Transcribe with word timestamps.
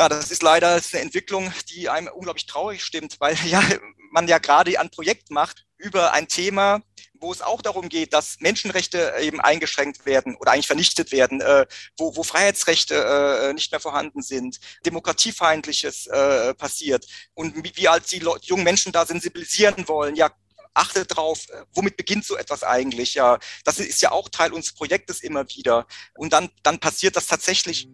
Ja, 0.00 0.08
das 0.08 0.30
ist 0.30 0.42
leider 0.42 0.72
eine 0.72 1.02
Entwicklung, 1.02 1.52
die 1.68 1.90
einem 1.90 2.08
unglaublich 2.08 2.46
traurig 2.46 2.82
stimmt, 2.82 3.20
weil 3.20 3.36
ja 3.44 3.62
man 4.10 4.26
ja 4.28 4.38
gerade 4.38 4.80
ein 4.80 4.88
Projekt 4.88 5.30
macht 5.30 5.66
über 5.76 6.14
ein 6.14 6.26
Thema, 6.26 6.80
wo 7.20 7.30
es 7.30 7.42
auch 7.42 7.60
darum 7.60 7.90
geht, 7.90 8.14
dass 8.14 8.40
Menschenrechte 8.40 9.12
eben 9.20 9.42
eingeschränkt 9.42 10.06
werden 10.06 10.36
oder 10.36 10.52
eigentlich 10.52 10.68
vernichtet 10.68 11.12
werden, 11.12 11.42
äh, 11.42 11.66
wo, 11.98 12.16
wo 12.16 12.22
Freiheitsrechte 12.22 12.94
äh, 12.94 13.52
nicht 13.52 13.72
mehr 13.72 13.80
vorhanden 13.80 14.22
sind, 14.22 14.58
demokratiefeindliches 14.86 16.06
äh, 16.06 16.54
passiert 16.54 17.04
und 17.34 17.62
wie, 17.62 17.72
wie 17.74 17.88
als 17.88 18.06
die 18.06 18.20
Leute, 18.20 18.46
jungen 18.46 18.64
Menschen 18.64 18.92
da 18.92 19.04
sensibilisieren 19.04 19.86
wollen, 19.86 20.16
ja, 20.16 20.30
achte 20.72 21.04
drauf, 21.04 21.46
äh, 21.50 21.64
womit 21.74 21.98
beginnt 21.98 22.24
so 22.24 22.38
etwas 22.38 22.64
eigentlich? 22.64 23.12
Ja, 23.12 23.38
das 23.66 23.78
ist 23.78 24.00
ja 24.00 24.12
auch 24.12 24.30
Teil 24.30 24.54
unseres 24.54 24.74
Projektes 24.74 25.20
immer 25.20 25.46
wieder. 25.50 25.86
Und 26.16 26.32
dann, 26.32 26.48
dann 26.62 26.78
passiert 26.78 27.16
das 27.16 27.26
tatsächlich. 27.26 27.86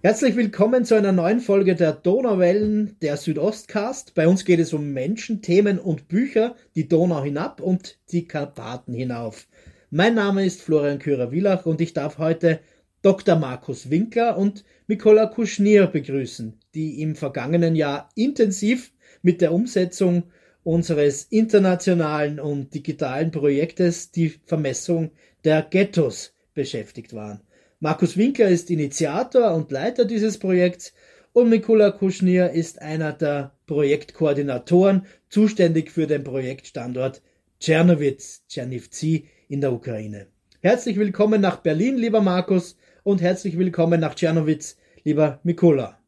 Herzlich 0.00 0.36
willkommen 0.36 0.84
zu 0.84 0.94
einer 0.94 1.10
neuen 1.10 1.40
Folge 1.40 1.74
der 1.74 1.92
Donauwellen 1.92 2.94
der 3.02 3.16
Südostcast. 3.16 4.14
Bei 4.14 4.28
uns 4.28 4.44
geht 4.44 4.60
es 4.60 4.72
um 4.72 4.92
Menschen, 4.92 5.42
Themen 5.42 5.80
und 5.80 6.06
Bücher, 6.06 6.54
die 6.76 6.86
Donau 6.86 7.24
hinab 7.24 7.60
und 7.60 7.98
die 8.12 8.28
Karpaten 8.28 8.94
hinauf. 8.94 9.48
Mein 9.90 10.14
Name 10.14 10.44
ist 10.46 10.62
Florian 10.62 11.00
Kürer-Willach 11.00 11.66
und 11.66 11.80
ich 11.80 11.94
darf 11.94 12.18
heute 12.18 12.60
Dr. 13.02 13.34
Markus 13.34 13.90
Winkler 13.90 14.38
und 14.38 14.64
Mikola 14.86 15.26
Kuschnier 15.26 15.88
begrüßen, 15.88 16.56
die 16.76 17.02
im 17.02 17.16
vergangenen 17.16 17.74
Jahr 17.74 18.08
intensiv 18.14 18.92
mit 19.22 19.40
der 19.40 19.52
Umsetzung 19.52 20.30
unseres 20.62 21.24
internationalen 21.24 22.38
und 22.38 22.72
digitalen 22.72 23.32
Projektes 23.32 24.12
die 24.12 24.28
Vermessung 24.44 25.10
der 25.42 25.62
Ghettos 25.62 26.36
beschäftigt 26.54 27.14
waren. 27.14 27.40
Markus 27.80 28.16
Winkler 28.16 28.48
ist 28.48 28.70
Initiator 28.70 29.54
und 29.54 29.70
Leiter 29.70 30.04
dieses 30.04 30.38
Projekts 30.38 30.92
und 31.32 31.48
Mikula 31.48 31.92
Kuschnir 31.92 32.50
ist 32.50 32.82
einer 32.82 33.12
der 33.12 33.52
Projektkoordinatoren, 33.66 35.06
zuständig 35.28 35.92
für 35.92 36.08
den 36.08 36.24
Projektstandort 36.24 37.22
Tschernowitz, 37.60 38.42
Tschernivtsi 38.48 39.28
in 39.46 39.60
der 39.60 39.72
Ukraine. 39.72 40.26
Herzlich 40.60 40.96
willkommen 40.96 41.40
nach 41.40 41.58
Berlin, 41.58 41.96
lieber 41.96 42.20
Markus, 42.20 42.76
und 43.04 43.20
herzlich 43.20 43.56
willkommen 43.56 44.00
nach 44.00 44.16
Tschernowitz, 44.16 44.76
lieber 45.04 45.38
Mikula. 45.44 46.00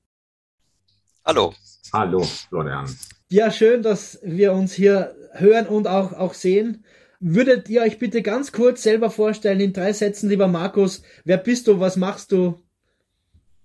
Hallo. 1.24 1.54
Hallo, 1.92 2.24
Florian. 2.48 2.92
Ja, 3.28 3.52
schön, 3.52 3.84
dass 3.84 4.18
wir 4.24 4.54
uns 4.54 4.72
hier 4.72 5.14
hören 5.34 5.68
und 5.68 5.86
auch, 5.86 6.14
auch 6.14 6.34
sehen. 6.34 6.84
Würdet 7.22 7.68
ihr 7.68 7.82
euch 7.82 7.98
bitte 7.98 8.22
ganz 8.22 8.50
kurz 8.50 8.82
selber 8.82 9.10
vorstellen 9.10 9.60
in 9.60 9.74
drei 9.74 9.92
Sätzen, 9.92 10.30
lieber 10.30 10.48
Markus? 10.48 11.02
Wer 11.24 11.36
bist 11.36 11.66
du? 11.66 11.78
Was 11.78 11.96
machst 11.96 12.32
du? 12.32 12.66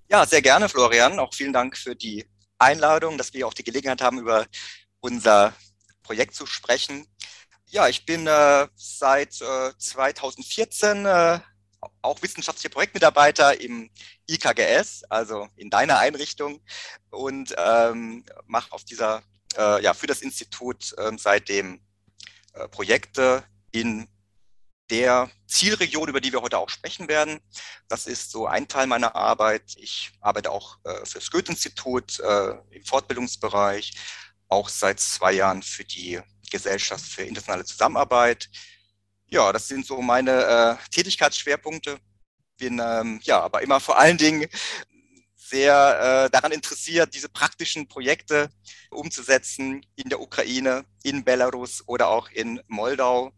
Ja, 0.10 0.26
sehr 0.26 0.42
gerne, 0.42 0.68
Florian. 0.68 1.20
Auch 1.20 1.34
vielen 1.34 1.54
Dank 1.54 1.78
für 1.78 1.96
die 1.96 2.26
Einladung, 2.60 3.18
dass 3.18 3.34
wir 3.34 3.48
auch 3.48 3.54
die 3.54 3.64
Gelegenheit 3.64 4.02
haben, 4.02 4.20
über 4.20 4.46
unser 5.00 5.54
Projekt 6.04 6.36
zu 6.36 6.46
sprechen. 6.46 7.08
Ja, 7.68 7.88
ich 7.88 8.06
bin 8.06 8.28
äh, 8.28 8.68
seit 8.76 9.40
äh, 9.42 9.72
2014 9.78 11.06
äh, 11.06 11.40
auch 12.02 12.22
wissenschaftlicher 12.22 12.74
Projektmitarbeiter 12.74 13.62
im 13.62 13.90
IKGS, 14.30 15.06
also 15.08 15.48
in 15.56 15.70
deiner 15.70 16.00
Einrichtung, 16.00 16.60
und 17.10 17.56
ähm, 17.58 18.26
mache 18.48 18.74
auf 18.74 18.84
dieser 18.84 19.24
äh, 19.58 19.82
ja 19.82 19.94
für 19.94 20.08
das 20.08 20.22
Institut 20.22 20.94
äh, 20.98 21.14
seitdem 21.18 21.80
äh, 22.56 22.68
Projekte 22.68 23.44
in 23.72 24.08
der 24.90 25.30
Zielregion, 25.48 26.10
über 26.10 26.22
die 26.22 26.32
wir 26.32 26.42
heute 26.42 26.58
auch 26.58 26.70
sprechen 26.70 27.08
werden. 27.08 27.40
Das 27.88 28.08
ist 28.08 28.32
so 28.32 28.48
ein 28.48 28.68
Teil 28.68 28.88
meiner 28.88 29.16
Arbeit. 29.16 29.64
Ich 29.78 30.12
arbeite 30.22 30.52
auch 30.52 30.78
äh, 30.84 31.06
für 31.06 31.20
das 31.20 31.32
Goethe-Institut 31.32 32.20
äh, 32.20 32.52
im 32.72 32.86
Fortbildungsbereich, 32.86 33.94
auch 34.48 34.70
seit 34.70 35.00
zwei 35.00 35.34
Jahren 35.34 35.64
für 35.64 35.84
die 35.84 36.20
Gesellschaft 36.52 37.04
für 37.04 37.24
internationale 37.24 37.66
Zusammenarbeit. 37.66 38.50
Ja, 39.28 39.52
das 39.52 39.68
sind 39.68 39.86
so 39.86 40.02
meine 40.02 40.78
äh, 40.80 40.90
Tätigkeitsschwerpunkte. 40.92 42.00
Bin 42.58 42.80
ähm, 42.80 43.20
ja 43.24 43.42
aber 43.42 43.62
immer 43.64 43.80
vor 43.80 43.98
allen 43.98 44.18
Dingen 44.18 44.48
sehr 45.48 46.26
äh, 46.26 46.30
daran 46.30 46.52
interessiert, 46.52 47.14
diese 47.14 47.30
praktischen 47.30 47.88
Projekte 47.88 48.50
umzusetzen 48.90 49.86
in 49.96 50.10
der 50.10 50.20
Ukraine, 50.20 50.86
in 51.04 51.24
Belarus 51.24 51.84
oder 51.88 52.10
auch 52.10 52.30
in 52.32 52.60
Moldau. 52.68 53.32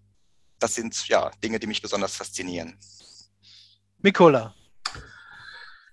Das 0.59 0.75
sind 0.75 1.07
ja 1.07 1.31
Dinge, 1.43 1.59
die 1.59 1.67
mich 1.67 1.81
besonders 1.81 2.15
faszinieren. 2.15 2.77
Mikola. 3.99 4.55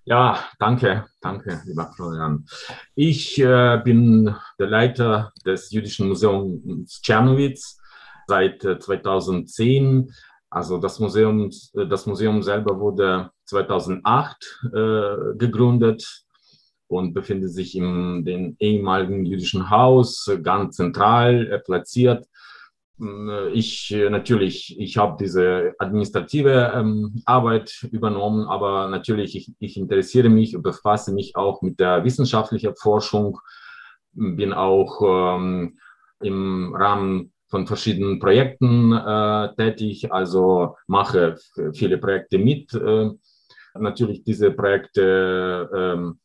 Ja, 0.07 0.45
danke, 0.59 1.07
danke, 1.21 1.63
lieber 1.65 1.91
Florian. 1.97 2.47
Ich 2.95 3.39
äh, 3.39 3.81
bin 3.83 4.35
der 4.59 4.67
Leiter 4.67 5.33
des 5.47 5.71
Jüdischen 5.71 6.09
Museums 6.09 7.01
Tschernowitz 7.01 7.79
seit 8.27 8.65
äh, 8.65 8.79
2010. 8.79 10.13
Also 10.55 10.79
das 10.79 11.01
Museum, 11.01 11.51
äh, 11.75 11.87
das 11.87 12.07
Museum 12.07 12.41
selber 12.43 12.79
wurde 12.79 13.31
2008 13.47 14.63
äh, 14.73 15.37
gegründet 15.37 16.25
und 16.87 17.13
befindet 17.13 17.51
sich 17.53 17.77
in 17.77 18.25
dem 18.25 18.55
ehemaligen 18.61 19.27
jüdischen 19.27 19.69
Haus, 19.69 20.31
ganz 20.45 20.77
zentral 20.77 21.51
äh, 21.51 21.59
platziert. 21.59 22.25
Äh, 23.01 23.51
ich 23.51 23.93
äh, 23.93 24.09
natürlich, 24.11 24.79
ich 24.79 24.97
habe 24.97 25.17
diese 25.19 25.75
administrative 25.81 26.73
ähm, 26.73 27.21
Arbeit 27.27 27.89
übernommen, 27.91 28.47
aber 28.47 28.89
natürlich, 28.89 29.35
ich, 29.35 29.53
ich 29.59 29.77
interessiere 29.77 30.29
mich 30.29 30.55
und 30.55 30.63
befasse 30.63 31.13
mich 31.13 31.35
auch 31.35 31.63
mit 31.63 31.81
der 31.81 32.05
wissenschaftlichen 32.05 32.77
Forschung, 32.77 33.41
bin 34.13 34.53
auch 34.53 35.37
ähm, 35.37 35.79
im 36.21 36.73
Rahmen 36.77 37.34
von 37.55 37.69
verschiedenen 37.69 38.19
Projekten 38.19 38.93
äh, 38.93 39.55
tätig, 39.55 40.11
also 40.11 40.75
mache 40.89 41.37
viele 41.73 41.99
Projekte 41.99 42.37
mit. 42.37 42.75
Äh, 42.75 43.11
natürlich 43.79 44.25
diese 44.25 44.51
Projekte 44.51 45.71
ähm, 45.73 46.19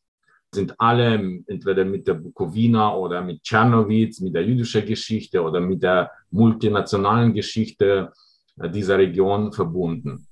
sind 0.52 0.74
alle 0.80 1.14
entweder 1.46 1.86
mit 1.86 2.08
der 2.08 2.16
Bukowina 2.16 2.96
oder 2.96 3.22
mit 3.22 3.44
Tschernowitz, 3.44 4.22
mit 4.22 4.34
der 4.34 4.44
jüdischen 4.44 4.84
Geschichte 4.88 5.44
oder 5.44 5.60
mit 5.60 5.84
der 5.84 6.10
multinationalen 6.32 7.32
Geschichte 7.36 8.12
äh, 8.60 8.68
dieser 8.68 8.98
Region 8.98 9.54
verbunden. 9.54 10.26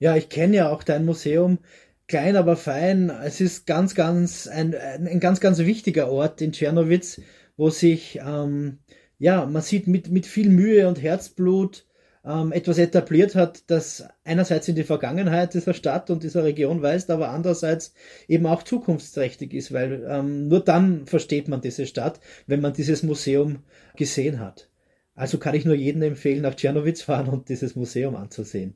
Ja, 0.00 0.16
ich 0.16 0.28
kenne 0.28 0.56
ja 0.56 0.70
auch 0.70 0.82
dein 0.82 1.04
Museum. 1.04 1.60
Klein, 2.08 2.34
aber 2.34 2.56
fein. 2.56 3.08
Es 3.08 3.40
ist 3.40 3.68
ganz, 3.68 3.94
ganz 3.94 4.48
ein, 4.48 4.74
ein 4.74 5.20
ganz, 5.20 5.38
ganz 5.38 5.60
wichtiger 5.60 6.10
Ort 6.10 6.42
in 6.42 6.50
Tschernowitz, 6.50 7.20
wo 7.56 7.70
sich, 7.70 8.18
ähm, 8.20 8.80
ja, 9.20 9.44
man 9.46 9.62
sieht 9.62 9.86
mit, 9.86 10.10
mit 10.10 10.26
viel 10.26 10.48
Mühe 10.48 10.88
und 10.88 11.00
Herzblut 11.00 11.86
ähm, 12.24 12.52
etwas 12.52 12.78
etabliert 12.78 13.34
hat, 13.34 13.70
das 13.70 14.08
einerseits 14.24 14.66
in 14.66 14.76
die 14.76 14.82
Vergangenheit 14.82 15.52
dieser 15.52 15.74
Stadt 15.74 16.08
und 16.08 16.22
dieser 16.22 16.42
Region 16.42 16.80
weist, 16.80 17.10
aber 17.10 17.28
andererseits 17.28 17.94
eben 18.28 18.46
auch 18.46 18.62
zukunftsträchtig 18.62 19.52
ist, 19.52 19.72
weil 19.72 20.06
ähm, 20.08 20.48
nur 20.48 20.60
dann 20.60 21.06
versteht 21.06 21.48
man 21.48 21.60
diese 21.60 21.86
Stadt, 21.86 22.18
wenn 22.46 22.62
man 22.62 22.72
dieses 22.72 23.02
Museum 23.02 23.58
gesehen 23.94 24.40
hat. 24.40 24.70
Also 25.14 25.36
kann 25.36 25.54
ich 25.54 25.66
nur 25.66 25.74
jedem 25.74 26.00
empfehlen, 26.00 26.40
nach 26.40 26.54
Tschernowitz 26.54 27.02
fahren 27.02 27.28
und 27.28 27.50
dieses 27.50 27.76
Museum 27.76 28.16
anzusehen. 28.16 28.74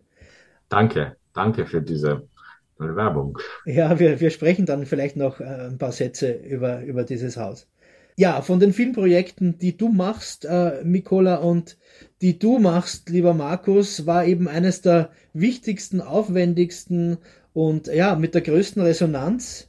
Danke, 0.69 1.17
danke 1.33 1.65
für 1.65 1.81
diese 1.81 2.29
Werbung. 2.77 3.39
Ja, 3.65 3.99
wir, 3.99 4.21
wir 4.21 4.29
sprechen 4.29 4.67
dann 4.67 4.85
vielleicht 4.85 5.17
noch 5.17 5.41
äh, 5.41 5.45
ein 5.45 5.79
paar 5.79 5.93
Sätze 5.93 6.33
über, 6.33 6.83
über 6.83 7.05
dieses 7.05 7.39
Haus. 7.39 7.67
Ja, 8.17 8.43
von 8.43 8.61
den 8.61 8.73
vielen 8.73 8.93
Projekten, 8.93 9.59
die 9.59 9.77
du 9.77 9.89
machst, 9.89 10.45
äh, 10.45 10.85
Mikola, 10.85 11.37
und 11.37 11.77
die 12.23 12.39
du 12.39 12.61
machst, 12.61 13.09
lieber 13.11 13.35
Markus, 13.35 14.07
war 14.07 14.25
eben 14.25 14.47
eines 14.47 14.83
der 14.83 15.11
wichtigsten, 15.33 16.01
aufwendigsten 16.01 17.19
und 17.53 17.89
ja, 17.89 18.15
mit 18.15 18.35
der 18.35 18.43
größten 18.43 18.83
Resonanz 18.83 19.69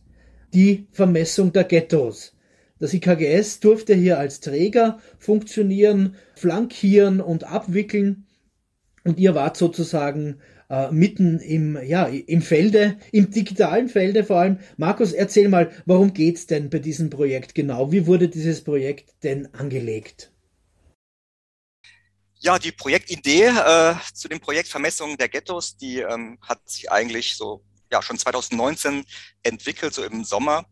die 0.53 0.87
Vermessung 0.91 1.53
der 1.53 1.63
Ghettos. 1.63 2.35
Das 2.77 2.93
IKGS 2.93 3.61
durfte 3.61 3.95
hier 3.95 4.19
als 4.19 4.41
Träger 4.41 4.99
funktionieren, 5.17 6.15
flankieren 6.35 7.21
und 7.21 7.45
abwickeln. 7.45 8.25
Und 9.03 9.17
ihr 9.19 9.33
wart 9.33 9.57
sozusagen 9.57 10.37
äh, 10.69 10.91
mitten 10.91 11.39
im, 11.39 11.77
ja, 11.83 12.05
im 12.05 12.41
Felde, 12.41 12.97
im 13.11 13.31
digitalen 13.31 13.89
Felde 13.89 14.23
vor 14.23 14.37
allem. 14.37 14.59
Markus, 14.77 15.13
erzähl 15.13 15.49
mal, 15.49 15.71
worum 15.85 16.13
geht's 16.13 16.47
denn 16.47 16.69
bei 16.69 16.79
diesem 16.79 17.09
Projekt 17.09 17.55
genau? 17.55 17.91
Wie 17.91 18.07
wurde 18.07 18.29
dieses 18.29 18.63
Projekt 18.63 19.23
denn 19.23 19.53
angelegt? 19.53 20.31
Ja, 22.39 22.59
die 22.59 22.71
Projektidee 22.71 23.45
äh, 23.45 23.95
zu 24.13 24.27
dem 24.27 24.39
Projekt 24.39 24.67
Vermessung 24.67 25.17
der 25.17 25.29
Ghettos, 25.29 25.77
die 25.77 25.99
ähm, 25.99 26.37
hat 26.41 26.67
sich 26.69 26.91
eigentlich 26.91 27.35
so 27.35 27.63
ja 27.91 28.01
schon 28.01 28.17
2019 28.17 29.05
entwickelt, 29.43 29.93
so 29.93 30.03
im 30.03 30.23
Sommer. 30.23 30.65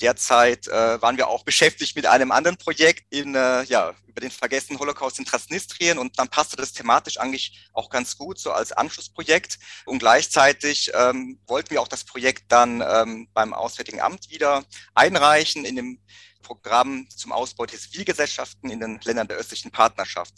Derzeit 0.00 0.66
äh, 0.66 1.00
waren 1.00 1.16
wir 1.16 1.28
auch 1.28 1.44
beschäftigt 1.44 1.94
mit 1.94 2.06
einem 2.06 2.32
anderen 2.32 2.56
Projekt 2.56 3.04
in, 3.10 3.34
äh, 3.34 3.62
ja, 3.64 3.94
über 4.06 4.20
den 4.20 4.30
vergessenen 4.30 4.78
Holocaust 4.80 5.18
in 5.18 5.24
Transnistrien 5.24 5.98
und 5.98 6.18
dann 6.18 6.28
passte 6.28 6.56
das 6.56 6.72
thematisch 6.72 7.18
eigentlich 7.18 7.68
auch 7.72 7.90
ganz 7.90 8.16
gut, 8.16 8.38
so 8.38 8.52
als 8.52 8.72
Anschlussprojekt. 8.72 9.58
Und 9.86 10.00
gleichzeitig 10.00 10.90
ähm, 10.94 11.40
wollten 11.46 11.70
wir 11.70 11.80
auch 11.80 11.88
das 11.88 12.04
Projekt 12.04 12.44
dann 12.48 12.80
ähm, 12.80 13.28
beim 13.34 13.54
Auswärtigen 13.54 14.00
Amt 14.00 14.30
wieder 14.30 14.64
einreichen 14.94 15.64
in 15.64 15.76
dem 15.76 16.00
Programm 16.42 17.08
zum 17.08 17.32
Ausbau 17.32 17.66
der 17.66 17.78
Zivilgesellschaften 17.78 18.70
in 18.70 18.80
den 18.80 19.00
Ländern 19.02 19.28
der 19.28 19.38
östlichen 19.38 19.70
Partnerschaft. 19.70 20.34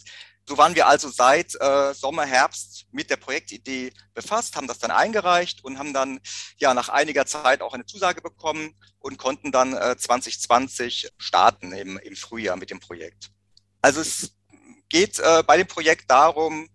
So 0.49 0.57
waren 0.59 0.77
wir 0.77 0.87
also 0.87 1.09
seit 1.09 1.61
äh, 1.61 1.93
Sommer, 1.93 2.25
Herbst 2.25 2.87
mit 2.93 3.11
der 3.11 3.17
Projektidee 3.17 3.93
befasst, 4.15 4.55
haben 4.55 4.69
das 4.69 4.79
dann 4.79 4.93
eingereicht 4.93 5.65
und 5.65 5.79
haben 5.79 5.93
dann 5.93 6.21
ja 6.59 6.73
nach 6.73 6.89
einiger 6.89 7.27
Zeit 7.27 7.63
auch 7.63 7.75
eine 7.75 7.85
Zusage 7.85 8.23
bekommen 8.23 8.75
und 9.01 9.19
konnten 9.19 9.51
dann 9.51 9.75
äh, 9.75 9.97
2020 9.97 11.11
starten 11.19 11.73
im, 11.73 11.99
im 11.99 12.15
Frühjahr 12.15 12.57
mit 12.57 12.71
dem 12.71 12.79
Projekt. 12.79 13.31
Also 13.83 14.01
es 14.01 14.37
geht 14.89 15.19
äh, 15.19 15.43
bei 15.45 15.57
dem 15.57 15.67
Projekt 15.67 16.09
darum, 16.11 16.69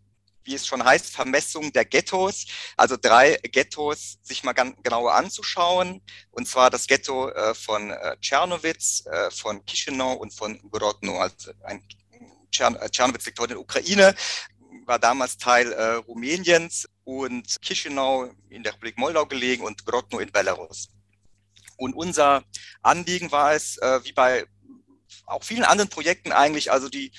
wie 0.43 0.55
es 0.55 0.67
schon 0.67 0.83
heißt, 0.83 1.07
Vermessung 1.07 1.71
der 1.71 1.85
Ghettos, 1.85 2.47
also 2.75 2.97
drei 2.99 3.37
Ghettos 3.43 4.17
sich 4.21 4.43
mal 4.43 4.53
ganz 4.53 4.75
genauer 4.83 5.13
anzuschauen. 5.13 6.01
Und 6.31 6.47
zwar 6.47 6.69
das 6.69 6.87
Ghetto 6.87 7.29
äh, 7.29 7.53
von 7.53 7.91
äh, 7.91 8.17
Tschernowitz, 8.19 9.05
äh, 9.05 9.31
von 9.31 9.65
Chisinau 9.65 10.13
und 10.13 10.33
von 10.33 10.59
Grodno, 10.71 11.19
also 11.19 11.51
ein 11.63 11.87
Tschernowitz 12.51 13.25
liegt 13.25 13.39
heute 13.39 13.53
in 13.53 13.57
der 13.57 13.61
Ukraine, 13.61 14.15
war 14.85 14.99
damals 14.99 15.37
Teil 15.37 15.71
äh, 15.71 15.93
Rumäniens 15.95 16.87
und 17.03 17.57
Chisinau 17.61 18.31
in 18.49 18.63
der 18.63 18.73
Republik 18.73 18.97
Moldau 18.97 19.25
gelegen 19.25 19.63
und 19.63 19.85
Grodno 19.85 20.19
in 20.19 20.31
Belarus. 20.31 20.89
Und 21.77 21.95
unser 21.95 22.43
Anliegen 22.81 23.31
war 23.31 23.53
es, 23.53 23.77
äh, 23.77 24.03
wie 24.03 24.13
bei 24.13 24.45
auch 25.25 25.43
vielen 25.43 25.63
anderen 25.63 25.89
Projekten 25.89 26.31
eigentlich, 26.31 26.71
also 26.71 26.89
die 26.89 27.11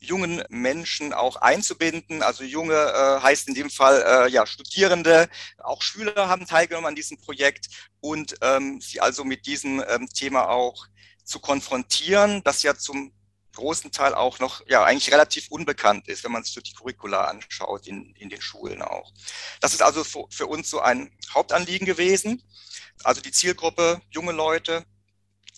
jungen 0.00 0.42
Menschen 0.48 1.12
auch 1.12 1.36
einzubinden. 1.36 2.22
Also 2.22 2.44
junge 2.44 2.74
äh, 2.74 3.20
heißt 3.20 3.48
in 3.48 3.54
dem 3.54 3.70
Fall 3.70 4.02
äh, 4.06 4.30
ja 4.30 4.46
Studierende, 4.46 5.28
auch 5.58 5.82
Schüler 5.82 6.28
haben 6.28 6.46
teilgenommen 6.46 6.88
an 6.88 6.94
diesem 6.94 7.18
Projekt 7.18 7.68
und 8.00 8.36
ähm, 8.42 8.80
sie 8.80 9.00
also 9.00 9.24
mit 9.24 9.46
diesem 9.46 9.82
ähm, 9.88 10.08
Thema 10.08 10.48
auch 10.48 10.86
zu 11.24 11.40
konfrontieren, 11.40 12.42
das 12.44 12.62
ja 12.62 12.74
zum 12.76 13.12
großen 13.58 13.92
Teil 13.92 14.14
auch 14.14 14.38
noch 14.38 14.66
ja 14.66 14.84
eigentlich 14.84 15.12
relativ 15.12 15.48
unbekannt 15.50 16.08
ist, 16.08 16.24
wenn 16.24 16.32
man 16.32 16.44
sich 16.44 16.54
so 16.54 16.60
die 16.60 16.72
Curricula 16.72 17.24
anschaut 17.24 17.86
in, 17.86 18.14
in 18.14 18.30
den 18.30 18.40
Schulen 18.40 18.80
auch. 18.80 19.12
Das 19.60 19.74
ist 19.74 19.82
also 19.82 20.04
für, 20.04 20.24
für 20.30 20.46
uns 20.46 20.70
so 20.70 20.80
ein 20.80 21.10
Hauptanliegen 21.34 21.86
gewesen. 21.86 22.42
Also 23.04 23.20
die 23.20 23.32
Zielgruppe 23.32 24.00
junge 24.10 24.32
Leute, 24.32 24.84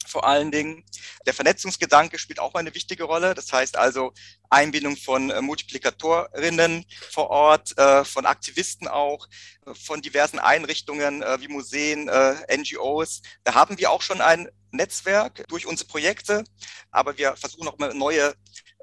vor 0.07 0.27
allen 0.27 0.51
Dingen. 0.51 0.85
Der 1.27 1.35
Vernetzungsgedanke 1.35 2.19
spielt 2.19 2.41
auch 2.41 2.55
eine 2.55 2.75
wichtige 2.75 3.05
Rolle. 3.05 3.35
Das 3.35 3.53
heißt 3.53 3.77
also 3.77 4.13
Einbindung 4.49 4.97
von 4.97 5.31
äh, 5.31 5.41
Multiplikatorinnen 5.41 6.85
vor 7.11 7.31
Ort, 7.31 7.77
äh, 7.79 8.05
von 8.05 8.27
Aktivisten 8.27 8.89
auch, 8.89 9.29
äh, 9.67 9.75
von 9.75 10.03
diversen 10.03 10.39
Einrichtungen 10.39 11.21
wie 11.21 11.49
Museen, 11.49 12.11
NGOs. 12.51 13.23
Da 13.45 13.55
haben 13.55 13.79
wir 13.79 13.91
auch 13.91 14.03
schon 14.03 14.21
ein 14.21 14.49
Netzwerk 14.71 15.45
durch 15.49 15.67
unsere 15.67 15.89
Projekte, 15.89 16.45
aber 16.91 17.19
wir 17.19 17.37
versuchen 17.37 17.69
auch 17.69 17.79
mal 17.79 17.95
neue 17.95 18.35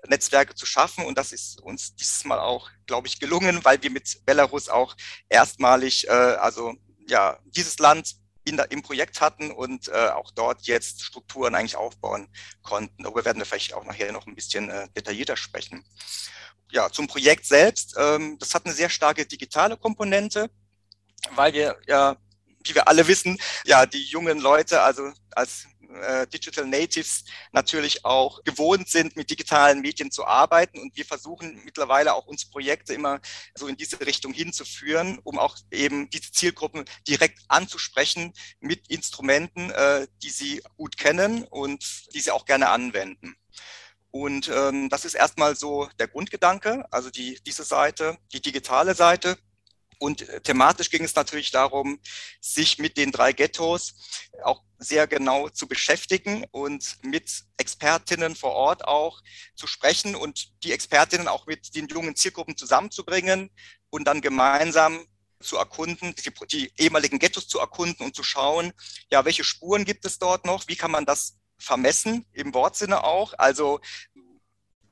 Netzwerke 0.08 0.54
zu 0.54 0.66
schaffen 0.66 1.06
und 1.06 1.18
das 1.18 1.31
ist 1.31 1.62
uns 1.62 1.96
dieses 1.96 2.24
Mal 2.25 2.40
auch, 2.40 2.70
glaube 2.86 3.08
ich, 3.08 3.20
gelungen, 3.20 3.63
weil 3.63 3.81
wir 3.81 3.90
mit 3.90 4.25
Belarus 4.25 4.70
auch 4.70 4.96
erstmalig, 5.28 6.10
also 6.10 6.75
ja, 7.08 7.40
dieses 7.46 7.80
Land 7.80 8.16
in, 8.48 8.58
im 8.70 8.82
Projekt 8.82 9.22
hatten 9.22 9.52
und 9.52 9.88
äh, 9.90 10.10
auch 10.10 10.32
dort 10.32 10.68
jetzt 10.68 11.04
Strukturen 11.04 11.56
eigentlich 11.56 11.76
aufbauen 11.76 12.28
konnten. 12.62 13.04
Darüber 13.04 13.26
werden 13.26 13.40
wir 13.40 13.46
vielleicht 13.46 13.74
auch 13.74 13.86
nachher 13.86 14.12
noch 14.12 14.28
ein 14.28 14.36
bisschen 14.36 14.70
äh, 14.70 14.88
detaillierter 14.96 15.38
sprechen. 15.38 15.84
Ja, 16.72 16.90
zum 16.92 17.08
Projekt 17.08 17.46
selbst. 17.46 17.96
Ähm, 17.98 18.38
das 18.40 18.54
hat 18.54 18.66
eine 18.66 18.74
sehr 18.74 18.90
starke 18.90 19.26
digitale 19.26 19.78
Komponente, 19.78 20.50
weil 21.36 21.54
wir 21.54 21.78
ja, 21.88 22.18
wie 22.64 22.76
wir 22.76 22.88
alle 22.88 23.08
wissen, 23.08 23.38
ja, 23.66 23.86
die 23.86 24.04
jungen 24.04 24.40
Leute, 24.40 24.82
also 24.82 25.12
als 25.32 25.68
äh, 25.95 26.28
Digital 26.28 26.66
Natives 26.66 27.25
natürlich 27.51 28.06
auch 28.06 28.44
gewohnt 28.44 28.89
sind, 28.89 29.16
mit 29.16 29.30
digitalen 29.30 29.81
Medien 29.81 30.12
zu 30.12 30.25
arbeiten. 30.25 30.80
Und 30.80 30.95
wir 30.95 31.06
versuchen 31.06 31.62
mittlerweile 31.66 32.13
auch 32.13 32.28
uns 32.28 32.50
Projekte 32.50 32.94
immer 32.94 33.19
so 33.56 33.68
in 33.68 33.78
diese 33.78 34.00
Richtung 34.01 34.34
hinzuführen, 34.34 35.19
um 35.24 35.39
auch 35.39 35.57
eben 35.72 36.10
diese 36.10 36.31
Zielgruppen 36.31 36.86
direkt 37.07 37.39
anzusprechen 37.48 38.34
mit 38.60 38.88
Instrumenten, 38.89 39.72
äh, 39.72 40.07
die 40.22 40.30
sie 40.30 40.62
gut 40.75 40.98
kennen 40.98 41.44
und 41.44 42.13
die 42.13 42.22
sie 42.22 42.31
auch 42.31 42.45
gerne 42.45 42.69
anwenden. 42.69 43.36
Und 44.12 44.50
ähm, 44.50 44.89
das 44.89 45.06
ist 45.06 45.13
erstmal 45.13 45.56
so 45.56 45.89
der 46.00 46.07
Grundgedanke, 46.07 46.86
also 46.92 47.10
die, 47.10 47.39
diese 47.45 47.63
Seite, 47.63 48.18
die 48.31 48.42
digitale 48.42 48.95
Seite. 48.95 49.38
Und 50.00 50.28
äh, 50.28 50.42
thematisch 50.42 50.90
ging 50.90 51.04
es 51.04 51.16
natürlich 51.16 51.52
darum, 51.52 52.00
sich 52.42 52.78
mit 52.78 52.98
den 52.98 53.12
drei 53.12 53.34
Ghettos 53.34 53.96
auch 54.44 54.64
sehr 54.78 55.08
genau 55.08 55.50
zu 55.50 55.68
beschäftigen 55.68 56.46
und 56.52 56.98
mit 57.02 57.44
Expertinnen 57.58 58.36
vor 58.36 58.52
Ort 58.52 58.86
auch 58.86 59.22
zu 59.56 59.66
sprechen 59.66 60.16
und 60.16 60.64
die 60.64 60.72
Expertinnen 60.72 61.28
auch 61.28 61.48
mit 61.48 61.76
den 61.76 61.88
jungen 61.88 62.16
Zielgruppen 62.16 62.58
zusammenzubringen 62.58 63.50
und 63.90 64.06
dann 64.06 64.22
gemeinsam 64.22 65.06
zu 65.40 65.58
erkunden, 65.58 66.16
die, 66.16 66.32
die 66.48 66.72
ehemaligen 66.78 67.20
Ghettos 67.20 67.48
zu 67.48 67.60
erkunden 67.60 68.06
und 68.06 68.16
zu 68.16 68.24
schauen, 68.24 68.74
ja, 69.12 69.26
welche 69.26 69.44
Spuren 69.44 69.86
gibt 69.86 70.06
es 70.06 70.20
dort 70.20 70.46
noch? 70.46 70.68
Wie 70.68 70.76
kann 70.76 70.92
man 70.92 71.06
das 71.06 71.38
vermessen, 71.60 72.26
im 72.34 72.54
Wortsinne 72.54 73.04
auch. 73.04 73.34
Also 73.38 73.80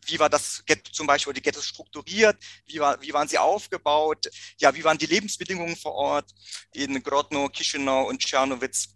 wie 0.07 0.19
war 0.19 0.29
das 0.29 0.63
Ghetto 0.65 0.91
zum 0.91 1.07
Beispiel, 1.07 1.33
die 1.33 1.41
Ghettos 1.41 1.65
strukturiert, 1.65 2.37
wie, 2.65 2.79
war, 2.79 3.01
wie 3.01 3.13
waren 3.13 3.27
sie 3.27 3.37
aufgebaut, 3.37 4.27
ja, 4.57 4.73
wie 4.75 4.83
waren 4.83 4.97
die 4.97 5.05
Lebensbedingungen 5.05 5.75
vor 5.75 5.93
Ort 5.93 6.31
in 6.73 7.01
Grodno, 7.03 7.49
Chisinau 7.49 8.07
und 8.07 8.19
Tschernowitz. 8.19 8.89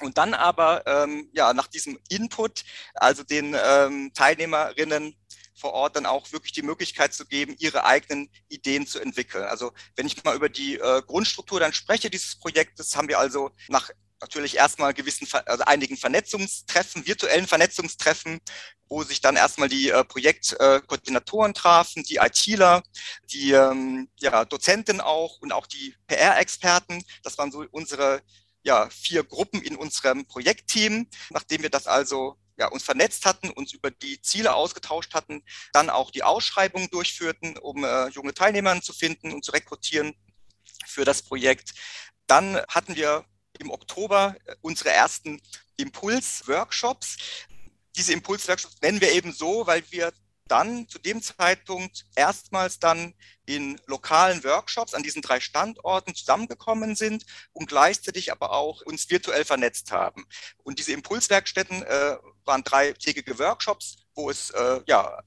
Und 0.00 0.16
dann 0.16 0.32
aber, 0.32 0.82
ähm, 0.86 1.28
ja, 1.34 1.52
nach 1.52 1.66
diesem 1.66 1.98
Input, 2.08 2.64
also 2.94 3.22
den 3.22 3.54
ähm, 3.62 4.12
Teilnehmerinnen 4.14 5.14
vor 5.54 5.72
Ort 5.74 5.96
dann 5.96 6.06
auch 6.06 6.32
wirklich 6.32 6.52
die 6.52 6.62
Möglichkeit 6.62 7.12
zu 7.12 7.26
geben, 7.26 7.54
ihre 7.58 7.84
eigenen 7.84 8.30
Ideen 8.48 8.86
zu 8.86 8.98
entwickeln. 8.98 9.44
Also 9.44 9.72
wenn 9.94 10.06
ich 10.06 10.24
mal 10.24 10.34
über 10.34 10.48
die 10.48 10.76
äh, 10.76 11.02
Grundstruktur 11.06 11.60
dann 11.60 11.74
spreche 11.74 12.08
dieses 12.08 12.38
Projektes, 12.38 12.96
haben 12.96 13.08
wir 13.08 13.18
also 13.18 13.50
nach 13.68 13.90
natürlich 14.20 14.56
erstmal 14.56 14.94
gewissen, 14.94 15.26
also 15.46 15.64
einigen 15.64 15.96
Vernetzungstreffen, 15.96 17.06
virtuellen 17.06 17.46
Vernetzungstreffen, 17.46 18.40
wo 18.88 19.02
sich 19.02 19.20
dann 19.20 19.36
erstmal 19.36 19.68
die 19.68 19.90
äh, 19.90 20.04
Projektkoordinatoren 20.04 21.52
äh, 21.52 21.54
trafen, 21.54 22.02
die 22.02 22.16
ITler, 22.16 22.82
die 23.32 23.52
ähm, 23.52 24.08
ja, 24.18 24.44
Dozenten 24.44 25.00
auch 25.00 25.38
und 25.40 25.52
auch 25.52 25.66
die 25.66 25.94
PR-Experten. 26.06 27.04
Das 27.22 27.38
waren 27.38 27.52
so 27.52 27.64
unsere 27.70 28.20
ja, 28.62 28.90
vier 28.90 29.24
Gruppen 29.24 29.62
in 29.62 29.76
unserem 29.76 30.26
Projektteam. 30.26 31.08
Nachdem 31.30 31.62
wir 31.62 31.70
das 31.70 31.86
also 31.86 32.36
ja, 32.58 32.66
uns 32.68 32.82
vernetzt 32.82 33.24
hatten, 33.24 33.48
uns 33.50 33.72
über 33.72 33.90
die 33.90 34.20
Ziele 34.20 34.54
ausgetauscht 34.54 35.14
hatten, 35.14 35.42
dann 35.72 35.88
auch 35.88 36.10
die 36.10 36.22
Ausschreibung 36.22 36.90
durchführten, 36.90 37.56
um 37.56 37.84
äh, 37.84 38.08
junge 38.08 38.34
Teilnehmer 38.34 38.82
zu 38.82 38.92
finden 38.92 39.32
und 39.32 39.44
zu 39.44 39.52
rekrutieren 39.52 40.14
für 40.86 41.06
das 41.06 41.22
Projekt. 41.22 41.72
Dann 42.26 42.60
hatten 42.68 42.96
wir 42.96 43.24
im 43.60 43.70
Oktober 43.70 44.36
äh, 44.46 44.54
unsere 44.62 44.90
ersten 44.90 45.40
Impuls-Workshops. 45.76 47.16
Diese 47.96 48.12
Impuls-Workshops 48.12 48.76
nennen 48.82 49.00
wir 49.00 49.12
eben 49.12 49.32
so, 49.32 49.66
weil 49.66 49.84
wir 49.90 50.12
dann 50.48 50.88
zu 50.88 50.98
dem 50.98 51.22
Zeitpunkt 51.22 52.06
erstmals 52.16 52.80
dann 52.80 53.14
in 53.46 53.80
lokalen 53.86 54.42
Workshops 54.42 54.94
an 54.94 55.02
diesen 55.02 55.22
drei 55.22 55.38
Standorten 55.38 56.14
zusammengekommen 56.14 56.96
sind 56.96 57.24
und 57.52 57.68
gleichzeitig 57.68 58.32
aber 58.32 58.50
auch 58.50 58.82
uns 58.82 59.10
virtuell 59.10 59.44
vernetzt 59.44 59.92
haben. 59.92 60.26
Und 60.58 60.80
diese 60.80 60.92
Impulswerkstätten 60.92 61.82
äh, 61.84 62.16
waren 62.44 62.64
dreitägige 62.64 63.38
Workshops, 63.38 63.98
wo 64.14 64.28
es 64.28 64.50
äh, 64.50 64.80
ja 64.86 65.20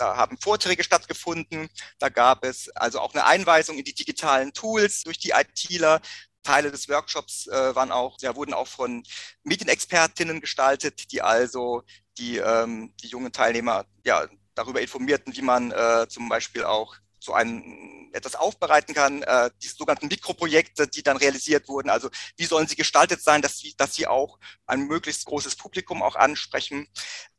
da 0.00 0.16
haben 0.16 0.38
Vorträge 0.38 0.82
stattgefunden, 0.82 1.68
da 1.98 2.08
gab 2.08 2.44
es 2.44 2.70
also 2.70 3.00
auch 3.00 3.12
eine 3.12 3.26
Einweisung 3.26 3.76
in 3.76 3.84
die 3.84 3.94
digitalen 3.94 4.54
Tools 4.54 5.02
durch 5.02 5.18
die 5.18 5.32
ITler. 5.32 6.00
Teile 6.42 6.70
des 6.70 6.88
Workshops 6.88 7.46
äh, 7.46 7.74
waren 7.74 7.92
auch, 7.92 8.16
ja, 8.20 8.34
wurden 8.36 8.54
auch 8.54 8.68
von 8.68 9.02
Medienexpertinnen 9.44 10.40
gestaltet, 10.40 11.12
die 11.12 11.22
also 11.22 11.82
die, 12.18 12.38
ähm, 12.38 12.94
die 13.02 13.08
jungen 13.08 13.32
Teilnehmer 13.32 13.86
ja, 14.04 14.26
darüber 14.54 14.80
informierten, 14.80 15.34
wie 15.36 15.42
man 15.42 15.70
äh, 15.72 16.06
zum 16.08 16.28
Beispiel 16.28 16.64
auch 16.64 16.96
so 17.18 17.34
ein 17.34 18.10
etwas 18.12 18.34
aufbereiten 18.34 18.94
kann, 18.94 19.22
äh, 19.22 19.50
die 19.62 19.68
sogenannten 19.68 20.08
Mikroprojekte, 20.08 20.88
die 20.88 21.02
dann 21.02 21.16
realisiert 21.16 21.68
wurden. 21.68 21.90
Also 21.90 22.10
wie 22.36 22.46
sollen 22.46 22.66
sie 22.66 22.76
gestaltet 22.76 23.22
sein, 23.22 23.42
dass 23.42 23.58
sie, 23.58 23.74
dass 23.76 23.94
sie 23.94 24.06
auch 24.06 24.38
ein 24.66 24.86
möglichst 24.86 25.26
großes 25.26 25.56
Publikum 25.56 26.02
auch 26.02 26.16
ansprechen. 26.16 26.88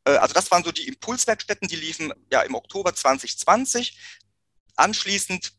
Äh, 0.05 0.11
also 0.11 0.33
das 0.33 0.51
waren 0.51 0.63
so 0.63 0.71
die 0.71 0.87
Impulswerkstätten, 0.87 1.67
die 1.67 1.75
liefen 1.75 2.13
ja 2.31 2.41
im 2.41 2.55
Oktober 2.55 2.93
2020. 2.93 3.97
Anschließend 4.75 5.51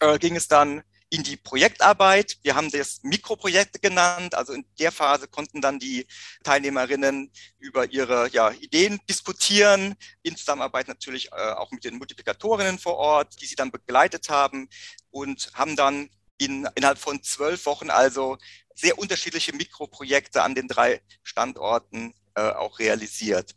äh, 0.00 0.18
ging 0.18 0.34
es 0.36 0.48
dann 0.48 0.82
in 1.12 1.22
die 1.22 1.36
Projektarbeit. 1.36 2.38
Wir 2.42 2.54
haben 2.54 2.70
das 2.70 3.00
Mikroprojekte 3.02 3.78
genannt. 3.78 4.34
Also 4.34 4.54
in 4.54 4.64
der 4.78 4.90
Phase 4.90 5.28
konnten 5.28 5.60
dann 5.60 5.78
die 5.78 6.06
Teilnehmerinnen 6.42 7.30
über 7.58 7.92
ihre 7.92 8.30
ja, 8.30 8.50
Ideen 8.50 8.98
diskutieren, 9.10 9.94
in 10.22 10.36
Zusammenarbeit 10.36 10.88
natürlich 10.88 11.30
äh, 11.30 11.34
auch 11.34 11.70
mit 11.70 11.84
den 11.84 11.98
Multiplikatorinnen 11.98 12.78
vor 12.78 12.96
Ort, 12.96 13.42
die 13.42 13.46
sie 13.46 13.56
dann 13.56 13.70
begleitet 13.70 14.30
haben 14.30 14.70
und 15.10 15.50
haben 15.52 15.76
dann 15.76 16.08
in, 16.38 16.66
innerhalb 16.76 16.98
von 16.98 17.22
zwölf 17.22 17.66
Wochen 17.66 17.90
also 17.90 18.38
sehr 18.74 18.98
unterschiedliche 18.98 19.54
Mikroprojekte 19.54 20.42
an 20.42 20.54
den 20.54 20.66
drei 20.66 21.02
Standorten 21.22 22.14
äh, 22.36 22.40
auch 22.40 22.78
realisiert. 22.78 23.54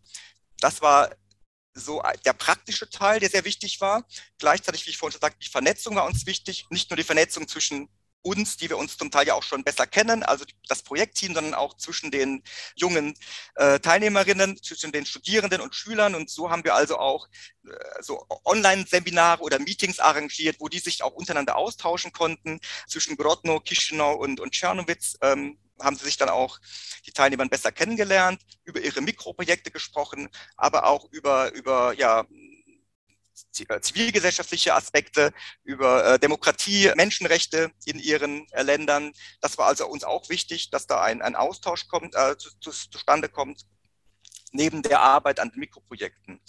Das 0.60 0.82
war 0.82 1.10
so 1.76 2.02
der 2.26 2.34
praktische 2.34 2.90
Teil, 2.90 3.20
der 3.20 3.30
sehr 3.30 3.46
wichtig 3.46 3.82
war. 3.82 4.06
Gleichzeitig, 4.40 4.86
wie 4.86 4.92
ich 4.92 4.98
vorhin 4.98 5.14
schon 5.14 5.22
sagte, 5.22 5.40
die 5.44 5.50
Vernetzung 5.50 5.96
war 5.96 6.06
uns 6.06 6.26
wichtig. 6.26 6.66
Nicht 6.70 6.90
nur 6.90 6.98
die 6.98 7.04
Vernetzung 7.04 7.48
zwischen 7.48 7.90
uns, 8.26 8.58
die 8.58 8.70
wir 8.70 8.78
uns 8.78 8.98
zum 8.98 9.12
Teil 9.12 9.28
ja 9.28 9.36
auch 9.36 9.44
schon 9.44 9.64
besser 9.64 9.86
kennen, 9.86 10.24
also 10.24 10.46
das 10.68 10.82
Projektteam, 10.82 11.36
sondern 11.36 11.54
auch 11.54 11.78
zwischen 11.78 12.10
den 12.10 12.42
jungen 12.76 13.14
äh, 13.56 13.80
Teilnehmerinnen, 13.80 14.62
zwischen 14.64 14.92
den 14.92 15.06
Studierenden 15.06 15.62
und 15.62 15.76
Schülern. 15.76 16.16
Und 16.16 16.30
so 16.30 16.50
haben 16.50 16.64
wir 16.64 16.74
also 16.74 16.98
auch 16.98 17.28
äh, 17.66 17.70
so 18.02 18.26
Online-Seminare 18.44 19.44
oder 19.44 19.60
Meetings 19.60 20.00
arrangiert, 20.00 20.58
wo 20.60 20.70
die 20.70 20.80
sich 20.80 21.04
auch 21.04 21.14
untereinander 21.14 21.56
austauschen 21.56 22.12
konnten. 22.12 22.60
Zwischen 22.88 23.16
Grodno, 23.16 23.62
Chisinau 23.62 24.16
und, 24.16 24.40
und 24.40 24.54
Czernowitz 24.54 25.18
ähm, 25.22 25.60
haben 25.82 25.96
sie 25.96 26.06
sich 26.06 26.18
dann 26.18 26.30
auch 26.30 26.60
die 27.06 27.12
Teilnehmer 27.12 27.48
besser 27.48 27.72
kennengelernt, 27.72 28.42
über 28.64 28.80
ihre 28.80 29.02
Mikroprojekte 29.02 29.72
gesprochen, 29.72 30.30
aber 30.58 30.86
auch 30.86 31.06
über, 31.12 31.52
über 31.54 31.94
ja, 31.94 32.26
äh, 33.70 33.82
zivilgesellschaftliche 33.82 34.74
Aspekte, 34.74 35.34
über 35.64 36.06
äh, 36.06 36.20
Demokratie, 36.20 36.92
Menschenrechte 36.96 37.72
in 37.86 38.00
ihren 38.00 38.48
äh, 38.52 38.64
Ländern. 38.64 39.14
Das 39.42 39.58
war 39.58 39.68
also 39.68 39.88
uns 39.88 40.04
auch 40.04 40.30
wichtig, 40.30 40.70
dass 40.70 40.88
da 40.88 41.02
ein, 41.02 41.22
ein 41.22 41.36
Austausch 41.36 41.88
kommt, 41.88 42.16
äh, 42.16 42.38
zu, 42.38 42.50
zu, 42.60 42.72
zustande 42.72 43.30
kommt, 43.30 43.66
neben 44.52 44.82
der 44.82 45.02
Arbeit 45.02 45.40
an 45.40 45.52
Mikroprojekten. 45.56 46.40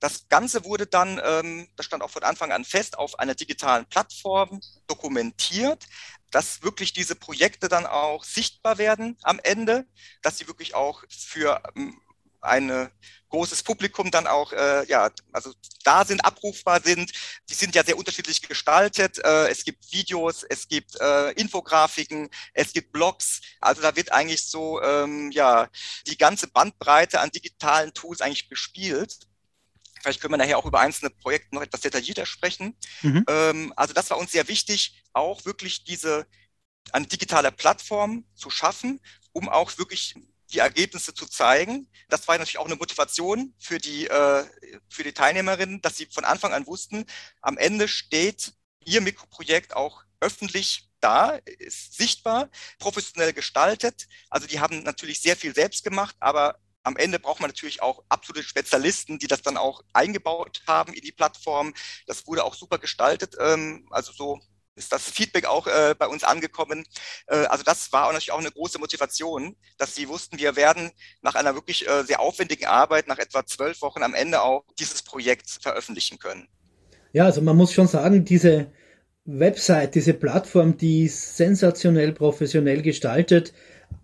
Das 0.00 0.28
Ganze 0.28 0.64
wurde 0.64 0.86
dann, 0.86 1.20
ähm, 1.22 1.68
das 1.76 1.86
stand 1.86 2.02
auch 2.02 2.10
von 2.10 2.22
Anfang 2.22 2.52
an 2.52 2.64
fest, 2.64 2.96
auf 2.96 3.18
einer 3.18 3.34
digitalen 3.34 3.86
Plattform 3.86 4.60
dokumentiert, 4.86 5.84
dass 6.30 6.62
wirklich 6.62 6.92
diese 6.92 7.14
Projekte 7.14 7.68
dann 7.68 7.86
auch 7.86 8.24
sichtbar 8.24 8.78
werden 8.78 9.16
am 9.22 9.40
Ende, 9.42 9.86
dass 10.22 10.38
sie 10.38 10.46
wirklich 10.46 10.74
auch 10.74 11.04
für 11.08 11.62
ähm, 11.76 12.00
ein 12.40 12.90
großes 13.30 13.62
Publikum 13.62 14.10
dann 14.10 14.26
auch, 14.26 14.52
äh, 14.52 14.84
ja, 14.86 15.10
also 15.32 15.52
da 15.84 16.04
sind, 16.04 16.24
abrufbar 16.24 16.82
sind. 16.82 17.12
Die 17.48 17.54
sind 17.54 17.74
ja 17.74 17.84
sehr 17.84 17.96
unterschiedlich 17.96 18.42
gestaltet. 18.42 19.18
Äh, 19.24 19.48
es 19.48 19.64
gibt 19.64 19.92
Videos, 19.92 20.42
es 20.42 20.68
gibt 20.68 21.00
äh, 21.00 21.30
Infografiken, 21.32 22.28
es 22.52 22.72
gibt 22.72 22.92
Blogs. 22.92 23.40
Also 23.60 23.82
da 23.82 23.96
wird 23.96 24.12
eigentlich 24.12 24.44
so, 24.46 24.82
ähm, 24.82 25.30
ja, 25.30 25.68
die 26.06 26.18
ganze 26.18 26.48
Bandbreite 26.48 27.20
an 27.20 27.30
digitalen 27.30 27.94
Tools 27.94 28.20
eigentlich 28.20 28.48
bespielt. 28.48 29.29
Vielleicht 30.00 30.20
können 30.20 30.32
wir 30.32 30.38
nachher 30.38 30.58
auch 30.58 30.66
über 30.66 30.80
einzelne 30.80 31.10
Projekte 31.10 31.54
noch 31.54 31.62
etwas 31.62 31.80
detaillierter 31.80 32.26
sprechen. 32.26 32.76
Mhm. 33.02 33.24
Ähm, 33.28 33.72
also 33.76 33.94
das 33.94 34.10
war 34.10 34.18
uns 34.18 34.32
sehr 34.32 34.48
wichtig, 34.48 35.02
auch 35.12 35.44
wirklich 35.44 35.84
diese 35.84 36.26
eine 36.92 37.06
digitale 37.06 37.52
Plattform 37.52 38.24
zu 38.34 38.50
schaffen, 38.50 39.00
um 39.32 39.48
auch 39.48 39.76
wirklich 39.78 40.14
die 40.52 40.58
Ergebnisse 40.58 41.14
zu 41.14 41.26
zeigen. 41.26 41.88
Das 42.08 42.26
war 42.26 42.36
natürlich 42.36 42.58
auch 42.58 42.66
eine 42.66 42.76
Motivation 42.76 43.54
für 43.58 43.78
die, 43.78 44.06
äh, 44.06 44.44
für 44.88 45.04
die 45.04 45.12
Teilnehmerinnen, 45.12 45.80
dass 45.82 45.96
sie 45.96 46.06
von 46.06 46.24
Anfang 46.24 46.52
an 46.52 46.66
wussten, 46.66 47.04
am 47.40 47.56
Ende 47.56 47.88
steht 47.88 48.52
ihr 48.84 49.00
Mikroprojekt 49.00 49.76
auch 49.76 50.02
öffentlich 50.20 50.88
da, 51.00 51.38
ist 51.58 51.94
sichtbar, 51.94 52.50
professionell 52.78 53.32
gestaltet. 53.32 54.06
Also 54.28 54.46
die 54.46 54.60
haben 54.60 54.82
natürlich 54.82 55.20
sehr 55.20 55.36
viel 55.36 55.54
selbst 55.54 55.84
gemacht, 55.84 56.16
aber 56.20 56.58
am 56.82 56.96
Ende 56.96 57.18
braucht 57.18 57.40
man 57.40 57.50
natürlich 57.50 57.82
auch 57.82 58.02
absolute 58.08 58.46
Spezialisten, 58.46 59.18
die 59.18 59.26
das 59.26 59.42
dann 59.42 59.56
auch 59.56 59.82
eingebaut 59.92 60.62
haben 60.66 60.92
in 60.92 61.02
die 61.02 61.12
Plattform. 61.12 61.74
Das 62.06 62.26
wurde 62.26 62.44
auch 62.44 62.54
super 62.54 62.78
gestaltet. 62.78 63.36
Ähm, 63.38 63.86
also 63.90 64.12
so 64.12 64.40
ist 64.76 64.92
das 64.92 65.02
Feedback 65.02 65.46
auch 65.46 65.66
äh, 65.66 65.94
bei 65.98 66.06
uns 66.06 66.24
angekommen. 66.24 66.84
Äh, 67.26 67.44
also 67.46 67.62
das 67.64 67.92
war 67.92 68.06
natürlich 68.06 68.32
auch 68.32 68.38
eine 68.38 68.50
große 68.50 68.78
Motivation, 68.78 69.56
dass 69.78 69.94
sie 69.94 70.08
wussten, 70.08 70.38
wir 70.38 70.56
werden 70.56 70.90
nach 71.22 71.34
einer 71.34 71.54
wirklich 71.54 71.86
äh, 71.88 72.02
sehr 72.04 72.20
aufwendigen 72.20 72.66
Arbeit, 72.66 73.06
nach 73.06 73.18
etwa 73.18 73.44
zwölf 73.44 73.82
Wochen 73.82 74.02
am 74.02 74.14
Ende 74.14 74.40
auch 74.42 74.64
dieses 74.78 75.02
Projekt 75.02 75.50
veröffentlichen 75.50 76.18
können. 76.18 76.48
Ja, 77.12 77.24
also 77.24 77.42
man 77.42 77.56
muss 77.56 77.72
schon 77.72 77.88
sagen, 77.88 78.24
diese 78.24 78.72
Website, 79.24 79.94
diese 79.94 80.14
Plattform, 80.14 80.76
die 80.76 81.04
ist 81.04 81.36
sensationell 81.36 82.12
professionell 82.12 82.82
gestaltet 82.82 83.52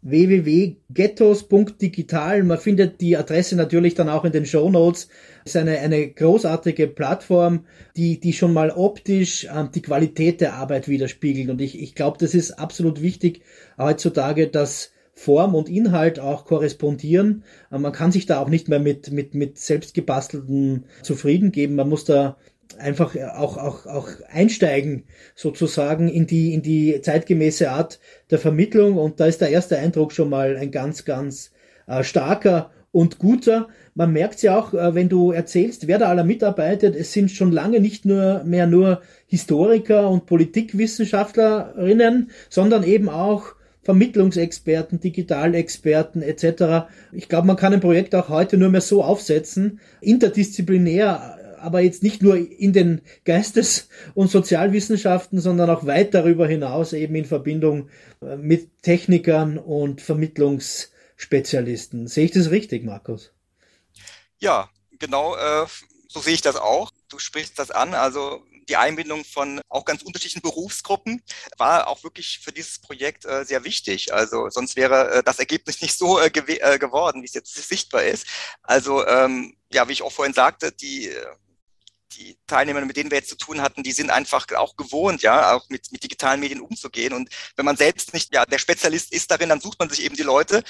www.ghettos.digital. 0.02 2.42
Man 2.44 2.58
findet 2.58 3.00
die 3.00 3.16
Adresse 3.16 3.56
natürlich 3.56 3.94
dann 3.94 4.08
auch 4.08 4.24
in 4.24 4.30
den 4.32 4.46
Show 4.46 4.70
Notes. 4.70 5.08
ist 5.44 5.56
eine, 5.56 5.78
eine 5.78 6.08
großartige 6.08 6.86
Plattform, 6.86 7.64
die, 7.96 8.20
die 8.20 8.32
schon 8.32 8.52
mal 8.52 8.70
optisch 8.70 9.48
ähm, 9.52 9.70
die 9.74 9.82
Qualität 9.82 10.40
der 10.40 10.54
Arbeit 10.54 10.86
widerspiegelt. 10.88 11.50
Und 11.50 11.60
ich, 11.60 11.80
ich 11.80 11.94
glaube, 11.94 12.18
das 12.18 12.34
ist 12.34 12.52
absolut 12.52 13.02
wichtig 13.02 13.42
heutzutage, 13.78 14.48
dass 14.48 14.92
Form 15.18 15.54
und 15.54 15.70
Inhalt 15.70 16.20
auch 16.20 16.44
korrespondieren. 16.44 17.42
Man 17.70 17.92
kann 17.92 18.12
sich 18.12 18.26
da 18.26 18.38
auch 18.38 18.50
nicht 18.50 18.68
mehr 18.68 18.80
mit, 18.80 19.10
mit, 19.10 19.34
mit 19.34 19.58
selbstgebastelten 19.58 20.84
zufrieden 21.02 21.52
geben. 21.52 21.74
Man 21.74 21.88
muss 21.88 22.04
da 22.04 22.36
einfach 22.78 23.16
auch, 23.34 23.56
auch, 23.56 23.86
auch 23.86 24.08
einsteigen 24.28 25.04
sozusagen 25.34 26.08
in 26.08 26.26
die, 26.26 26.54
in 26.54 26.62
die 26.62 27.00
zeitgemäße 27.00 27.70
Art 27.70 28.00
der 28.30 28.38
Vermittlung. 28.38 28.96
Und 28.96 29.20
da 29.20 29.26
ist 29.26 29.40
der 29.40 29.50
erste 29.50 29.78
Eindruck 29.78 30.12
schon 30.12 30.30
mal 30.30 30.56
ein 30.56 30.70
ganz, 30.70 31.04
ganz 31.04 31.52
äh, 31.86 32.02
starker 32.02 32.70
und 32.92 33.18
guter. 33.18 33.68
Man 33.94 34.12
merkt 34.12 34.42
ja 34.42 34.58
auch, 34.58 34.74
äh, 34.74 34.94
wenn 34.94 35.08
du 35.08 35.32
erzählst, 35.32 35.86
wer 35.86 35.98
da 35.98 36.08
aller 36.08 36.24
mitarbeitet. 36.24 36.96
Es 36.96 37.12
sind 37.12 37.30
schon 37.30 37.52
lange 37.52 37.80
nicht 37.80 38.04
nur 38.04 38.42
mehr 38.44 38.66
nur 38.66 39.02
Historiker 39.26 40.08
und 40.08 40.26
Politikwissenschaftlerinnen, 40.26 42.30
sondern 42.48 42.84
eben 42.84 43.08
auch 43.08 43.56
Vermittlungsexperten, 43.86 44.98
Digitalexperten 44.98 46.20
etc. 46.20 46.88
Ich 47.12 47.28
glaube, 47.28 47.46
man 47.46 47.56
kann 47.56 47.72
ein 47.72 47.80
Projekt 47.80 48.16
auch 48.16 48.28
heute 48.28 48.56
nur 48.56 48.68
mehr 48.68 48.80
so 48.80 49.04
aufsetzen, 49.04 49.78
interdisziplinär 50.00 51.35
aber 51.58 51.80
jetzt 51.80 52.02
nicht 52.02 52.22
nur 52.22 52.36
in 52.36 52.72
den 52.72 53.02
Geistes- 53.24 53.88
und 54.14 54.30
Sozialwissenschaften, 54.30 55.40
sondern 55.40 55.70
auch 55.70 55.86
weit 55.86 56.14
darüber 56.14 56.46
hinaus 56.46 56.92
eben 56.92 57.14
in 57.14 57.24
Verbindung 57.24 57.88
äh, 58.22 58.36
mit 58.36 58.82
Technikern 58.82 59.58
und 59.58 60.00
Vermittlungsspezialisten. 60.00 62.08
Sehe 62.08 62.26
ich 62.26 62.32
das 62.32 62.50
richtig, 62.50 62.84
Markus? 62.84 63.32
Ja, 64.38 64.68
genau, 64.98 65.36
äh, 65.36 65.66
so 66.08 66.20
sehe 66.20 66.34
ich 66.34 66.42
das 66.42 66.56
auch. 66.56 66.90
Du 67.08 67.18
sprichst 67.18 67.58
das 67.58 67.70
an. 67.70 67.94
Also 67.94 68.42
die 68.68 68.76
Einbindung 68.76 69.24
von 69.24 69.60
auch 69.68 69.84
ganz 69.84 70.02
unterschiedlichen 70.02 70.42
Berufsgruppen 70.42 71.22
war 71.56 71.88
auch 71.88 72.02
wirklich 72.02 72.40
für 72.42 72.52
dieses 72.52 72.80
Projekt 72.80 73.24
äh, 73.24 73.44
sehr 73.44 73.64
wichtig. 73.64 74.12
Also 74.12 74.50
sonst 74.50 74.76
wäre 74.76 75.22
das 75.24 75.38
Ergebnis 75.38 75.80
nicht 75.82 75.96
so 75.96 76.20
äh, 76.20 76.30
gew 76.30 76.46
geworden, 76.78 77.22
wie 77.22 77.26
es 77.26 77.34
jetzt 77.34 77.54
sichtbar 77.54 78.04
ist. 78.04 78.26
Also 78.62 79.06
ähm, 79.06 79.56
ja, 79.72 79.88
wie 79.88 79.92
ich 79.92 80.02
auch 80.02 80.12
vorhin 80.12 80.34
sagte, 80.34 80.72
die 80.72 81.10
die 82.12 82.38
Teilnehmer, 82.46 82.84
mit 82.84 82.96
denen 82.96 83.10
wir 83.10 83.18
jetzt 83.18 83.30
zu 83.30 83.36
tun 83.36 83.60
hatten, 83.60 83.82
die 83.82 83.92
sind 83.92 84.10
einfach 84.10 84.46
auch 84.56 84.76
gewohnt, 84.76 85.22
ja, 85.22 85.54
auch 85.54 85.68
mit, 85.68 85.90
mit 85.92 86.02
digitalen 86.02 86.40
Medien 86.40 86.60
umzugehen. 86.60 87.12
Und 87.12 87.28
wenn 87.56 87.64
man 87.64 87.76
selbst 87.76 88.14
nicht 88.14 88.32
ja, 88.34 88.46
der 88.46 88.58
Spezialist 88.58 89.12
ist 89.12 89.30
darin, 89.30 89.48
dann 89.48 89.60
sucht 89.60 89.78
man 89.78 89.88
sich 89.88 90.02
eben 90.02 90.16
die 90.16 90.22
Leute 90.22 90.62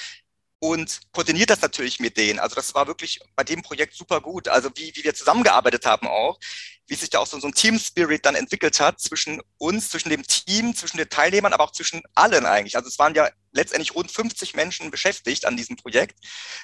und 0.59 1.01
koordiniert 1.11 1.49
das 1.49 1.61
natürlich 1.61 1.99
mit 1.99 2.17
denen. 2.17 2.39
Also 2.39 2.55
das 2.55 2.73
war 2.73 2.87
wirklich 2.87 3.19
bei 3.35 3.43
dem 3.43 3.61
Projekt 3.61 3.93
super 3.95 4.21
gut. 4.21 4.47
Also 4.47 4.69
wie, 4.75 4.91
wie 4.95 5.03
wir 5.03 5.13
zusammengearbeitet 5.13 5.85
haben 5.85 6.07
auch, 6.07 6.39
wie 6.87 6.95
sich 6.95 7.09
da 7.09 7.19
auch 7.19 7.27
so, 7.27 7.39
so 7.39 7.47
ein 7.47 7.53
Team-Spirit 7.53 8.25
dann 8.25 8.35
entwickelt 8.35 8.79
hat 8.79 8.99
zwischen 8.99 9.41
uns, 9.57 9.89
zwischen 9.89 10.09
dem 10.09 10.23
Team, 10.23 10.75
zwischen 10.75 10.97
den 10.97 11.09
Teilnehmern, 11.09 11.53
aber 11.53 11.65
auch 11.65 11.71
zwischen 11.71 12.01
allen 12.15 12.45
eigentlich. 12.45 12.75
Also 12.75 12.87
es 12.87 12.97
waren 12.97 13.13
ja 13.13 13.29
letztendlich 13.51 13.93
rund 13.93 14.11
50 14.11 14.55
Menschen 14.55 14.89
beschäftigt 14.89 15.45
an 15.45 15.57
diesem 15.57 15.75
Projekt. 15.75 16.17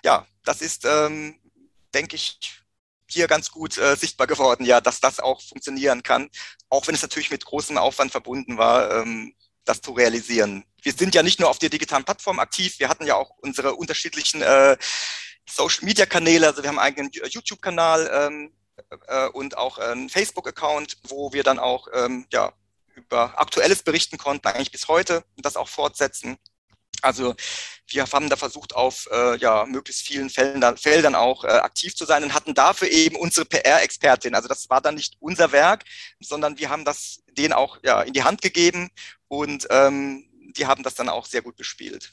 Ja, 0.04 0.26
das 0.44 0.62
ist, 0.62 0.86
ähm, 0.86 1.40
denke 1.94 2.16
ich, 2.16 2.63
hier 3.14 3.28
ganz 3.28 3.52
gut 3.52 3.78
äh, 3.78 3.96
sichtbar 3.96 4.28
geworden, 4.28 4.66
ja, 4.66 4.82
dass 4.82 5.00
das 5.00 5.20
auch 5.20 5.42
funktionieren 5.42 6.04
kann, 6.04 6.30
auch 6.70 6.88
wenn 6.88 6.96
es 6.96 7.02
natürlich 7.02 7.32
mit 7.32 7.46
großem 7.46 7.78
Aufwand 7.78 8.12
verbunden 8.12 8.58
war, 8.58 8.92
ähm, 8.92 9.34
das 9.66 9.82
zu 9.82 9.92
realisieren. 9.92 10.66
Wir 10.82 10.94
sind 10.94 11.16
ja 11.16 11.24
nicht 11.24 11.40
nur 11.40 11.50
auf 11.50 11.60
der 11.60 11.70
digitalen 11.70 12.04
Plattform 12.04 12.40
aktiv, 12.40 12.80
wir 12.80 12.90
hatten 12.90 13.06
ja 13.06 13.16
auch 13.16 13.32
unsere 13.38 13.76
unterschiedlichen 13.76 14.42
äh, 14.42 14.78
Social-Media-Kanäle, 15.50 16.48
also 16.48 16.64
wir 16.64 16.70
haben 16.70 16.80
einen 16.80 16.88
eigenen 16.88 17.12
YouTube-Kanal 17.12 18.10
ähm, 18.14 18.54
äh, 19.08 19.28
und 19.28 19.58
auch 19.58 19.78
einen 19.78 20.10
Facebook-Account, 20.10 20.98
wo 21.08 21.34
wir 21.34 21.44
dann 21.44 21.60
auch 21.60 21.88
ähm, 21.94 22.26
ja, 22.32 22.54
über 22.96 23.40
Aktuelles 23.40 23.84
berichten 23.84 24.18
konnten, 24.18 24.48
eigentlich 24.48 24.72
bis 24.72 24.88
heute 24.88 25.24
und 25.36 25.46
das 25.46 25.56
auch 25.56 25.68
fortsetzen. 25.68 26.38
Also 27.04 27.36
wir 27.88 28.06
haben 28.06 28.30
da 28.30 28.36
versucht, 28.36 28.76
auf 28.76 29.08
äh, 29.12 29.38
ja, 29.38 29.66
möglichst 29.66 30.08
vielen 30.08 30.30
Feldern, 30.30 30.78
Feldern 30.78 31.16
auch 31.16 31.44
äh, 31.44 31.48
aktiv 31.48 31.96
zu 31.96 32.06
sein 32.06 32.24
und 32.24 32.34
hatten 32.34 32.54
dafür 32.54 32.90
eben 32.90 33.16
unsere 33.16 33.46
PR-Expertin. 33.46 34.36
Also 34.36 34.48
das 34.48 34.70
war 34.70 34.82
dann 34.82 34.96
nicht 34.96 35.18
unser 35.20 35.52
Werk, 35.52 35.84
sondern 36.20 36.58
wir 36.58 36.70
haben 36.70 36.86
das 36.86 37.22
denen 37.38 37.54
auch 37.54 37.80
ja, 37.84 38.02
in 38.02 38.14
die 38.14 38.24
Hand 38.24 38.42
gegeben 38.42 38.90
und 39.28 39.68
ähm, 39.70 40.26
die 40.58 40.66
haben 40.66 40.84
das 40.84 40.96
dann 40.96 41.10
auch 41.10 41.26
sehr 41.26 41.42
gut 41.42 41.56
bespielt. 41.56 42.12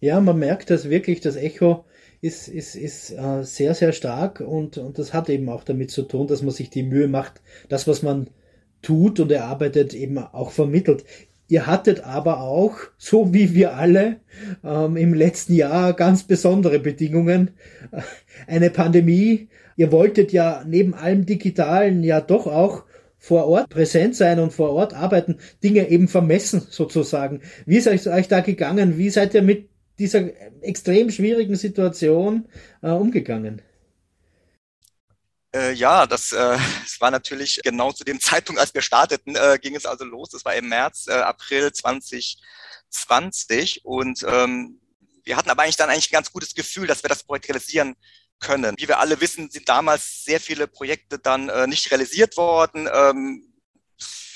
Ja, 0.00 0.20
man 0.20 0.38
merkt 0.38 0.70
das 0.70 0.88
wirklich, 0.88 1.20
das 1.20 1.34
Echo 1.36 1.84
ist, 2.20 2.48
ist, 2.48 2.76
ist 2.76 3.10
äh, 3.10 3.42
sehr, 3.42 3.74
sehr 3.74 3.92
stark 3.92 4.40
und, 4.40 4.78
und 4.78 4.98
das 4.98 5.12
hat 5.12 5.28
eben 5.28 5.48
auch 5.48 5.64
damit 5.64 5.90
zu 5.90 6.02
tun, 6.02 6.28
dass 6.28 6.42
man 6.42 6.52
sich 6.52 6.70
die 6.70 6.82
Mühe 6.82 7.08
macht, 7.08 7.40
das, 7.68 7.88
was 7.88 8.02
man 8.02 8.30
tut 8.82 9.18
und 9.18 9.32
erarbeitet, 9.32 9.94
eben 9.94 10.18
auch 10.18 10.52
vermittelt. 10.52 11.04
Ihr 11.48 11.66
hattet 11.66 12.04
aber 12.04 12.42
auch, 12.42 12.76
so 12.98 13.32
wie 13.32 13.54
wir 13.54 13.74
alle, 13.74 14.20
ähm, 14.62 14.96
im 14.98 15.14
letzten 15.14 15.54
Jahr 15.54 15.94
ganz 15.94 16.24
besondere 16.24 16.78
Bedingungen. 16.78 17.52
Eine 18.46 18.68
Pandemie. 18.70 19.48
Ihr 19.76 19.90
wolltet 19.90 20.32
ja 20.32 20.62
neben 20.66 20.92
allem 20.92 21.24
Digitalen 21.24 22.04
ja 22.04 22.20
doch 22.20 22.46
auch 22.46 22.84
vor 23.16 23.46
Ort 23.46 23.70
präsent 23.70 24.14
sein 24.14 24.38
und 24.38 24.52
vor 24.52 24.70
Ort 24.70 24.94
arbeiten, 24.94 25.38
Dinge 25.64 25.88
eben 25.88 26.06
vermessen 26.08 26.62
sozusagen. 26.68 27.40
Wie 27.66 27.78
ist 27.78 27.88
euch 27.88 28.28
da 28.28 28.40
gegangen? 28.40 28.98
Wie 28.98 29.10
seid 29.10 29.34
ihr 29.34 29.42
mit 29.42 29.70
dieser 29.98 30.28
extrem 30.62 31.10
schwierigen 31.10 31.56
Situation 31.56 32.46
äh, 32.82 32.90
umgegangen? 32.90 33.62
Äh, 35.58 35.72
ja, 35.72 36.06
das, 36.06 36.32
äh, 36.32 36.58
das 36.82 37.00
war 37.00 37.10
natürlich 37.10 37.60
genau 37.64 37.92
zu 37.92 38.04
dem 38.04 38.20
Zeitpunkt, 38.20 38.60
als 38.60 38.74
wir 38.74 38.82
starteten, 38.82 39.34
äh, 39.34 39.58
ging 39.60 39.74
es 39.74 39.86
also 39.86 40.04
los. 40.04 40.30
Das 40.30 40.44
war 40.44 40.54
im 40.54 40.68
März, 40.68 41.06
äh, 41.08 41.14
April 41.14 41.72
2020 41.72 43.84
und 43.84 44.24
ähm, 44.26 44.80
wir 45.24 45.36
hatten 45.36 45.50
aber 45.50 45.62
eigentlich 45.62 45.76
dann 45.76 45.90
eigentlich 45.90 46.10
ein 46.10 46.12
ganz 46.12 46.32
gutes 46.32 46.54
Gefühl, 46.54 46.86
dass 46.86 47.02
wir 47.02 47.08
das 47.08 47.24
Projekt 47.24 47.48
realisieren 47.48 47.96
können. 48.40 48.76
Wie 48.78 48.88
wir 48.88 49.00
alle 49.00 49.20
wissen, 49.20 49.50
sind 49.50 49.68
damals 49.68 50.24
sehr 50.24 50.40
viele 50.40 50.68
Projekte 50.68 51.18
dann 51.18 51.48
äh, 51.48 51.66
nicht 51.66 51.90
realisiert 51.90 52.36
worden. 52.36 52.88
Ähm, 52.92 53.47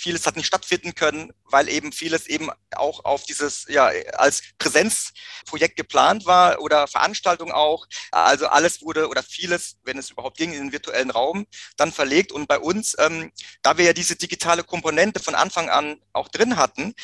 vieles 0.02 0.26
hat 0.26 0.36
nicht 0.36 0.46
stattfinden 0.46 0.94
können, 0.94 1.32
weil 1.44 1.68
eben 1.68 1.92
vieles 1.92 2.26
eben 2.26 2.50
auch 2.74 3.04
auf 3.04 3.22
dieses, 3.24 3.66
ja, 3.68 3.86
als 4.14 4.42
Präsenzprojekt 4.58 5.76
geplant 5.76 6.26
war 6.26 6.60
oder 6.60 6.88
Veranstaltung 6.88 7.52
auch. 7.52 7.86
Also 8.10 8.48
alles 8.48 8.82
wurde 8.82 9.08
oder 9.08 9.22
vieles, 9.22 9.76
wenn 9.84 9.98
es 9.98 10.10
überhaupt 10.10 10.36
ging, 10.36 10.52
in 10.52 10.64
den 10.64 10.72
virtuellen 10.72 11.10
Raum 11.10 11.46
dann 11.76 11.92
verlegt. 11.92 12.32
Und 12.32 12.48
bei 12.48 12.58
uns, 12.58 12.96
ähm, 12.98 13.32
da 13.62 13.78
wir 13.78 13.84
ja 13.84 13.92
diese 13.92 14.16
digitale 14.16 14.64
Komponente 14.64 15.20
von 15.20 15.34
Anfang 15.34 15.70
an 15.70 16.00
auch 16.12 16.28
drin 16.28 16.56
hatten, 16.56 16.94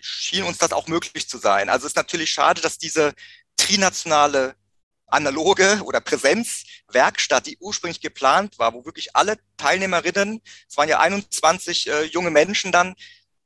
schien 0.00 0.44
uns 0.44 0.58
das 0.58 0.72
auch 0.72 0.86
möglich 0.86 1.28
zu 1.28 1.38
sein. 1.38 1.68
Also 1.68 1.86
es 1.86 1.92
ist 1.92 1.96
natürlich 1.96 2.30
schade, 2.30 2.60
dass 2.60 2.78
diese 2.78 3.14
trinationale 3.56 4.54
analoge 5.14 5.80
oder 5.84 6.00
Präsenzwerkstatt, 6.00 7.46
die 7.46 7.56
ursprünglich 7.58 8.00
geplant 8.00 8.58
war, 8.58 8.74
wo 8.74 8.84
wirklich 8.84 9.16
alle 9.16 9.38
Teilnehmerinnen, 9.56 10.42
es 10.68 10.76
waren 10.76 10.88
ja 10.88 11.00
21 11.00 11.88
äh, 11.88 12.02
junge 12.04 12.30
Menschen 12.30 12.72
dann, 12.72 12.94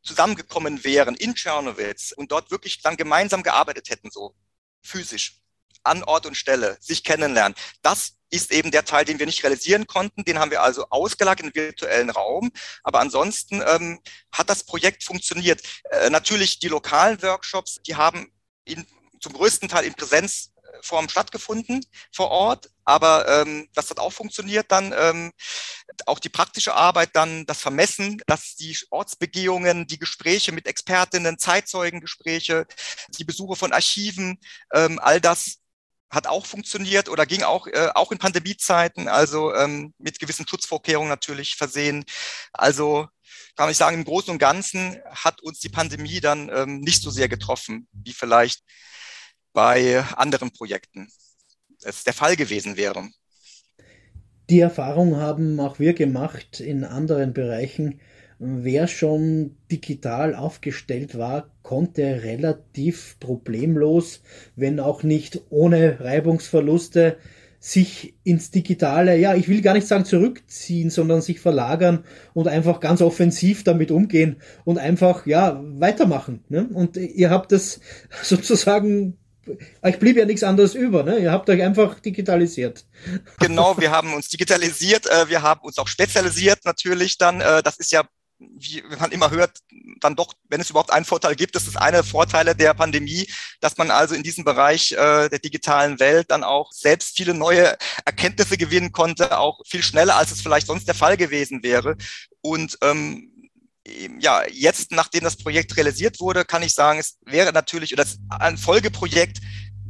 zusammengekommen 0.02 0.84
wären 0.84 1.14
in 1.14 1.34
Tschernowitz 1.34 2.12
und 2.12 2.32
dort 2.32 2.50
wirklich 2.50 2.80
dann 2.80 2.96
gemeinsam 2.96 3.42
gearbeitet 3.42 3.90
hätten, 3.90 4.10
so 4.10 4.34
physisch, 4.80 5.40
an 5.82 6.02
Ort 6.02 6.26
und 6.26 6.36
Stelle, 6.36 6.76
sich 6.80 7.04
kennenlernen. 7.04 7.54
Das 7.82 8.14
ist 8.30 8.50
eben 8.50 8.70
der 8.70 8.84
Teil, 8.84 9.04
den 9.04 9.18
wir 9.18 9.26
nicht 9.26 9.42
realisieren 9.42 9.86
konnten. 9.86 10.24
Den 10.24 10.38
haben 10.38 10.50
wir 10.50 10.62
also 10.62 10.86
ausgelagert 10.90 11.40
in 11.40 11.52
den 11.52 11.62
virtuellen 11.62 12.10
Raum. 12.10 12.50
Aber 12.82 13.00
ansonsten 13.00 13.62
ähm, 13.66 14.00
hat 14.32 14.50
das 14.50 14.64
Projekt 14.64 15.04
funktioniert. 15.04 15.62
Äh, 15.90 16.10
natürlich 16.10 16.58
die 16.58 16.68
lokalen 16.68 17.22
Workshops, 17.22 17.80
die 17.86 17.96
haben 17.96 18.30
in, 18.64 18.86
zum 19.20 19.32
größten 19.32 19.68
Teil 19.68 19.84
in 19.84 19.94
Präsenz 19.94 20.52
Form 20.82 21.08
stattgefunden 21.08 21.84
vor 22.12 22.30
Ort, 22.30 22.70
aber 22.84 23.28
ähm, 23.28 23.68
das 23.74 23.90
hat 23.90 23.98
auch 23.98 24.12
funktioniert 24.12 24.70
dann. 24.70 24.94
Ähm, 24.96 25.32
auch 26.06 26.18
die 26.18 26.28
praktische 26.28 26.74
Arbeit 26.74 27.10
dann, 27.14 27.44
das 27.46 27.60
Vermessen, 27.60 28.22
dass 28.26 28.54
die 28.54 28.76
Ortsbegehungen, 28.90 29.86
die 29.86 29.98
Gespräche 29.98 30.52
mit 30.52 30.66
Expertinnen, 30.66 31.38
Zeitzeugengespräche, 31.38 32.66
die 33.18 33.24
Besuche 33.24 33.56
von 33.56 33.72
Archiven, 33.72 34.38
ähm, 34.72 34.98
all 35.02 35.20
das 35.20 35.58
hat 36.10 36.26
auch 36.26 36.46
funktioniert 36.46 37.08
oder 37.08 37.26
ging 37.26 37.42
auch, 37.42 37.66
äh, 37.66 37.90
auch 37.94 38.12
in 38.12 38.18
Pandemiezeiten, 38.18 39.08
also 39.08 39.54
ähm, 39.54 39.92
mit 39.98 40.18
gewissen 40.18 40.46
Schutzvorkehrungen 40.48 41.10
natürlich 41.10 41.56
versehen. 41.56 42.04
Also 42.52 43.08
kann 43.56 43.70
ich 43.70 43.76
sagen, 43.76 43.96
im 43.96 44.04
Großen 44.04 44.30
und 44.30 44.38
Ganzen 44.38 45.00
hat 45.10 45.42
uns 45.42 45.58
die 45.58 45.68
Pandemie 45.68 46.20
dann 46.20 46.48
ähm, 46.54 46.80
nicht 46.80 47.02
so 47.02 47.10
sehr 47.10 47.28
getroffen, 47.28 47.88
wie 47.92 48.12
vielleicht 48.12 48.62
bei 49.52 50.02
anderen 50.16 50.50
Projekten 50.52 51.08
es 51.84 52.04
der 52.04 52.12
Fall 52.12 52.36
gewesen 52.36 52.76
wäre. 52.76 53.08
Die 54.50 54.60
Erfahrung 54.60 55.16
haben 55.16 55.60
auch 55.60 55.78
wir 55.78 55.92
gemacht 55.92 56.60
in 56.60 56.84
anderen 56.84 57.34
Bereichen. 57.34 58.00
Wer 58.38 58.86
schon 58.86 59.56
digital 59.70 60.34
aufgestellt 60.34 61.18
war, 61.18 61.50
konnte 61.62 62.22
relativ 62.22 63.16
problemlos, 63.20 64.22
wenn 64.54 64.80
auch 64.80 65.02
nicht 65.02 65.42
ohne 65.50 66.00
Reibungsverluste, 66.00 67.18
sich 67.60 68.14
ins 68.22 68.52
Digitale, 68.52 69.18
ja, 69.18 69.34
ich 69.34 69.48
will 69.48 69.62
gar 69.62 69.74
nicht 69.74 69.88
sagen 69.88 70.04
zurückziehen, 70.04 70.90
sondern 70.90 71.22
sich 71.22 71.40
verlagern 71.40 72.04
und 72.32 72.46
einfach 72.46 72.78
ganz 72.78 73.02
offensiv 73.02 73.64
damit 73.64 73.90
umgehen 73.90 74.36
und 74.64 74.78
einfach, 74.78 75.26
ja, 75.26 75.60
weitermachen. 75.64 76.44
Ne? 76.48 76.68
Und 76.72 76.96
ihr 76.96 77.30
habt 77.30 77.50
das 77.50 77.80
sozusagen 78.22 79.18
euch 79.82 79.98
blieb 79.98 80.16
ja 80.16 80.24
nichts 80.24 80.42
anderes 80.42 80.74
über, 80.74 81.02
ne? 81.02 81.18
Ihr 81.18 81.32
habt 81.32 81.48
euch 81.50 81.62
einfach 81.62 82.00
digitalisiert. 82.00 82.84
Genau, 83.40 83.78
wir 83.78 83.90
haben 83.90 84.14
uns 84.14 84.28
digitalisiert, 84.28 85.06
äh, 85.06 85.28
wir 85.28 85.42
haben 85.42 85.60
uns 85.62 85.78
auch 85.78 85.88
spezialisiert 85.88 86.64
natürlich 86.64 87.18
dann. 87.18 87.40
Äh, 87.40 87.62
das 87.62 87.78
ist 87.78 87.92
ja, 87.92 88.04
wie 88.38 88.82
man 88.98 89.12
immer 89.12 89.30
hört, 89.30 89.58
dann 90.00 90.16
doch, 90.16 90.32
wenn 90.48 90.60
es 90.60 90.70
überhaupt 90.70 90.92
einen 90.92 91.04
Vorteil 91.04 91.34
gibt, 91.34 91.54
das 91.54 91.66
ist 91.66 91.76
einer 91.76 91.98
der 91.98 92.04
Vorteile 92.04 92.54
der 92.54 92.74
Pandemie, 92.74 93.28
dass 93.60 93.76
man 93.78 93.90
also 93.90 94.14
in 94.14 94.22
diesem 94.22 94.44
Bereich 94.44 94.92
äh, 94.92 95.28
der 95.28 95.38
digitalen 95.38 95.98
Welt 96.00 96.30
dann 96.30 96.44
auch 96.44 96.72
selbst 96.72 97.16
viele 97.16 97.34
neue 97.34 97.76
Erkenntnisse 98.04 98.56
gewinnen 98.56 98.92
konnte, 98.92 99.38
auch 99.38 99.60
viel 99.66 99.82
schneller, 99.82 100.16
als 100.16 100.30
es 100.30 100.40
vielleicht 100.40 100.66
sonst 100.66 100.86
der 100.86 100.94
Fall 100.94 101.16
gewesen 101.16 101.62
wäre. 101.62 101.96
Und 102.40 102.78
ähm, 102.82 103.37
ja, 104.20 104.42
jetzt, 104.50 104.92
nachdem 104.92 105.24
das 105.24 105.36
Projekt 105.36 105.76
realisiert 105.76 106.20
wurde, 106.20 106.44
kann 106.44 106.62
ich 106.62 106.74
sagen, 106.74 106.98
es 106.98 107.18
wäre 107.24 107.52
natürlich, 107.52 107.92
oder 107.92 108.04
ein 108.30 108.58
Folgeprojekt 108.58 109.38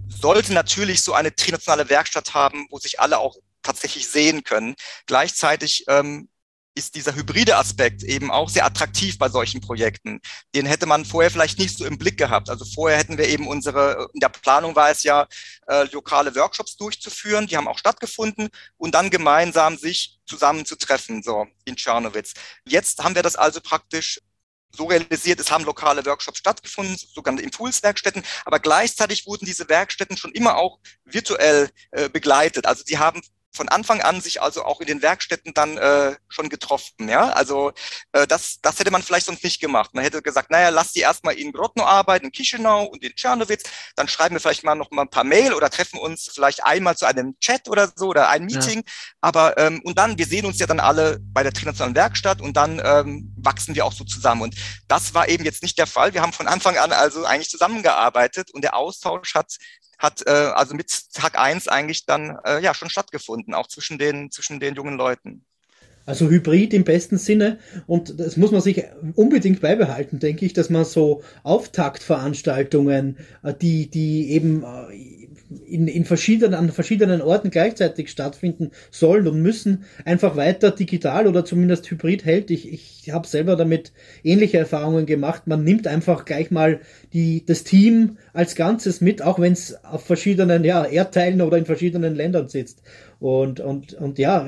sollte 0.08 0.52
natürlich 0.52 1.02
so 1.02 1.12
eine 1.12 1.34
trinationale 1.34 1.88
Werkstatt 1.90 2.34
haben, 2.34 2.66
wo 2.70 2.78
sich 2.78 3.00
alle 3.00 3.18
auch 3.18 3.36
tatsächlich 3.62 4.08
sehen 4.08 4.44
können. 4.44 4.74
Gleichzeitig 5.06 5.84
ähm, 5.88 6.28
ist 6.78 6.94
dieser 6.94 7.14
hybride 7.14 7.56
Aspekt 7.56 8.02
eben 8.04 8.30
auch 8.30 8.48
sehr 8.48 8.64
attraktiv 8.64 9.18
bei 9.18 9.28
solchen 9.28 9.60
Projekten. 9.60 10.20
Den 10.54 10.64
hätte 10.64 10.86
man 10.86 11.04
vorher 11.04 11.30
vielleicht 11.30 11.58
nicht 11.58 11.76
so 11.76 11.84
im 11.84 11.98
Blick 11.98 12.16
gehabt. 12.16 12.48
Also 12.48 12.64
vorher 12.64 12.98
hätten 12.98 13.18
wir 13.18 13.28
eben 13.28 13.48
unsere, 13.48 14.08
in 14.14 14.20
der 14.20 14.28
Planung 14.28 14.76
war 14.76 14.90
es 14.90 15.02
ja, 15.02 15.26
äh, 15.66 15.84
lokale 15.92 16.34
Workshops 16.34 16.76
durchzuführen, 16.76 17.46
die 17.46 17.56
haben 17.56 17.68
auch 17.68 17.78
stattgefunden 17.78 18.48
und 18.76 18.94
dann 18.94 19.10
gemeinsam 19.10 19.76
sich 19.76 20.18
zusammenzutreffen, 20.26 21.22
so 21.22 21.46
in 21.64 21.76
Tschernowitz. 21.76 22.34
Jetzt 22.66 23.02
haben 23.02 23.14
wir 23.14 23.22
das 23.22 23.36
also 23.36 23.60
praktisch 23.60 24.20
so 24.70 24.84
realisiert, 24.84 25.40
es 25.40 25.50
haben 25.50 25.64
lokale 25.64 26.04
Workshops 26.06 26.38
stattgefunden, 26.38 26.96
sogenannte 26.96 27.42
Impulswerkstätten, 27.42 28.22
aber 28.44 28.60
gleichzeitig 28.60 29.26
wurden 29.26 29.46
diese 29.46 29.68
Werkstätten 29.68 30.16
schon 30.16 30.32
immer 30.32 30.56
auch 30.56 30.78
virtuell 31.04 31.70
äh, 31.90 32.08
begleitet. 32.08 32.66
Also 32.66 32.84
die 32.84 32.98
haben 32.98 33.20
von 33.52 33.68
Anfang 33.68 34.02
an 34.02 34.20
sich 34.20 34.40
also 34.42 34.64
auch 34.64 34.80
in 34.80 34.86
den 34.86 35.02
Werkstätten 35.02 35.54
dann 35.54 35.76
äh, 35.78 36.16
schon 36.28 36.48
getroffen. 36.48 37.08
Ja, 37.08 37.30
also 37.30 37.72
äh, 38.12 38.26
das, 38.26 38.60
das 38.62 38.78
hätte 38.78 38.90
man 38.90 39.02
vielleicht 39.02 39.26
sonst 39.26 39.42
nicht 39.42 39.60
gemacht. 39.60 39.94
Man 39.94 40.04
hätte 40.04 40.22
gesagt, 40.22 40.50
naja, 40.50 40.68
lass 40.68 40.92
die 40.92 41.00
erstmal 41.00 41.34
in 41.34 41.52
Grodno 41.52 41.84
arbeiten, 41.84 42.26
in 42.26 42.32
Chisinau 42.32 42.84
und 42.84 43.02
in 43.02 43.14
Tschernowitz, 43.14 43.64
dann 43.96 44.08
schreiben 44.08 44.34
wir 44.34 44.40
vielleicht 44.40 44.64
mal 44.64 44.74
noch 44.74 44.90
mal 44.90 45.02
ein 45.02 45.10
paar 45.10 45.24
Mail 45.24 45.54
oder 45.54 45.70
treffen 45.70 45.98
uns 45.98 46.30
vielleicht 46.32 46.64
einmal 46.64 46.96
zu 46.96 47.06
einem 47.06 47.38
Chat 47.40 47.68
oder 47.68 47.90
so 47.94 48.08
oder 48.08 48.28
ein 48.28 48.44
Meeting. 48.44 48.78
Ja. 48.78 48.92
Aber 49.20 49.58
ähm, 49.58 49.80
und 49.84 49.98
dann, 49.98 50.18
wir 50.18 50.26
sehen 50.26 50.46
uns 50.46 50.58
ja 50.58 50.66
dann 50.66 50.80
alle 50.80 51.18
bei 51.20 51.42
der 51.42 51.52
Trinationalen 51.52 51.96
Werkstatt 51.96 52.40
und 52.40 52.56
dann 52.56 52.80
ähm, 52.84 53.32
wachsen 53.36 53.74
wir 53.74 53.84
auch 53.84 53.92
so 53.92 54.04
zusammen. 54.04 54.42
Und 54.42 54.54
das 54.86 55.14
war 55.14 55.28
eben 55.28 55.44
jetzt 55.44 55.62
nicht 55.62 55.78
der 55.78 55.86
Fall. 55.86 56.14
Wir 56.14 56.22
haben 56.22 56.32
von 56.32 56.46
Anfang 56.46 56.76
an 56.76 56.92
also 56.92 57.24
eigentlich 57.24 57.50
zusammengearbeitet 57.50 58.50
und 58.52 58.62
der 58.62 58.76
Austausch 58.76 59.34
hat 59.34 59.56
hat 59.98 60.26
äh, 60.26 60.30
also 60.30 60.74
mit 60.74 61.12
Tag 61.12 61.38
eins 61.38 61.68
eigentlich 61.68 62.06
dann 62.06 62.38
äh, 62.44 62.62
ja 62.62 62.74
schon 62.74 62.90
stattgefunden, 62.90 63.54
auch 63.54 63.66
zwischen 63.66 63.98
den, 63.98 64.30
zwischen 64.30 64.60
den 64.60 64.74
jungen 64.74 64.96
Leuten. 64.96 65.44
Also 66.06 66.30
Hybrid 66.30 66.72
im 66.72 66.84
besten 66.84 67.18
Sinne 67.18 67.58
und 67.86 68.18
das 68.18 68.38
muss 68.38 68.50
man 68.50 68.62
sich 68.62 68.82
unbedingt 69.14 69.60
beibehalten, 69.60 70.18
denke 70.18 70.46
ich, 70.46 70.54
dass 70.54 70.70
man 70.70 70.86
so 70.86 71.22
Auftaktveranstaltungen, 71.42 73.18
äh, 73.42 73.52
die, 73.52 73.90
die 73.90 74.30
eben 74.30 74.64
äh, 74.64 75.27
in, 75.66 75.88
in 75.88 76.04
verschiedenen, 76.04 76.54
an 76.54 76.70
verschiedenen 76.70 77.22
Orten 77.22 77.50
gleichzeitig 77.50 78.10
stattfinden 78.10 78.70
sollen 78.90 79.26
und 79.26 79.40
müssen, 79.40 79.84
einfach 80.04 80.36
weiter 80.36 80.70
digital 80.70 81.26
oder 81.26 81.44
zumindest 81.44 81.90
hybrid 81.90 82.24
hält. 82.24 82.50
Ich, 82.50 82.70
ich 82.72 83.10
habe 83.10 83.26
selber 83.26 83.56
damit 83.56 83.92
ähnliche 84.22 84.58
Erfahrungen 84.58 85.06
gemacht. 85.06 85.46
Man 85.46 85.64
nimmt 85.64 85.86
einfach 85.86 86.24
gleich 86.24 86.50
mal 86.50 86.80
die, 87.12 87.44
das 87.46 87.64
Team 87.64 88.18
als 88.32 88.54
Ganzes 88.54 89.00
mit, 89.00 89.22
auch 89.22 89.38
wenn 89.38 89.52
es 89.52 89.82
auf 89.84 90.04
verschiedenen 90.04 90.64
ja, 90.64 90.84
Erdteilen 90.84 91.40
oder 91.40 91.56
in 91.56 91.66
verschiedenen 91.66 92.14
Ländern 92.14 92.48
sitzt. 92.48 92.82
Und, 93.20 93.58
und, 93.58 93.94
und 93.94 94.18
ja, 94.18 94.46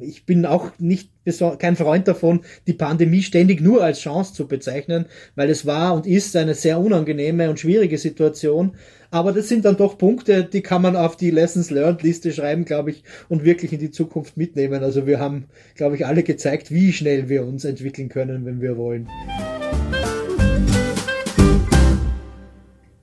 ich 0.00 0.26
bin 0.26 0.44
auch 0.44 0.72
nicht 0.78 1.10
kein 1.58 1.76
Freund 1.76 2.08
davon, 2.08 2.40
die 2.66 2.72
Pandemie 2.72 3.22
ständig 3.22 3.60
nur 3.60 3.82
als 3.82 4.00
Chance 4.00 4.34
zu 4.34 4.46
bezeichnen, 4.48 5.06
weil 5.36 5.48
es 5.48 5.64
war 5.64 5.94
und 5.94 6.06
ist 6.06 6.36
eine 6.36 6.54
sehr 6.54 6.80
unangenehme 6.80 7.48
und 7.48 7.60
schwierige 7.60 7.98
Situation. 7.98 8.76
Aber 9.10 9.32
das 9.32 9.48
sind 9.48 9.64
dann 9.64 9.76
doch 9.76 9.96
Punkte, 9.98 10.44
die 10.44 10.60
kann 10.60 10.82
man 10.82 10.96
auf 10.96 11.16
die 11.16 11.30
Lessons 11.30 11.70
Learned 11.70 12.02
Liste 12.02 12.32
schreiben, 12.32 12.64
glaube 12.64 12.90
ich, 12.90 13.04
und 13.28 13.44
wirklich 13.44 13.72
in 13.72 13.80
die 13.80 13.90
Zukunft 13.90 14.36
mitnehmen. 14.36 14.82
Also 14.82 15.06
wir 15.06 15.18
haben, 15.18 15.46
glaube 15.74 15.96
ich, 15.96 16.06
alle 16.06 16.22
gezeigt, 16.22 16.70
wie 16.70 16.92
schnell 16.92 17.28
wir 17.28 17.44
uns 17.44 17.64
entwickeln 17.64 18.08
können, 18.08 18.44
wenn 18.44 18.60
wir 18.60 18.76
wollen. 18.76 19.08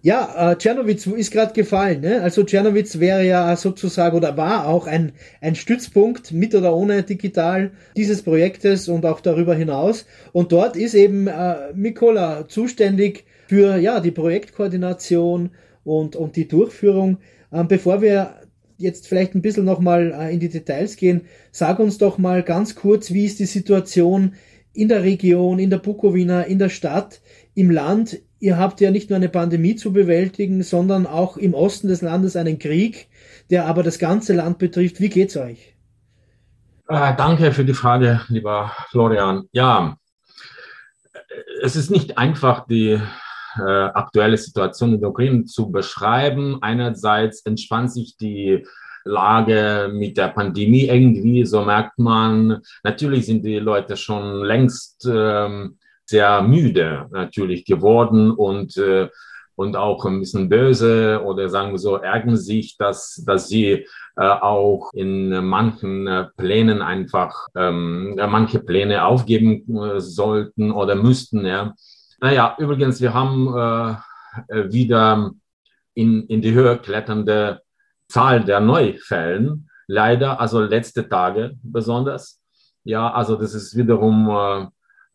Ja, 0.07 0.51
äh, 0.53 0.57
Czernowitz 0.57 1.05
ist 1.05 1.31
gerade 1.31 1.51
gefallen. 1.51 1.99
Ne? 1.99 2.21
Also 2.21 2.45
Czernowitz 2.45 2.97
wäre 3.01 3.25
ja 3.25 3.53
sozusagen 3.57 4.15
oder 4.15 4.37
war 4.37 4.65
auch 4.65 4.87
ein, 4.87 5.11
ein 5.41 5.53
Stützpunkt 5.53 6.31
mit 6.31 6.55
oder 6.55 6.73
ohne 6.73 7.03
digital 7.03 7.71
dieses 7.97 8.21
Projektes 8.21 8.87
und 8.87 9.05
auch 9.05 9.19
darüber 9.19 9.53
hinaus. 9.53 10.05
Und 10.31 10.53
dort 10.53 10.77
ist 10.77 10.93
eben 10.93 11.27
äh, 11.27 11.73
Mikola 11.75 12.47
zuständig 12.47 13.25
für 13.49 13.75
ja 13.75 13.99
die 13.99 14.11
Projektkoordination 14.11 15.49
und, 15.83 16.15
und 16.15 16.37
die 16.37 16.47
Durchführung. 16.47 17.17
Ähm, 17.51 17.67
bevor 17.67 18.01
wir 18.01 18.35
jetzt 18.77 19.09
vielleicht 19.09 19.35
ein 19.35 19.41
bisschen 19.41 19.65
nochmal 19.65 20.15
äh, 20.17 20.33
in 20.33 20.39
die 20.39 20.47
Details 20.47 20.95
gehen, 20.95 21.23
sag 21.51 21.79
uns 21.79 21.97
doch 21.97 22.17
mal 22.17 22.43
ganz 22.43 22.75
kurz, 22.75 23.11
wie 23.11 23.25
ist 23.25 23.39
die 23.39 23.45
Situation 23.45 24.35
in 24.71 24.87
der 24.87 25.03
Region, 25.03 25.59
in 25.59 25.69
der 25.69 25.79
Bukowina, 25.79 26.43
in 26.43 26.59
der 26.59 26.69
Stadt, 26.69 27.19
im 27.55 27.71
Land, 27.71 28.21
ihr 28.39 28.57
habt 28.57 28.81
ja 28.81 28.91
nicht 28.91 29.09
nur 29.09 29.17
eine 29.17 29.29
Pandemie 29.29 29.75
zu 29.75 29.93
bewältigen, 29.93 30.63
sondern 30.63 31.05
auch 31.05 31.37
im 31.37 31.53
Osten 31.53 31.87
des 31.87 32.01
Landes 32.01 32.35
einen 32.35 32.59
Krieg, 32.59 33.07
der 33.49 33.65
aber 33.65 33.83
das 33.83 33.99
ganze 33.99 34.33
Land 34.33 34.57
betrifft. 34.57 34.99
Wie 34.99 35.09
geht's 35.09 35.37
euch? 35.37 35.75
Äh, 36.87 37.15
danke 37.17 37.51
für 37.51 37.65
die 37.65 37.73
Frage, 37.73 38.21
lieber 38.29 38.71
Florian. 38.89 39.43
Ja, 39.51 39.97
es 41.61 41.75
ist 41.75 41.91
nicht 41.91 42.17
einfach, 42.17 42.65
die 42.65 42.99
äh, 43.57 43.61
aktuelle 43.61 44.37
Situation 44.37 44.93
in 44.93 45.01
der 45.01 45.09
Ukraine 45.09 45.45
zu 45.45 45.71
beschreiben. 45.71 46.59
Einerseits 46.61 47.41
entspannt 47.45 47.91
sich 47.91 48.17
die 48.17 48.65
Lage 49.03 49.89
mit 49.93 50.17
der 50.17 50.29
Pandemie 50.29 50.85
irgendwie, 50.85 51.45
so 51.45 51.63
merkt 51.63 51.97
man. 51.97 52.61
Natürlich 52.83 53.25
sind 53.25 53.43
die 53.43 53.59
Leute 53.59 53.97
schon 53.97 54.43
längst 54.43 55.09
ähm, 55.11 55.77
sehr 56.07 56.41
müde 56.41 57.07
natürlich 57.11 57.65
geworden 57.65 58.31
und, 58.31 58.77
äh, 58.77 59.09
und 59.55 59.75
auch 59.75 60.05
ein 60.05 60.19
bisschen 60.19 60.49
böse 60.49 61.21
oder 61.23 61.49
sagen 61.49 61.71
wir 61.71 61.79
so, 61.79 61.97
ärgern 61.97 62.37
sich, 62.37 62.77
dass, 62.77 63.23
dass 63.25 63.47
sie 63.47 63.85
äh, 64.15 64.21
auch 64.21 64.93
in 64.93 65.45
manchen 65.45 66.07
äh, 66.07 66.25
Plänen 66.37 66.81
einfach 66.81 67.47
ähm, 67.55 68.15
manche 68.15 68.59
Pläne 68.59 69.03
aufgeben 69.05 69.77
äh, 69.77 69.99
sollten 69.99 70.71
oder 70.71 70.95
müssten. 70.95 71.45
Ja. 71.45 71.73
Naja, 72.19 72.55
übrigens, 72.57 73.01
wir 73.01 73.13
haben 73.13 73.99
äh, 74.47 74.71
wieder 74.71 75.31
in, 75.93 76.27
in 76.27 76.41
die 76.41 76.53
Höhe 76.53 76.77
kletternde 76.77 77.61
Zahl 78.07 78.43
der 78.43 78.59
Neufällen, 78.59 79.69
leider, 79.87 80.39
also 80.39 80.61
letzte 80.61 81.09
Tage 81.09 81.55
besonders. 81.63 82.41
Ja, 82.83 83.11
also 83.11 83.35
das 83.35 83.53
ist 83.53 83.75
wiederum 83.75 84.29
äh, 84.29 84.67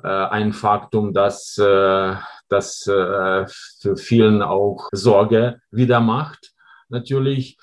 ein 0.08 0.52
Faktum, 0.52 1.12
das, 1.12 1.58
äh, 1.58 2.14
das 2.48 2.86
äh, 2.86 3.44
für 3.80 3.96
vielen 3.96 4.42
auch 4.42 4.88
Sorge 4.92 5.60
wieder 5.70 6.00
macht, 6.00 6.52
natürlich. 6.88 7.58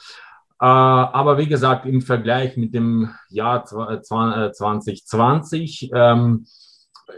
aber 0.58 1.38
wie 1.38 1.48
gesagt, 1.48 1.86
im 1.86 2.02
Vergleich 2.02 2.58
mit 2.58 2.74
dem 2.74 3.14
Jahr 3.30 3.64
2020 3.64 5.92
ähm, 5.94 6.46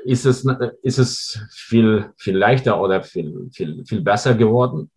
ist 0.05 0.25
es, 0.25 0.45
ist 0.84 0.99
es 0.99 1.41
viel, 1.51 2.13
viel 2.17 2.38
leichter 2.38 2.79
oder 2.79 3.01
viel, 3.01 3.49
viel, 3.51 3.84
viel 3.86 4.01
besser 4.01 4.36
geworden. 4.36 4.91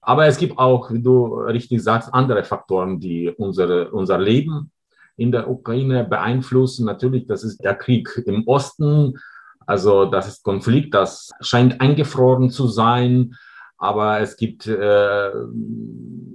Aber 0.00 0.26
es 0.26 0.38
gibt 0.38 0.58
auch, 0.58 0.90
wie 0.90 1.02
du 1.02 1.34
richtig 1.34 1.82
sagst, 1.82 2.12
andere 2.12 2.44
Faktoren, 2.44 2.98
die 2.98 3.30
unsere, 3.30 3.90
unser 3.90 4.18
Leben 4.18 4.72
in 5.20 5.32
der 5.32 5.50
Ukraine 5.50 6.04
beeinflussen. 6.04 6.86
Natürlich, 6.86 7.26
das 7.26 7.44
ist 7.44 7.62
der 7.62 7.74
Krieg 7.74 8.22
im 8.26 8.46
Osten. 8.46 9.18
Also 9.66 10.06
das 10.06 10.26
ist 10.26 10.42
Konflikt, 10.42 10.94
das 10.94 11.30
scheint 11.40 11.80
eingefroren 11.80 12.50
zu 12.50 12.66
sein. 12.66 13.34
Aber 13.76 14.20
es 14.20 14.36
gibt 14.36 14.66
äh, 14.66 15.30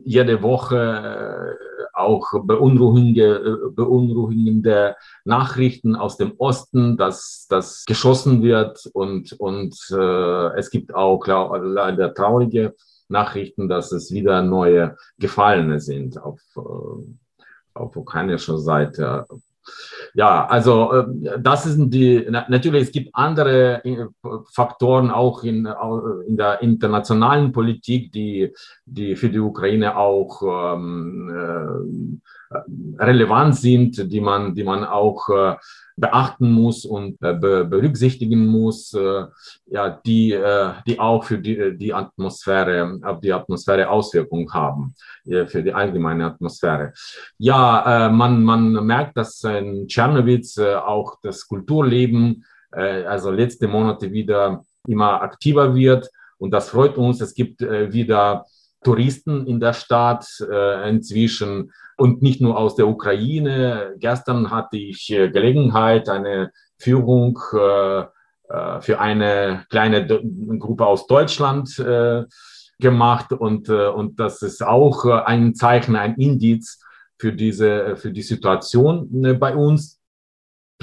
jede 0.03 0.41
Woche 0.41 0.77
äh, 0.77 1.83
auch 1.93 2.27
beunruhigende, 2.43 3.71
beunruhigende 3.75 4.95
Nachrichten 5.25 5.95
aus 5.95 6.17
dem 6.17 6.33
Osten, 6.37 6.97
dass 6.97 7.45
das 7.49 7.85
geschossen 7.85 8.41
wird. 8.41 8.89
Und, 8.93 9.33
und 9.33 9.75
äh, 9.91 10.57
es 10.57 10.69
gibt 10.69 10.93
auch 10.93 11.25
leider 11.27 12.13
traurige 12.13 12.73
Nachrichten, 13.09 13.67
dass 13.69 13.91
es 13.91 14.11
wieder 14.11 14.41
neue 14.41 14.97
Gefallene 15.19 15.79
sind 15.79 16.21
auf, 16.21 16.39
äh, 16.57 17.24
auf 17.75 17.95
ukrainischer 17.95 18.57
Seite. 18.57 19.25
Ja, 20.13 20.45
also 20.45 20.93
äh, 20.93 21.39
das 21.39 21.63
sind 21.63 21.93
die, 21.93 22.25
natürlich, 22.29 22.83
es 22.83 22.91
gibt 22.91 23.09
andere 23.13 23.83
äh, 23.83 24.05
Faktoren 24.53 25.11
auch 25.11 25.43
in, 25.43 25.67
in 26.27 26.37
der 26.37 26.61
internationalen 26.61 27.51
Politik, 27.51 28.11
die, 28.11 28.53
die 28.85 29.15
für 29.15 29.29
die 29.29 29.39
Ukraine 29.39 29.97
auch 29.97 30.41
ähm, 30.75 32.21
relevant 32.97 33.55
sind, 33.55 34.11
die 34.11 34.21
man, 34.21 34.55
die 34.55 34.63
man 34.63 34.85
auch 34.85 35.27
äh, 35.29 35.55
beachten 35.97 36.51
muss 36.51 36.85
und 36.85 37.21
äh, 37.21 37.33
be 37.33 37.65
berücksichtigen 37.65 38.47
muss, 38.47 38.93
äh, 38.93 39.25
ja, 39.67 39.89
die, 40.05 40.33
äh, 40.33 40.73
die 40.85 40.99
auch 40.99 41.23
für 41.23 41.39
die, 41.39 41.77
die 41.77 41.93
Atmosphäre, 41.93 42.99
auf 43.03 43.21
die 43.21 43.31
Atmosphäre 43.31 43.89
Auswirkungen 43.89 44.51
haben, 44.53 44.95
äh, 45.25 45.45
für 45.45 45.63
die 45.63 45.73
allgemeine 45.73 46.25
Atmosphäre. 46.25 46.93
Ja, 47.37 48.07
äh, 48.07 48.09
man, 48.11 48.43
man 48.43 48.85
merkt, 48.85 49.17
dass 49.17 49.43
in 49.43 49.87
Tschernowitz 49.87 50.57
äh, 50.57 50.75
auch 50.75 51.17
das 51.21 51.47
Kulturleben, 51.47 52.43
äh, 52.73 53.05
also 53.05 53.31
letzte 53.31 53.67
Monate 53.67 54.11
wieder 54.11 54.63
immer 54.87 55.21
aktiver 55.21 55.73
wird 55.73 56.09
und 56.37 56.51
das 56.51 56.69
freut 56.69 56.97
uns. 56.97 57.21
Es 57.21 57.33
gibt 57.33 57.61
äh, 57.61 57.91
wieder 57.91 58.45
Touristen 58.85 59.47
in 59.47 59.59
der 59.59 59.73
Stadt 59.73 60.27
äh, 60.49 60.89
inzwischen 60.89 61.71
und 61.97 62.21
nicht 62.21 62.39
nur 62.39 62.57
aus 62.57 62.75
der 62.75 62.87
Ukraine. 62.87 63.95
Gestern 63.97 64.51
hatte 64.51 64.77
ich 64.77 65.09
äh, 65.11 65.29
Gelegenheit, 65.29 66.07
eine 66.07 66.51
Führung 66.77 67.39
äh, 67.53 68.03
äh, 68.49 68.81
für 68.81 68.99
eine 68.99 69.65
kleine 69.69 70.05
Gruppe 70.05 70.85
aus 70.85 71.07
Deutschland 71.07 71.79
äh, 71.79 72.23
gemacht 72.79 73.31
und, 73.33 73.69
äh, 73.69 73.87
und 73.87 74.19
das 74.19 74.43
ist 74.43 74.63
auch 74.63 75.05
ein 75.05 75.55
Zeichen, 75.55 75.95
ein 75.95 76.15
Indiz 76.15 76.79
für 77.17 77.33
diese, 77.33 77.95
für 77.97 78.11
die 78.11 78.21
Situation 78.21 79.09
bei 79.39 79.55
uns. 79.55 79.99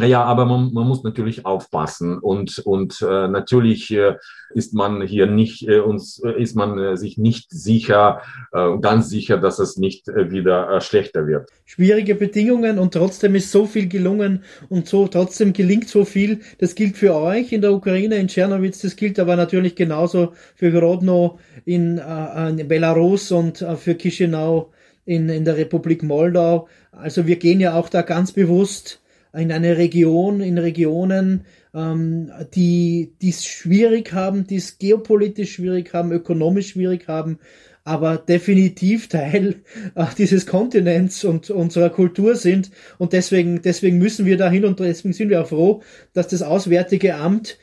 Ja, 0.00 0.24
aber 0.24 0.46
man, 0.46 0.72
man 0.72 0.88
muss 0.88 1.04
natürlich 1.04 1.44
aufpassen 1.44 2.18
und 2.18 2.58
und 2.60 3.02
äh, 3.02 3.28
natürlich 3.28 3.90
äh, 3.90 4.14
ist 4.54 4.72
man 4.72 5.02
hier 5.02 5.26
nicht 5.26 5.68
äh, 5.68 5.80
uns 5.80 6.18
äh, 6.24 6.40
ist 6.40 6.56
man 6.56 6.78
äh, 6.78 6.96
sich 6.96 7.18
nicht 7.18 7.50
sicher 7.50 8.22
äh, 8.52 8.78
ganz 8.80 9.10
sicher, 9.10 9.36
dass 9.36 9.58
es 9.58 9.76
nicht 9.76 10.08
äh, 10.08 10.30
wieder 10.30 10.70
äh, 10.70 10.80
schlechter 10.80 11.26
wird. 11.26 11.50
Schwierige 11.66 12.14
Bedingungen 12.14 12.78
und 12.78 12.94
trotzdem 12.94 13.34
ist 13.34 13.52
so 13.52 13.66
viel 13.66 13.86
gelungen 13.86 14.44
und 14.70 14.88
so 14.88 15.08
trotzdem 15.08 15.52
gelingt 15.52 15.90
so 15.90 16.06
viel. 16.06 16.40
Das 16.56 16.74
gilt 16.74 16.96
für 16.96 17.14
euch 17.14 17.52
in 17.52 17.60
der 17.60 17.74
Ukraine 17.74 18.16
in 18.16 18.28
Tschernowitz, 18.28 18.80
das 18.80 18.96
gilt 18.96 19.20
aber 19.20 19.36
natürlich 19.36 19.74
genauso 19.74 20.32
für 20.54 20.72
Grodno 20.72 21.38
in, 21.66 21.98
äh, 21.98 22.48
in 22.48 22.66
Belarus 22.66 23.30
und 23.30 23.60
äh, 23.60 23.76
für 23.76 23.98
Chisinau 23.98 24.72
in 25.04 25.28
in 25.28 25.44
der 25.44 25.58
Republik 25.58 26.02
Moldau. 26.02 26.66
Also 26.92 27.26
wir 27.26 27.36
gehen 27.36 27.60
ja 27.60 27.74
auch 27.74 27.90
da 27.90 28.00
ganz 28.00 28.32
bewusst 28.32 29.01
in 29.34 29.52
eine 29.52 29.78
Region, 29.78 30.40
in 30.40 30.58
Regionen, 30.58 31.44
ähm, 31.74 32.30
die 32.54 33.12
es 33.22 33.44
schwierig 33.44 34.12
haben, 34.12 34.46
die 34.46 34.56
es 34.56 34.78
geopolitisch 34.78 35.54
schwierig 35.54 35.92
haben, 35.94 36.12
ökonomisch 36.12 36.70
schwierig 36.70 37.08
haben, 37.08 37.38
aber 37.84 38.16
definitiv 38.16 39.08
Teil 39.08 39.62
äh, 39.94 40.04
dieses 40.16 40.46
Kontinents 40.46 41.24
und 41.24 41.50
unserer 41.50 41.90
Kultur 41.90 42.36
sind. 42.36 42.70
Und 42.98 43.12
deswegen, 43.12 43.62
deswegen 43.62 43.98
müssen 43.98 44.26
wir 44.26 44.36
dahin 44.36 44.64
und 44.64 44.78
deswegen 44.80 45.14
sind 45.14 45.30
wir 45.30 45.42
auch 45.42 45.48
froh, 45.48 45.82
dass 46.12 46.28
das 46.28 46.42
Auswärtige 46.42 47.16
Amt 47.16 47.58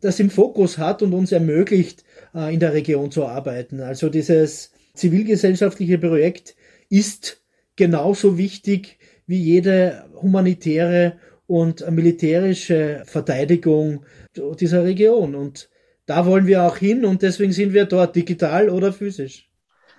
das 0.00 0.20
im 0.20 0.30
Fokus 0.30 0.78
hat 0.78 1.02
und 1.02 1.12
uns 1.12 1.32
ermöglicht, 1.32 2.04
äh, 2.34 2.52
in 2.52 2.60
der 2.60 2.72
Region 2.72 3.10
zu 3.10 3.26
arbeiten. 3.26 3.80
Also 3.80 4.08
dieses, 4.08 4.72
zivilgesellschaftliche 4.94 5.98
Projekt 5.98 6.54
ist 6.88 7.42
genauso 7.76 8.38
wichtig 8.38 8.98
wie 9.26 9.40
jede 9.40 10.04
humanitäre 10.20 11.18
und 11.46 11.88
militärische 11.90 13.02
Verteidigung 13.06 14.04
dieser 14.58 14.84
Region. 14.84 15.34
Und 15.34 15.68
da 16.06 16.26
wollen 16.26 16.46
wir 16.46 16.62
auch 16.64 16.76
hin 16.76 17.04
und 17.04 17.22
deswegen 17.22 17.52
sind 17.52 17.72
wir 17.72 17.84
dort 17.84 18.16
digital 18.16 18.68
oder 18.70 18.92
physisch. 18.92 19.48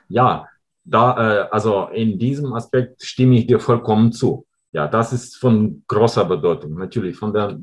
Ja, 0.09 0.47
da, 0.85 1.45
äh, 1.45 1.47
also 1.51 1.87
in 1.93 2.19
diesem 2.19 2.53
Aspekt 2.53 3.03
stimme 3.03 3.37
ich 3.37 3.47
dir 3.47 3.59
vollkommen 3.59 4.11
zu. 4.11 4.45
Ja, 4.71 4.87
das 4.87 5.13
ist 5.13 5.37
von 5.37 5.83
großer 5.87 6.25
Bedeutung, 6.25 6.73
natürlich 6.73 7.15
von 7.15 7.31
der 7.31 7.59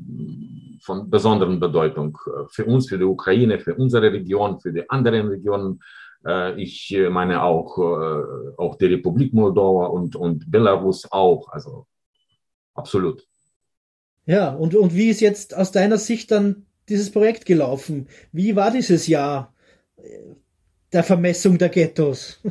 von 0.81 1.09
besonderen 1.09 1.59
Bedeutung 1.59 2.17
äh, 2.25 2.45
für 2.49 2.65
uns, 2.65 2.89
für 2.89 2.97
die 2.97 3.03
Ukraine, 3.03 3.59
für 3.59 3.75
unsere 3.75 4.11
Region, 4.11 4.59
für 4.59 4.73
die 4.73 4.89
anderen 4.89 5.27
Regionen. 5.27 5.81
Äh, 6.25 6.61
ich 6.61 6.95
meine 7.09 7.43
auch, 7.43 7.77
äh, 7.77 8.53
auch 8.57 8.75
die 8.75 8.85
Republik 8.85 9.33
Moldova 9.33 9.87
und, 9.87 10.15
und 10.15 10.49
Belarus 10.49 11.11
auch. 11.11 11.49
Also 11.49 11.87
absolut. 12.73 13.27
Ja, 14.25 14.53
und, 14.53 14.75
und 14.75 14.93
wie 14.93 15.09
ist 15.09 15.21
jetzt 15.21 15.55
aus 15.55 15.71
deiner 15.71 15.97
Sicht 15.97 16.31
dann 16.31 16.65
dieses 16.89 17.11
Projekt 17.11 17.45
gelaufen? 17.45 18.07
Wie 18.31 18.55
war 18.55 18.71
dieses 18.71 19.07
Jahr 19.07 19.53
der 20.93 21.03
Vermessung 21.03 21.57
der 21.57 21.69
Ghettos? 21.69 22.39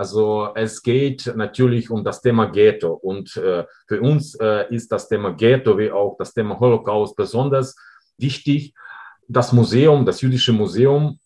Also 0.00 0.48
es 0.54 0.82
geht 0.82 1.30
natürlich 1.36 1.90
um 1.90 2.02
das 2.02 2.22
Thema 2.22 2.46
Ghetto 2.46 2.94
und 2.94 3.36
äh, 3.36 3.66
für 3.86 4.00
uns 4.00 4.34
äh, 4.36 4.74
ist 4.74 4.90
das 4.90 5.10
Thema 5.10 5.34
Ghetto 5.34 5.76
wie 5.76 5.90
auch 5.90 6.16
das 6.18 6.32
Thema 6.32 6.58
Holocaust 6.58 7.14
besonders 7.14 7.76
wichtig. 8.16 8.72
Das 9.28 9.52
Museum, 9.52 10.06
das 10.06 10.22
jüdische 10.22 10.54
Museum 10.54 11.19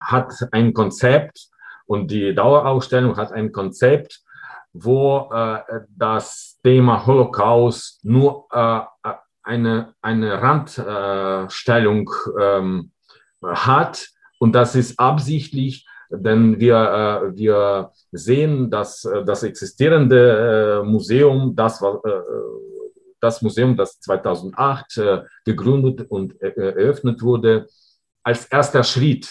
hat 0.00 0.32
ein 0.52 0.72
Konzept 0.72 1.48
und 1.86 2.10
die 2.10 2.34
Dauerausstellung 2.34 3.16
hat 3.16 3.32
ein 3.32 3.52
Konzept, 3.52 4.20
wo 4.72 5.28
äh, 5.32 5.58
das 5.88 6.58
Thema 6.62 7.04
Holocaust 7.04 8.04
nur 8.04 8.46
äh, 8.52 8.80
eine, 9.42 9.94
eine 10.00 10.40
Randstellung 10.40 12.10
ähm, 12.40 12.92
hat. 13.42 14.08
Und 14.38 14.52
das 14.52 14.74
ist 14.74 14.98
absichtlich, 14.98 15.86
denn 16.10 16.58
wir, 16.58 16.76
äh, 16.76 17.36
wir 17.36 17.92
sehen, 18.10 18.70
dass 18.70 19.04
äh, 19.04 19.24
das 19.24 19.42
existierende 19.42 20.82
äh, 20.82 20.86
Museum, 20.86 21.54
das 21.54 21.80
war 21.80 22.00
das 23.22 23.42
Museum, 23.42 23.76
das 23.76 24.00
2008 24.00 24.98
gegründet 25.44 26.10
und 26.10 26.40
eröffnet 26.40 27.20
wurde, 27.20 27.66
als 28.22 28.46
erster 28.46 28.82
Schritt 28.82 29.30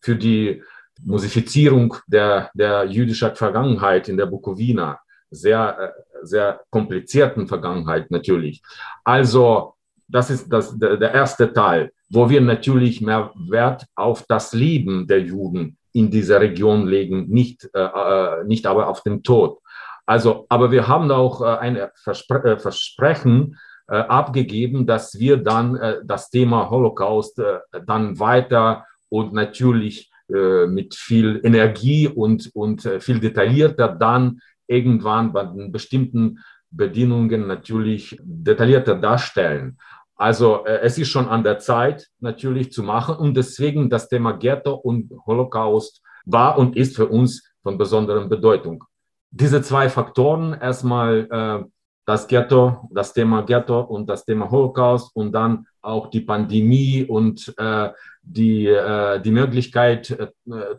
für 0.00 0.16
die 0.16 0.62
Musifizierung 1.02 1.96
der, 2.06 2.50
der 2.54 2.84
jüdischen 2.84 3.34
Vergangenheit 3.34 4.08
in 4.08 4.16
der 4.16 4.26
Bukowina, 4.26 5.00
sehr, 5.30 5.94
sehr 6.22 6.60
komplizierten 6.70 7.46
Vergangenheit 7.46 8.10
natürlich. 8.10 8.62
Also, 9.04 9.74
das 10.08 10.30
ist 10.30 10.52
das, 10.52 10.76
der, 10.78 10.96
der 10.96 11.12
erste 11.14 11.52
Teil, 11.52 11.92
wo 12.10 12.28
wir 12.28 12.40
natürlich 12.40 13.00
mehr 13.00 13.32
Wert 13.48 13.86
auf 13.94 14.24
das 14.28 14.52
Leben 14.52 15.06
der 15.06 15.20
Juden 15.20 15.76
in 15.92 16.10
dieser 16.10 16.40
Region 16.40 16.86
legen, 16.86 17.28
nicht, 17.28 17.68
äh, 17.74 17.80
äh, 17.80 18.44
nicht 18.44 18.66
aber 18.66 18.88
auf 18.88 19.02
den 19.02 19.22
Tod. 19.22 19.58
Also, 20.06 20.46
aber 20.48 20.70
wir 20.70 20.88
haben 20.88 21.10
auch 21.10 21.40
äh, 21.40 21.58
ein 21.58 21.88
Verspre 21.94 22.42
äh, 22.44 22.58
Versprechen 22.58 23.56
äh, 23.88 23.96
abgegeben, 23.96 24.86
dass 24.86 25.18
wir 25.18 25.36
dann 25.36 25.76
äh, 25.76 25.98
das 26.04 26.30
Thema 26.30 26.70
Holocaust 26.70 27.38
äh, 27.38 27.58
dann 27.86 28.18
weiter 28.18 28.86
und 29.10 29.34
natürlich 29.34 30.10
äh, 30.32 30.66
mit 30.66 30.94
viel 30.94 31.40
Energie 31.44 32.08
und, 32.08 32.50
und 32.54 32.86
äh, 32.86 33.00
viel 33.00 33.20
detaillierter 33.20 33.88
dann 33.88 34.40
irgendwann 34.66 35.32
bei 35.32 35.44
den 35.44 35.72
bestimmten 35.72 36.38
Bedingungen 36.70 37.46
natürlich 37.46 38.16
detaillierter 38.22 38.94
darstellen. 38.94 39.76
Also 40.14 40.64
äh, 40.64 40.80
es 40.82 40.98
ist 40.98 41.08
schon 41.08 41.28
an 41.28 41.42
der 41.42 41.58
Zeit 41.58 42.08
natürlich 42.20 42.72
zu 42.72 42.82
machen 42.82 43.16
und 43.16 43.36
deswegen 43.36 43.90
das 43.90 44.08
Thema 44.08 44.32
Ghetto 44.32 44.74
und 44.74 45.10
Holocaust 45.26 46.02
war 46.24 46.58
und 46.58 46.76
ist 46.76 46.94
für 46.96 47.08
uns 47.08 47.50
von 47.62 47.76
besonderer 47.76 48.26
Bedeutung. 48.28 48.84
Diese 49.30 49.62
zwei 49.62 49.88
Faktoren, 49.88 50.52
erstmal 50.52 51.26
äh, 51.30 51.64
das 52.04 52.26
Ghetto, 52.26 52.88
das 52.90 53.12
Thema 53.12 53.42
Ghetto 53.42 53.80
und 53.80 54.08
das 54.08 54.24
Thema 54.24 54.50
Holocaust 54.50 55.14
und 55.14 55.32
dann 55.32 55.66
auch 55.80 56.08
die 56.10 56.20
Pandemie 56.20 57.04
und 57.04 57.54
äh, 57.56 57.90
die, 58.22 58.66
äh, 58.66 59.20
die 59.20 59.30
Möglichkeit, 59.30 60.10
äh, 60.10 60.28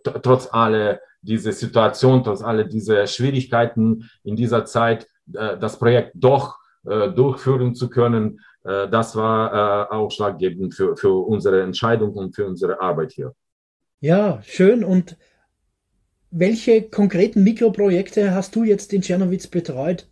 trotz 0.03 0.49
aller 0.51 0.99
diese 1.21 1.51
Situation, 1.51 2.23
trotz 2.23 2.41
aller 2.41 2.63
diese 2.63 3.07
Schwierigkeiten 3.07 4.09
in 4.23 4.35
dieser 4.35 4.65
Zeit, 4.65 5.07
äh, 5.33 5.57
das 5.57 5.77
Projekt 5.77 6.11
doch 6.15 6.57
äh, 6.85 7.09
durchführen 7.09 7.75
zu 7.75 7.89
können, 7.89 8.39
äh, 8.63 8.87
das 8.89 9.15
war 9.15 9.89
äh, 9.91 9.95
ausschlaggebend 9.95 10.73
für, 10.73 10.95
für 10.95 11.25
unsere 11.27 11.61
Entscheidung 11.61 12.13
und 12.13 12.35
für 12.35 12.45
unsere 12.45 12.81
Arbeit 12.81 13.13
hier. 13.13 13.33
Ja, 13.99 14.41
schön. 14.43 14.83
Und 14.83 15.17
welche 16.31 16.83
konkreten 16.89 17.43
Mikroprojekte 17.43 18.33
hast 18.33 18.55
du 18.55 18.63
jetzt 18.63 18.93
in 18.93 19.01
Czernowitz 19.01 19.47
betreut? 19.47 20.07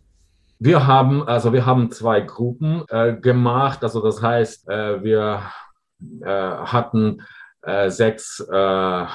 Wir 0.62 0.86
haben, 0.86 1.26
also 1.26 1.54
wir 1.54 1.64
haben 1.64 1.90
zwei 1.90 2.20
Gruppen 2.20 2.84
äh, 2.90 3.14
gemacht. 3.14 3.82
Also 3.82 4.02
das 4.02 4.20
heißt, 4.20 4.68
äh, 4.68 5.02
wir 5.02 5.40
äh, 6.20 6.26
hatten 6.26 7.22
äh, 7.62 7.88
sechs 7.88 8.40
äh, 8.40 9.06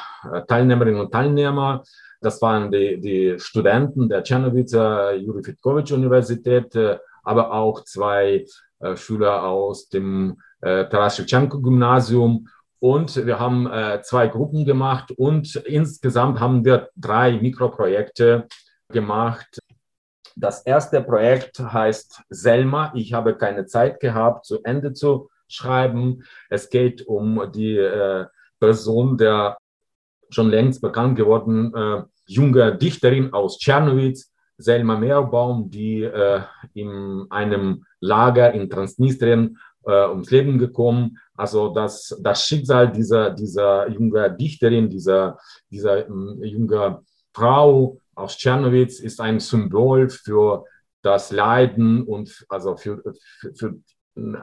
Teilnehmerinnen 0.47 0.99
und 0.99 1.12
Teilnehmer. 1.12 1.84
Das 2.19 2.41
waren 2.41 2.71
die, 2.71 2.99
die 2.99 3.39
Studenten 3.39 4.10
der 4.10 4.23
Czernowitzer 4.23 5.13
Juri 5.13 5.43
Fitkovic 5.43 5.91
Universität, 5.91 6.75
äh, 6.75 6.97
aber 7.21 7.53
auch 7.53 7.84
zwei 7.84 8.43
äh, 8.79 8.95
Schüler 8.95 9.43
aus 9.43 9.88
dem 9.89 10.41
äh, 10.62 10.86
Taras 10.89 11.17
Shevchenko 11.17 11.62
Gymnasium. 11.62 12.47
Und 12.79 13.23
wir 13.23 13.39
haben 13.39 13.67
äh, 13.67 14.01
zwei 14.01 14.29
Gruppen 14.29 14.65
gemacht 14.65 15.12
und 15.12 15.55
insgesamt 15.58 16.39
haben 16.39 16.65
wir 16.65 16.89
drei 16.95 17.34
Mikroprojekte 17.39 18.47
gemacht. 18.89 19.60
Das 20.35 20.61
erste 20.63 21.01
Projekt 21.01 21.59
heißt 21.59 22.21
Selma. 22.29 22.91
Ich 22.93 23.13
habe 23.13 23.37
keine 23.37 23.65
Zeit 23.65 23.99
gehabt, 23.99 24.45
zu 24.45 24.61
Ende 24.63 24.93
zu 24.93 25.29
schreiben. 25.47 26.23
Es 26.49 26.69
geht 26.69 27.07
um 27.07 27.51
die 27.53 27.77
äh, 27.77 28.25
Person 28.59 29.17
der 29.17 29.57
schon 30.29 30.49
längst 30.49 30.81
bekannt 30.81 31.15
geworden 31.15 31.73
äh, 31.73 32.03
junge 32.25 32.75
Dichterin 32.75 33.31
aus 33.33 33.59
Tschernowitz, 33.59 34.31
Selma 34.57 34.97
Meerbaum, 34.97 35.69
die 35.69 36.03
äh, 36.03 36.41
in 36.73 37.25
einem 37.29 37.85
Lager 37.99 38.53
in 38.53 38.69
Transnistrien 38.69 39.57
äh, 39.85 40.07
ums 40.07 40.31
Leben 40.31 40.57
gekommen. 40.57 41.17
Also 41.35 41.73
das, 41.73 42.17
das 42.21 42.47
Schicksal 42.47 42.91
dieser, 42.91 43.31
dieser 43.31 43.89
jungen 43.89 44.37
Dichterin, 44.37 44.89
dieser, 44.89 45.37
dieser 45.69 46.07
äh, 46.07 46.45
jungen 46.47 46.97
Frau 47.33 47.99
aus 48.15 48.38
Tschernowitz 48.38 48.99
ist 48.99 49.21
ein 49.21 49.39
Symbol 49.39 50.10
für 50.10 50.65
das 51.01 51.32
Leiden 51.32 52.04
und 52.04 52.45
also 52.49 52.75
für, 52.75 53.01
für, 53.04 53.54
für 53.54 53.75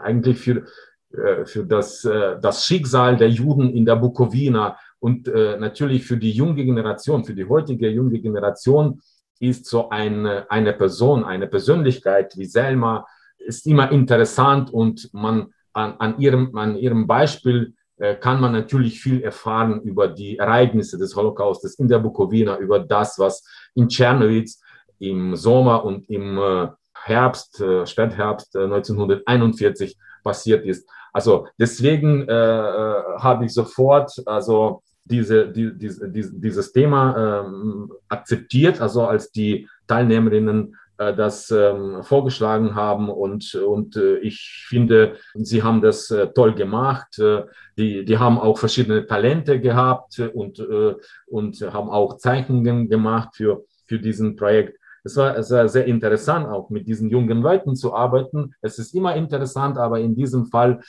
eigentlich 0.03 0.39
für, 0.39 0.65
äh, 1.13 1.45
für 1.45 1.65
das, 1.65 2.05
äh, 2.05 2.39
das 2.41 2.67
Schicksal 2.67 3.17
der 3.17 3.29
Juden 3.29 3.71
in 3.71 3.85
der 3.85 3.97
Bukowina. 3.97 4.77
Und 4.99 5.29
äh, 5.29 5.57
natürlich 5.57 6.05
für 6.05 6.17
die 6.17 6.31
junge 6.31 6.65
Generation, 6.65 7.25
für 7.25 7.35
die 7.35 7.49
heutige 7.49 7.89
junge 7.89 8.21
Generation 8.21 9.01
ist 9.41 9.67
so 9.67 9.89
eine, 9.91 10.49
eine 10.51 10.73
Person, 10.73 11.25
eine 11.25 11.49
Persönlichkeit 11.49 12.37
wie 12.37 12.47
Selma, 12.47 13.07
ist 13.39 13.67
immer 13.67 13.91
interessant 13.91 14.71
und 14.73 15.13
man 15.13 15.53
an, 15.73 15.95
an, 15.99 16.21
ihrem, 16.21 16.57
an 16.57 16.77
ihrem 16.77 17.07
Beispiel 17.07 17.75
kann 18.21 18.41
man 18.41 18.53
natürlich 18.53 19.01
viel 19.01 19.23
erfahren 19.23 19.81
über 19.83 20.09
die 20.09 20.37
Ereignisse 20.37 20.99
des 20.99 21.15
Holocaustes 21.15 21.79
in 21.79 21.87
der 21.87 22.01
Bukowina, 22.01 22.59
über 22.59 22.81
das, 22.81 23.19
was 23.19 23.45
in 23.75 23.89
Tschernowitz 23.89 24.61
im 24.99 25.35
Sommer 25.37 25.85
und 25.85 26.09
im 26.09 26.39
äh, 26.39 26.69
Herbst, 26.95 27.61
äh, 27.61 27.87
Spätherbst 27.87 28.57
1941 28.57 29.91
äh, 29.91 29.95
passiert 30.23 30.65
ist. 30.65 30.89
Also 31.13 31.49
deswegen 31.59 32.29
äh, 32.29 32.33
äh, 32.33 33.03
habe 33.19 33.45
ich 33.45 33.53
sofort 33.53 34.13
also 34.27 34.83
diese, 35.05 35.49
die, 35.49 35.77
diese, 35.77 36.09
dieses 36.09 36.73
Thema 36.73 37.45
ähm, 37.45 37.93
akzeptiert, 38.09 38.81
also 38.81 39.05
als 39.07 39.33
die 39.33 39.69
Teilnehmerinnen 39.89 40.69
äh, 40.69 40.77
das 41.11 41.51
ähm, 41.51 42.03
vorgeschlagen 42.03 42.75
haben 42.75 43.09
und, 43.09 43.55
und 43.55 43.97
äh, 43.97 44.19
ich 44.19 44.67
finde, 44.69 45.17
sie 45.35 45.63
haben 45.63 45.81
das 45.81 46.11
äh, 46.11 46.29
toll 46.29 46.55
gemacht. 46.55 47.19
Äh, 47.19 47.45
die, 47.77 48.05
die 48.05 48.19
haben 48.19 48.39
auch 48.39 48.59
verschiedene 48.59 49.07
Talente 49.07 49.61
gehabt 49.61 50.19
und, 50.19 50.59
äh, 50.59 50.95
und 51.27 51.61
haben 51.61 51.91
auch 51.91 52.19
Zeichnungen 52.19 52.89
gemacht 52.89 53.31
für, 53.35 53.65
für 53.87 53.99
diesen 53.99 54.37
Projekt. 54.37 54.79
Es 55.05 55.17
war, 55.17 55.37
es 55.37 55.51
war 55.51 55.69
sehr 55.69 55.87
interessant, 55.87 56.47
auch 56.47 56.71
mit 56.71 56.87
diesen 56.87 57.11
jungen 57.11 57.43
Leuten 57.43 57.75
zu 57.75 57.95
arbeiten. 57.95 58.55
Es 58.61 58.79
ist 58.79 58.95
immer 58.95 59.17
interessant, 59.17 59.79
aber 59.79 59.99
in 59.99 60.15
diesem 60.15 60.47
Fall 60.47 60.81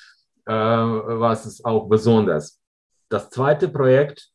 äh, 0.45 0.52
war 0.54 1.32
es 1.32 1.63
auch 1.65 1.88
besonders. 1.88 2.60
Das 3.10 3.30
zweite 3.30 3.69
Projekt 3.69 4.30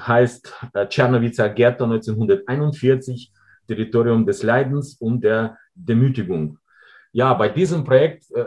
heißt 0.00 0.52
äh, 0.74 0.86
Ghetto 0.86 1.84
1941, 1.84 3.32
Territorium 3.66 4.26
des 4.26 4.42
Leidens 4.42 4.94
und 4.94 5.22
der 5.22 5.56
Demütigung. 5.74 6.58
Ja, 7.14 7.34
bei 7.34 7.50
diesem 7.50 7.84
Projekt, 7.84 8.30
äh, 8.30 8.44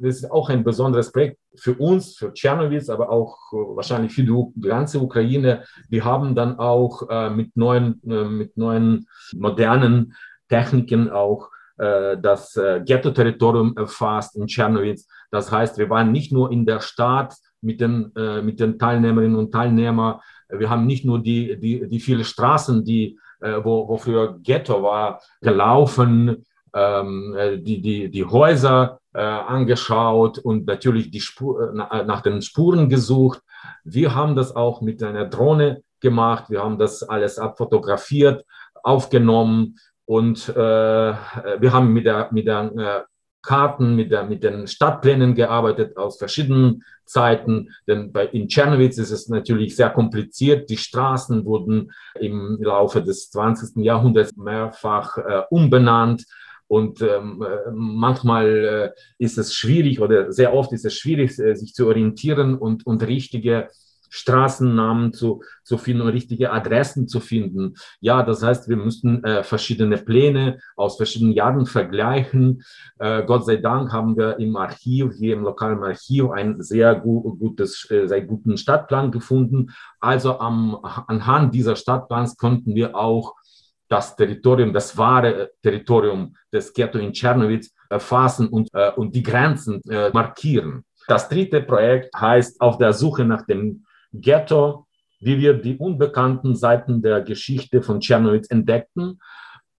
das 0.00 0.16
ist 0.16 0.30
auch 0.30 0.48
ein 0.48 0.64
besonderes 0.64 1.12
Projekt 1.12 1.38
für 1.54 1.74
uns, 1.74 2.16
für 2.16 2.32
Tschernowitz, 2.32 2.88
aber 2.88 3.10
auch 3.10 3.36
äh, 3.52 3.56
wahrscheinlich 3.76 4.14
für 4.14 4.22
die 4.22 4.68
ganze 4.68 5.00
Ukraine. 5.00 5.64
Wir 5.90 6.02
haben 6.02 6.34
dann 6.34 6.58
auch 6.58 7.08
äh, 7.10 7.28
mit 7.28 7.54
neuen, 7.56 8.00
mit 8.02 8.56
neuen 8.56 9.06
modernen 9.34 10.14
Techniken 10.48 11.10
auch 11.10 11.50
das 11.78 12.54
Ghetto-Territorium 12.54 13.76
erfasst 13.76 14.34
in 14.36 14.46
Tschernowitz. 14.46 15.06
Das 15.30 15.52
heißt, 15.52 15.76
wir 15.76 15.90
waren 15.90 16.10
nicht 16.10 16.32
nur 16.32 16.50
in 16.50 16.64
der 16.64 16.80
Stadt 16.80 17.34
mit 17.60 17.82
den, 17.82 18.12
mit 18.42 18.60
den 18.60 18.78
Teilnehmerinnen 18.78 19.36
und 19.36 19.52
Teilnehmern, 19.52 20.20
wir 20.48 20.70
haben 20.70 20.86
nicht 20.86 21.04
nur 21.04 21.22
die, 21.22 21.58
die, 21.60 21.86
die 21.86 22.00
vielen 22.00 22.24
Straßen, 22.24 22.82
die, 22.82 23.18
wo, 23.40 23.88
wo 23.88 23.96
früher 23.96 24.38
Ghetto 24.42 24.82
war, 24.82 25.20
gelaufen, 25.40 26.44
ähm, 26.74 27.34
die, 27.62 27.80
die, 27.80 28.10
die 28.10 28.24
Häuser 28.24 29.00
äh, 29.14 29.20
angeschaut 29.20 30.38
und 30.38 30.66
natürlich 30.66 31.10
die 31.10 31.20
Spur, 31.20 31.72
nach 31.72 32.20
den 32.20 32.42
Spuren 32.42 32.88
gesucht. 32.88 33.40
Wir 33.82 34.14
haben 34.14 34.36
das 34.36 34.54
auch 34.54 34.82
mit 34.82 35.02
einer 35.02 35.24
Drohne 35.24 35.82
gemacht. 36.00 36.50
Wir 36.50 36.62
haben 36.62 36.78
das 36.78 37.02
alles 37.02 37.38
abfotografiert, 37.38 38.44
aufgenommen 38.82 39.78
und 40.04 40.48
äh, 40.50 40.54
wir 40.54 41.72
haben 41.72 41.92
mit 41.92 42.06
der, 42.06 42.28
mit 42.30 42.46
der 42.46 42.72
äh, 42.76 43.00
Karten, 43.46 43.94
mit, 43.94 44.10
der, 44.10 44.24
mit 44.24 44.42
den 44.42 44.66
Stadtplänen 44.66 45.34
gearbeitet 45.34 45.96
aus 45.96 46.18
verschiedenen 46.18 46.82
Zeiten. 47.04 47.70
Denn 47.86 48.12
bei, 48.12 48.26
in 48.26 48.48
Tschernowitz 48.48 48.98
ist 48.98 49.12
es 49.12 49.28
natürlich 49.28 49.76
sehr 49.76 49.90
kompliziert. 49.90 50.68
Die 50.68 50.76
Straßen 50.76 51.44
wurden 51.44 51.92
im 52.18 52.58
Laufe 52.60 53.02
des 53.02 53.30
20. 53.30 53.84
Jahrhunderts 53.84 54.36
mehrfach 54.36 55.16
äh, 55.18 55.42
umbenannt. 55.48 56.26
Und 56.68 57.00
ähm, 57.00 57.42
äh, 57.42 57.70
manchmal 57.72 58.92
äh, 58.96 59.00
ist 59.18 59.38
es 59.38 59.54
schwierig 59.54 60.00
oder 60.00 60.32
sehr 60.32 60.52
oft 60.52 60.72
ist 60.72 60.84
es 60.84 60.94
schwierig, 60.94 61.38
äh, 61.38 61.54
sich 61.54 61.72
zu 61.72 61.86
orientieren 61.86 62.56
und, 62.56 62.84
und 62.84 63.06
richtige 63.06 63.68
Straßennamen 64.10 65.12
zu, 65.12 65.42
zu 65.62 65.78
finden 65.78 66.02
und 66.02 66.08
richtige 66.08 66.52
Adressen 66.52 67.08
zu 67.08 67.20
finden. 67.20 67.74
Ja, 68.00 68.22
das 68.22 68.42
heißt, 68.42 68.68
wir 68.68 68.76
müssen 68.76 69.24
äh, 69.24 69.42
verschiedene 69.42 69.98
Pläne 69.98 70.58
aus 70.76 70.96
verschiedenen 70.96 71.32
Jahren 71.32 71.66
vergleichen. 71.66 72.62
Äh, 72.98 73.24
Gott 73.24 73.46
sei 73.46 73.56
Dank 73.56 73.92
haben 73.92 74.16
wir 74.16 74.38
im 74.38 74.56
Archiv, 74.56 75.12
hier 75.18 75.34
im 75.34 75.42
lokalen 75.42 75.82
Archiv, 75.82 76.30
einen 76.30 76.62
sehr 76.62 76.94
gu 76.94 77.36
gutes, 77.36 77.90
äh, 77.90 78.06
sehr 78.06 78.22
guten 78.22 78.56
Stadtplan 78.56 79.10
gefunden. 79.10 79.70
Also 80.00 80.38
am, 80.38 80.78
anhand 81.06 81.54
dieser 81.54 81.76
Stadtplans 81.76 82.36
konnten 82.36 82.74
wir 82.74 82.96
auch 82.96 83.34
das 83.88 84.16
Territorium, 84.16 84.72
das 84.72 84.96
wahre 84.96 85.50
Territorium 85.62 86.34
des 86.52 86.72
Ghetto 86.72 86.98
in 86.98 87.12
Tschernowitz 87.12 87.72
erfassen 87.88 88.48
und, 88.48 88.68
äh, 88.72 88.90
und 88.92 89.14
die 89.14 89.22
Grenzen 89.22 89.80
äh, 89.88 90.10
markieren. 90.10 90.84
Das 91.08 91.28
dritte 91.28 91.62
Projekt 91.62 92.14
heißt 92.16 92.60
Auf 92.60 92.78
der 92.78 92.92
Suche 92.92 93.24
nach 93.24 93.46
dem 93.46 93.85
Ghetto, 94.20 94.86
wie 95.20 95.38
wir 95.38 95.54
die 95.54 95.76
unbekannten 95.76 96.56
Seiten 96.56 97.02
der 97.02 97.22
Geschichte 97.22 97.82
von 97.82 98.00
Tschernowitz 98.00 98.50
entdeckten, 98.50 99.20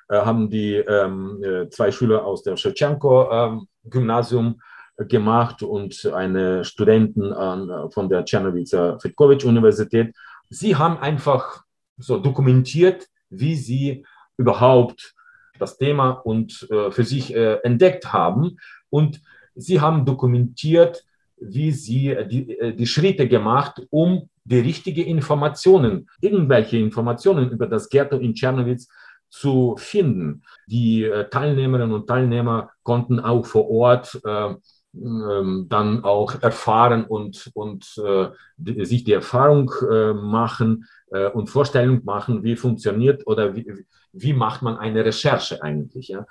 äh, 0.09 0.17
haben 0.17 0.49
die 0.49 0.75
ähm, 0.75 1.43
äh, 1.43 1.69
zwei 1.69 1.91
Schüler 1.91 2.25
aus 2.25 2.43
dem 2.43 2.57
Shevchenko-Gymnasium 2.57 4.61
äh, 4.97 5.05
gemacht 5.05 5.63
und 5.63 6.05
eine 6.13 6.63
Studentin 6.63 7.33
an, 7.33 7.91
von 7.91 8.09
der 8.09 8.25
Tschernowitzer 8.25 8.99
Fetkovic-Universität. 8.99 10.15
Sie 10.49 10.75
haben 10.75 10.97
einfach 10.97 11.63
so 11.97 12.17
dokumentiert, 12.17 13.07
wie 13.29 13.55
sie 13.55 14.05
überhaupt 14.37 15.13
das 15.59 15.77
Thema 15.77 16.11
und 16.11 16.67
äh, 16.71 16.91
für 16.91 17.03
sich 17.03 17.35
äh, 17.35 17.55
entdeckt 17.63 18.13
haben. 18.13 18.57
Und 18.89 19.21
sie 19.55 19.81
haben 19.81 20.05
dokumentiert, 20.05 21.03
wie 21.39 21.71
sie 21.71 22.09
äh, 22.09 22.27
die, 22.27 22.57
äh, 22.57 22.73
die 22.73 22.87
Schritte 22.87 23.27
gemacht, 23.27 23.81
um 23.89 24.29
die 24.43 24.59
richtigen 24.59 25.05
Informationen, 25.05 26.09
irgendwelche 26.21 26.77
Informationen 26.77 27.51
über 27.51 27.67
das 27.67 27.89
Ghetto 27.89 28.17
in 28.17 28.33
Tschernowitz 28.33 28.87
zu 29.29 29.75
finden. 29.77 30.43
Die 30.67 31.03
äh, 31.03 31.29
Teilnehmerinnen 31.29 31.93
und 31.93 32.07
Teilnehmer 32.07 32.71
konnten 32.83 33.19
auch 33.19 33.45
vor 33.45 33.69
Ort 33.69 34.19
äh, 34.23 34.55
ähm, 34.95 35.67
dann 35.69 36.03
auch 36.03 36.41
erfahren 36.41 37.05
und, 37.05 37.51
und 37.53 38.01
äh, 38.03 38.29
die, 38.55 38.85
sich 38.85 39.03
die 39.03 39.13
Erfahrung 39.13 39.71
äh, 39.91 40.13
machen 40.13 40.85
äh, 41.11 41.27
und 41.27 41.49
Vorstellung 41.49 42.03
machen, 42.03 42.43
wie 42.43 42.55
funktioniert 42.55 43.27
oder 43.27 43.55
wie, 43.55 43.85
wie 44.13 44.33
macht 44.33 44.61
man 44.61 44.77
eine 44.77 45.05
Recherche 45.05 45.61
eigentlich. 45.61 46.07
Ja? 46.07 46.25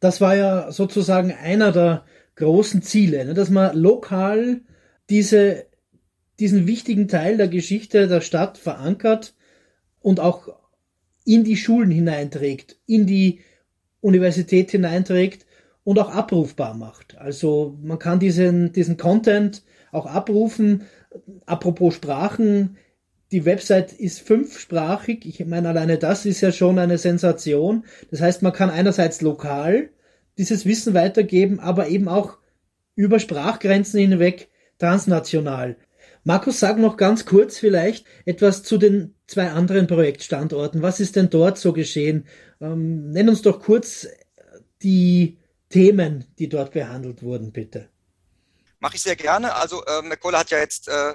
Das 0.00 0.20
war 0.20 0.36
ja 0.36 0.70
sozusagen 0.70 1.32
einer 1.32 1.72
der 1.72 2.04
großen 2.36 2.82
Ziele, 2.82 3.24
ne? 3.24 3.34
dass 3.34 3.50
man 3.50 3.76
lokal 3.76 4.60
diese, 5.10 5.66
diesen 6.38 6.66
wichtigen 6.66 7.08
Teil 7.08 7.36
der 7.36 7.48
Geschichte 7.48 8.08
der 8.08 8.20
Stadt 8.20 8.58
verankert 8.58 9.34
und 10.00 10.20
auch 10.20 10.48
in 11.24 11.44
die 11.44 11.56
Schulen 11.56 11.90
hineinträgt, 11.90 12.76
in 12.86 13.06
die 13.06 13.40
Universität 14.00 14.70
hineinträgt 14.70 15.46
und 15.84 15.98
auch 15.98 16.10
abrufbar 16.10 16.74
macht. 16.74 17.16
Also 17.18 17.78
man 17.82 17.98
kann 17.98 18.18
diesen, 18.18 18.72
diesen 18.72 18.96
Content 18.96 19.62
auch 19.92 20.06
abrufen. 20.06 20.82
Apropos 21.46 21.94
Sprachen, 21.94 22.76
die 23.32 23.44
Website 23.44 23.92
ist 23.92 24.20
fünfsprachig. 24.20 25.26
Ich 25.26 25.44
meine, 25.46 25.68
alleine 25.68 25.98
das 25.98 26.26
ist 26.26 26.40
ja 26.40 26.52
schon 26.52 26.78
eine 26.78 26.98
Sensation. 26.98 27.84
Das 28.10 28.20
heißt, 28.20 28.42
man 28.42 28.52
kann 28.52 28.70
einerseits 28.70 29.22
lokal 29.22 29.90
dieses 30.38 30.64
Wissen 30.66 30.94
weitergeben, 30.94 31.60
aber 31.60 31.88
eben 31.88 32.08
auch 32.08 32.38
über 32.96 33.18
Sprachgrenzen 33.18 34.00
hinweg 34.00 34.48
transnational. 34.78 35.76
Markus, 36.24 36.60
sag 36.60 36.78
noch 36.78 36.96
ganz 36.96 37.26
kurz 37.26 37.58
vielleicht 37.58 38.06
etwas 38.24 38.62
zu 38.62 38.78
den 38.78 39.14
zwei 39.26 39.50
anderen 39.50 39.86
Projektstandorten. 39.86 40.82
Was 40.82 41.00
ist 41.00 41.16
denn 41.16 41.30
dort 41.30 41.58
so 41.58 41.72
geschehen? 41.72 42.26
Ähm, 42.60 43.10
nenn 43.10 43.28
uns 43.28 43.42
doch 43.42 43.60
kurz 43.60 44.08
die 44.82 45.38
Themen, 45.68 46.24
die 46.38 46.48
dort 46.48 46.72
behandelt 46.72 47.22
wurden, 47.22 47.52
bitte. 47.52 47.88
Mache 48.78 48.96
ich 48.96 49.02
sehr 49.02 49.16
gerne. 49.16 49.54
Also 49.54 49.84
äh, 49.84 50.02
McCullough 50.02 50.40
hat 50.40 50.50
ja 50.50 50.58
jetzt 50.58 50.88
äh, 50.88 51.14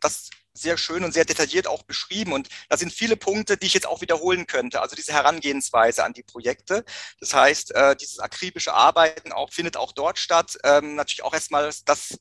das 0.00 0.30
sehr 0.54 0.78
schön 0.78 1.04
und 1.04 1.12
sehr 1.12 1.24
detailliert 1.24 1.66
auch 1.66 1.82
beschrieben. 1.82 2.32
Und 2.32 2.48
da 2.68 2.76
sind 2.76 2.92
viele 2.92 3.16
Punkte, 3.16 3.56
die 3.56 3.66
ich 3.66 3.74
jetzt 3.74 3.86
auch 3.86 4.00
wiederholen 4.00 4.46
könnte. 4.46 4.80
Also 4.80 4.96
diese 4.96 5.12
Herangehensweise 5.12 6.04
an 6.04 6.12
die 6.12 6.22
Projekte. 6.22 6.84
Das 7.20 7.34
heißt, 7.34 7.74
äh, 7.74 7.96
dieses 7.96 8.20
akribische 8.20 8.72
Arbeiten 8.72 9.32
auch, 9.32 9.52
findet 9.52 9.76
auch 9.76 9.92
dort 9.92 10.18
statt. 10.18 10.56
Ähm, 10.64 10.94
natürlich 10.94 11.24
auch 11.24 11.34
erstmal 11.34 11.70
das 11.84 12.18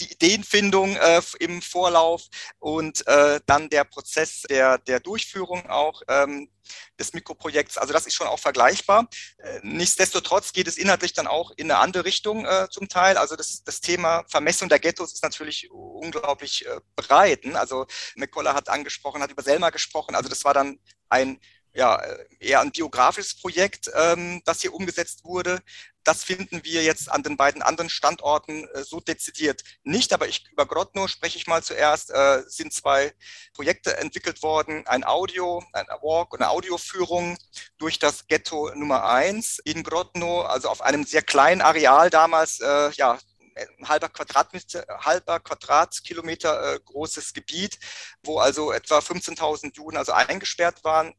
die 0.00 0.12
Ideenfindung 0.12 0.96
äh, 0.96 1.22
im 1.40 1.62
Vorlauf 1.62 2.22
und 2.58 3.06
äh, 3.06 3.40
dann 3.46 3.68
der 3.68 3.84
Prozess 3.84 4.42
der, 4.42 4.78
der 4.78 5.00
Durchführung 5.00 5.68
auch 5.68 6.02
ähm, 6.08 6.50
des 6.98 7.12
Mikroprojekts. 7.12 7.78
Also 7.78 7.92
das 7.92 8.06
ist 8.06 8.14
schon 8.14 8.26
auch 8.26 8.38
vergleichbar. 8.38 9.08
Äh, 9.38 9.60
nichtsdestotrotz 9.62 10.52
geht 10.52 10.68
es 10.68 10.78
inhaltlich 10.78 11.12
dann 11.12 11.26
auch 11.26 11.52
in 11.56 11.70
eine 11.70 11.80
andere 11.80 12.04
Richtung 12.04 12.44
äh, 12.44 12.68
zum 12.70 12.88
Teil. 12.88 13.16
Also 13.16 13.36
das, 13.36 13.64
das 13.64 13.80
Thema 13.80 14.24
Vermessung 14.28 14.68
der 14.68 14.78
Ghettos 14.78 15.12
ist 15.12 15.22
natürlich 15.22 15.70
unglaublich 15.70 16.66
äh, 16.66 16.80
breit. 16.96 17.44
Ne? 17.44 17.58
Also 17.58 17.86
McCullough 18.16 18.54
hat 18.54 18.68
angesprochen, 18.68 19.22
hat 19.22 19.30
über 19.30 19.42
Selma 19.42 19.70
gesprochen. 19.70 20.14
Also 20.14 20.28
das 20.28 20.44
war 20.44 20.54
dann 20.54 20.78
ein 21.08 21.40
ja, 21.74 22.02
eher 22.38 22.60
ein 22.60 22.70
biografisches 22.70 23.40
Projekt, 23.40 23.90
ähm, 23.94 24.42
das 24.44 24.60
hier 24.60 24.74
umgesetzt 24.74 25.24
wurde. 25.24 25.60
Das 26.04 26.24
finden 26.24 26.64
wir 26.64 26.82
jetzt 26.82 27.10
an 27.10 27.22
den 27.22 27.36
beiden 27.36 27.62
anderen 27.62 27.90
Standorten 27.90 28.66
äh, 28.74 28.82
so 28.82 29.00
dezidiert 29.00 29.62
nicht, 29.84 30.12
aber 30.12 30.28
ich, 30.28 30.44
über 30.50 30.66
Grotno 30.66 31.06
spreche 31.06 31.38
ich 31.38 31.46
mal 31.46 31.62
zuerst. 31.62 32.10
Äh, 32.10 32.42
sind 32.46 32.72
zwei 32.72 33.12
Projekte 33.54 33.96
entwickelt 33.96 34.42
worden, 34.42 34.86
ein 34.86 35.04
Audio, 35.04 35.62
ein 35.72 35.86
Walk 36.02 36.32
und 36.32 36.40
eine 36.40 36.50
Audioführung 36.50 37.38
durch 37.78 37.98
das 37.98 38.26
Ghetto 38.26 38.70
Nummer 38.74 39.04
eins 39.04 39.58
in 39.64 39.82
Grotno, 39.82 40.42
also 40.42 40.68
auf 40.68 40.82
einem 40.82 41.04
sehr 41.04 41.22
kleinen 41.22 41.60
Areal 41.60 42.10
damals, 42.10 42.60
äh, 42.60 42.90
ja, 42.92 43.18
ein 43.54 43.88
halber 43.88 44.08
Quadratmeter, 44.08 44.86
halber 45.00 45.40
Quadratkilometer 45.40 46.74
äh, 46.74 46.80
großes 46.84 47.32
Gebiet, 47.34 47.78
wo 48.22 48.38
also 48.38 48.72
etwa 48.72 48.98
15.000 48.98 49.76
Juden 49.76 49.96
also 49.96 50.12
eingesperrt 50.12 50.82
waren, 50.84 51.14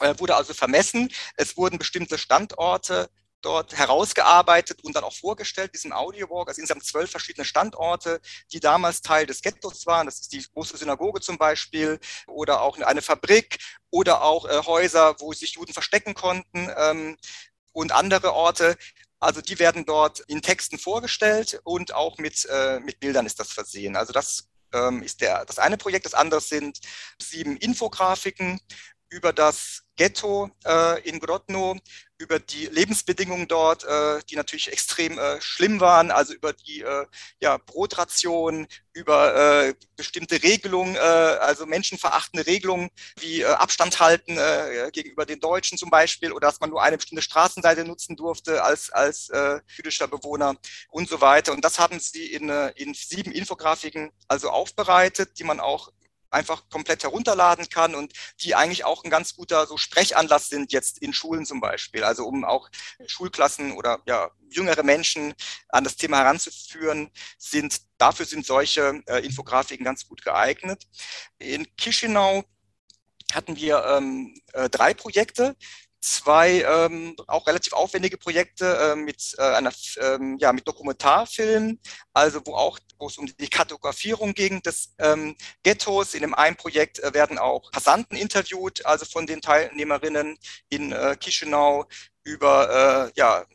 äh, 0.00 0.14
wurde 0.18 0.36
also 0.36 0.54
vermessen. 0.54 1.10
Es 1.36 1.56
wurden 1.56 1.78
bestimmte 1.78 2.18
Standorte 2.18 3.10
dort 3.42 3.76
herausgearbeitet 3.76 4.84
und 4.84 4.96
dann 4.96 5.04
auch 5.04 5.12
vorgestellt, 5.12 5.74
diesem 5.74 5.92
Audiowalk, 5.92 6.48
also 6.48 6.60
insgesamt 6.60 6.84
zwölf 6.84 7.10
verschiedene 7.10 7.44
Standorte, 7.44 8.20
die 8.52 8.60
damals 8.60 9.02
Teil 9.02 9.26
des 9.26 9.42
Ghettos 9.42 9.86
waren. 9.86 10.06
Das 10.06 10.20
ist 10.20 10.32
die 10.32 10.44
große 10.54 10.76
Synagoge 10.76 11.20
zum 11.20 11.38
Beispiel 11.38 12.00
oder 12.26 12.62
auch 12.62 12.78
eine 12.78 13.02
Fabrik 13.02 13.58
oder 13.90 14.22
auch 14.22 14.44
äh, 14.46 14.62
Häuser, 14.64 15.16
wo 15.20 15.32
sich 15.32 15.54
Juden 15.54 15.72
verstecken 15.72 16.14
konnten 16.14 16.70
ähm, 16.76 17.16
und 17.72 17.92
andere 17.92 18.32
Orte. 18.32 18.76
Also 19.20 19.40
die 19.40 19.58
werden 19.58 19.84
dort 19.84 20.20
in 20.20 20.42
Texten 20.42 20.78
vorgestellt 20.78 21.60
und 21.64 21.94
auch 21.94 22.18
mit, 22.18 22.46
äh, 22.50 22.80
mit 22.80 23.00
Bildern 23.00 23.26
ist 23.26 23.40
das 23.40 23.52
versehen. 23.52 23.96
Also 23.96 24.12
das 24.12 24.48
ähm, 24.72 25.02
ist 25.02 25.20
der, 25.20 25.44
das 25.44 25.58
eine 25.58 25.76
Projekt. 25.76 26.06
Das 26.06 26.14
andere 26.14 26.40
sind 26.40 26.78
sieben 27.20 27.56
Infografiken 27.56 28.60
über 29.10 29.32
das 29.32 29.82
Ghetto 29.96 30.50
äh, 30.64 31.00
in 31.08 31.18
Grodno, 31.18 31.76
über 32.18 32.40
die 32.40 32.66
Lebensbedingungen 32.66 33.46
dort, 33.46 33.84
äh, 33.84 34.20
die 34.28 34.36
natürlich 34.36 34.70
extrem 34.70 35.18
äh, 35.18 35.40
schlimm 35.40 35.80
waren, 35.80 36.10
also 36.10 36.34
über 36.34 36.52
die 36.52 36.82
äh, 36.82 37.06
ja, 37.40 37.58
Brotration, 37.58 38.66
über 38.92 39.66
äh, 39.68 39.74
bestimmte 39.96 40.42
Regelungen, 40.42 40.96
äh, 40.96 40.98
also 40.98 41.64
menschenverachtende 41.64 42.46
Regelungen 42.46 42.90
wie 43.20 43.42
äh, 43.42 43.46
Abstand 43.46 44.00
halten 44.00 44.36
äh, 44.36 44.90
gegenüber 44.92 45.24
den 45.24 45.38
Deutschen 45.38 45.78
zum 45.78 45.90
Beispiel 45.90 46.32
oder 46.32 46.48
dass 46.48 46.60
man 46.60 46.70
nur 46.70 46.82
eine 46.82 46.96
bestimmte 46.96 47.22
Straßenseite 47.22 47.84
nutzen 47.84 48.16
durfte 48.16 48.64
als, 48.64 48.90
als 48.90 49.28
äh, 49.28 49.60
jüdischer 49.76 50.08
Bewohner 50.08 50.56
und 50.90 51.08
so 51.08 51.20
weiter. 51.20 51.52
Und 51.52 51.64
das 51.64 51.78
haben 51.78 52.00
sie 52.00 52.26
in, 52.26 52.48
äh, 52.48 52.72
in 52.74 52.94
sieben 52.94 53.30
Infografiken 53.30 54.10
also 54.26 54.50
aufbereitet, 54.50 55.38
die 55.38 55.44
man 55.44 55.60
auch 55.60 55.92
einfach 56.30 56.68
komplett 56.68 57.02
herunterladen 57.02 57.68
kann 57.68 57.94
und 57.94 58.12
die 58.40 58.54
eigentlich 58.54 58.84
auch 58.84 59.04
ein 59.04 59.10
ganz 59.10 59.34
guter 59.34 59.66
so 59.66 59.76
Sprechanlass 59.76 60.48
sind 60.48 60.72
jetzt 60.72 60.98
in 60.98 61.12
Schulen 61.12 61.46
zum 61.46 61.60
Beispiel. 61.60 62.04
Also 62.04 62.26
um 62.26 62.44
auch 62.44 62.68
Schulklassen 63.06 63.72
oder 63.72 64.00
ja, 64.06 64.30
jüngere 64.50 64.82
Menschen 64.82 65.34
an 65.68 65.84
das 65.84 65.96
Thema 65.96 66.18
heranzuführen, 66.18 67.10
sind 67.38 67.80
dafür 67.98 68.26
sind 68.26 68.46
solche 68.46 69.02
äh, 69.06 69.24
Infografiken 69.24 69.84
ganz 69.84 70.06
gut 70.06 70.22
geeignet. 70.22 70.86
In 71.38 71.66
Chisinau 71.76 72.44
hatten 73.32 73.56
wir 73.56 73.84
ähm, 73.84 74.40
äh, 74.52 74.68
drei 74.70 74.94
Projekte 74.94 75.56
zwei 76.12 76.62
ähm, 76.62 77.16
auch 77.26 77.46
relativ 77.46 77.72
aufwendige 77.72 78.18
Projekte 78.18 78.92
äh, 78.92 78.96
mit 78.96 79.34
äh, 79.38 79.42
einer 79.42 79.72
ähm, 80.00 80.38
ja 80.40 80.52
mit 80.52 80.66
Dokumentarfilmen, 80.66 81.80
also 82.12 82.40
wo 82.44 82.54
auch 82.54 82.78
wo 82.98 83.06
es 83.06 83.18
um 83.18 83.26
die 83.26 83.48
Kartografierung 83.48 84.34
ging 84.34 84.60
des 84.62 84.94
ähm, 84.98 85.36
Ghettos. 85.62 86.14
In 86.14 86.22
dem 86.22 86.34
einen 86.34 86.56
Projekt 86.56 86.98
äh, 87.00 87.14
werden 87.14 87.38
auch 87.38 87.70
Passanten 87.70 88.16
interviewt, 88.16 88.84
also 88.84 89.04
von 89.04 89.26
den 89.26 89.40
Teilnehmerinnen 89.40 90.36
in 90.68 90.92
äh, 90.92 91.16
Chisinau 91.18 91.86
über 92.24 93.10
äh, 93.14 93.18
ja 93.18 93.46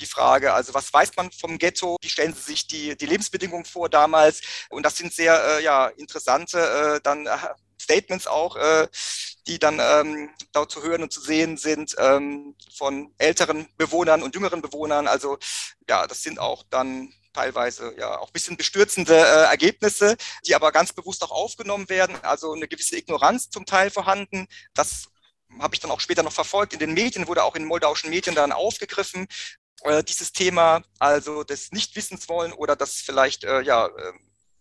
die 0.00 0.06
Frage, 0.06 0.52
also 0.52 0.74
was 0.74 0.92
weiß 0.92 1.10
man 1.16 1.30
vom 1.30 1.58
Ghetto, 1.58 1.96
wie 2.00 2.08
stellen 2.08 2.34
Sie 2.34 2.40
sich 2.40 2.66
die, 2.66 2.96
die 2.96 3.06
Lebensbedingungen 3.06 3.64
vor 3.64 3.88
damals? 3.88 4.40
Und 4.70 4.84
das 4.84 4.96
sind 4.96 5.12
sehr 5.12 5.42
äh, 5.44 5.62
ja, 5.62 5.88
interessante 5.88 6.58
äh, 6.58 7.00
dann 7.02 7.26
äh, 7.26 7.36
Statements 7.80 8.26
auch, 8.26 8.56
äh, 8.56 8.88
die 9.46 9.58
dann 9.58 9.80
ähm, 9.80 10.30
dort 10.52 10.70
zu 10.70 10.82
hören 10.82 11.02
und 11.02 11.12
zu 11.12 11.20
sehen 11.20 11.56
sind 11.56 11.94
ähm, 11.98 12.56
von 12.74 13.14
älteren 13.18 13.68
Bewohnern 13.76 14.22
und 14.22 14.34
jüngeren 14.34 14.62
Bewohnern. 14.62 15.08
Also 15.08 15.38
ja, 15.88 16.06
das 16.06 16.22
sind 16.22 16.38
auch 16.38 16.64
dann 16.70 17.12
teilweise 17.32 17.94
ja 17.98 18.18
auch 18.18 18.28
ein 18.28 18.32
bisschen 18.32 18.56
bestürzende 18.56 19.14
äh, 19.14 19.44
Ergebnisse, 19.44 20.16
die 20.46 20.54
aber 20.54 20.72
ganz 20.72 20.92
bewusst 20.92 21.22
auch 21.22 21.30
aufgenommen 21.30 21.88
werden. 21.88 22.16
Also 22.22 22.52
eine 22.52 22.68
gewisse 22.68 22.96
Ignoranz 22.96 23.50
zum 23.50 23.66
Teil 23.66 23.90
vorhanden. 23.90 24.46
Das 24.74 25.08
habe 25.58 25.74
ich 25.74 25.80
dann 25.80 25.90
auch 25.90 26.00
später 26.00 26.22
noch 26.22 26.32
verfolgt. 26.32 26.72
In 26.72 26.78
den 26.78 26.94
Medien 26.94 27.26
wurde 27.26 27.44
auch 27.44 27.56
in 27.56 27.64
moldauischen 27.64 28.10
Medien 28.10 28.34
dann 28.34 28.52
aufgegriffen, 28.52 29.26
äh, 29.82 30.04
dieses 30.04 30.32
Thema, 30.32 30.82
also 30.98 31.44
des 31.44 31.72
Nichtwissens 31.72 32.28
wollen 32.28 32.52
oder 32.52 32.76
das 32.76 32.94
vielleicht 32.94 33.44
äh, 33.44 33.62
ja 33.62 33.86
äh, 33.86 34.12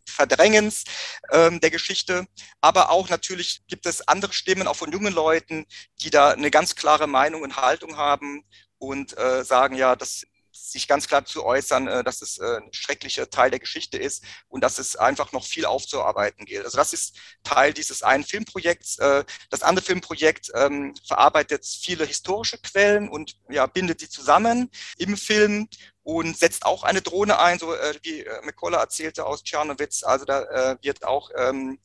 Verdrängens 0.09 0.83
ähm, 1.31 1.59
der 1.59 1.71
Geschichte. 1.71 2.25
Aber 2.61 2.89
auch 2.89 3.09
natürlich 3.09 3.61
gibt 3.67 3.85
es 3.85 4.07
andere 4.07 4.33
Stimmen, 4.33 4.67
auch 4.67 4.75
von 4.75 4.91
jungen 4.91 5.13
Leuten, 5.13 5.65
die 6.01 6.09
da 6.09 6.31
eine 6.31 6.51
ganz 6.51 6.75
klare 6.75 7.07
Meinung 7.07 7.41
und 7.41 7.57
Haltung 7.57 7.97
haben 7.97 8.43
und 8.77 9.17
äh, 9.17 9.43
sagen, 9.43 9.75
ja, 9.75 9.95
das 9.95 10.25
sich 10.71 10.87
ganz 10.87 11.07
klar 11.07 11.25
zu 11.25 11.45
äußern, 11.45 11.87
äh, 11.87 12.03
dass 12.03 12.21
es 12.21 12.37
äh, 12.37 12.57
ein 12.57 12.73
schrecklicher 12.73 13.29
Teil 13.29 13.49
der 13.51 13.59
Geschichte 13.59 13.97
ist 13.97 14.23
und 14.47 14.63
dass 14.63 14.79
es 14.79 14.95
einfach 14.95 15.31
noch 15.31 15.45
viel 15.45 15.65
aufzuarbeiten 15.65 16.45
gilt. 16.45 16.65
Also 16.65 16.77
das 16.77 16.93
ist 16.93 17.17
Teil 17.43 17.73
dieses 17.73 18.03
einen 18.03 18.23
Filmprojekts. 18.23 18.99
Äh, 18.99 19.23
das 19.49 19.63
andere 19.63 19.85
Filmprojekt 19.85 20.51
ähm, 20.55 20.95
verarbeitet 21.07 21.65
viele 21.65 22.05
historische 22.05 22.57
Quellen 22.57 23.09
und 23.09 23.37
ja, 23.49 23.65
bindet 23.65 24.01
die 24.01 24.09
zusammen 24.09 24.69
im 24.97 25.17
Film 25.17 25.67
und 26.03 26.37
setzt 26.37 26.65
auch 26.65 26.83
eine 26.83 27.01
Drohne 27.01 27.39
ein, 27.39 27.59
so 27.59 27.73
äh, 27.73 27.93
wie 28.01 28.21
äh, 28.21 28.41
McCullough 28.43 28.79
erzählte 28.79 29.25
aus 29.25 29.43
Tschernowitz. 29.43 30.03
Also 30.03 30.25
da 30.25 30.41
äh, 30.43 30.77
wird 30.81 31.03
auch 31.03 31.29
ähm, 31.35 31.79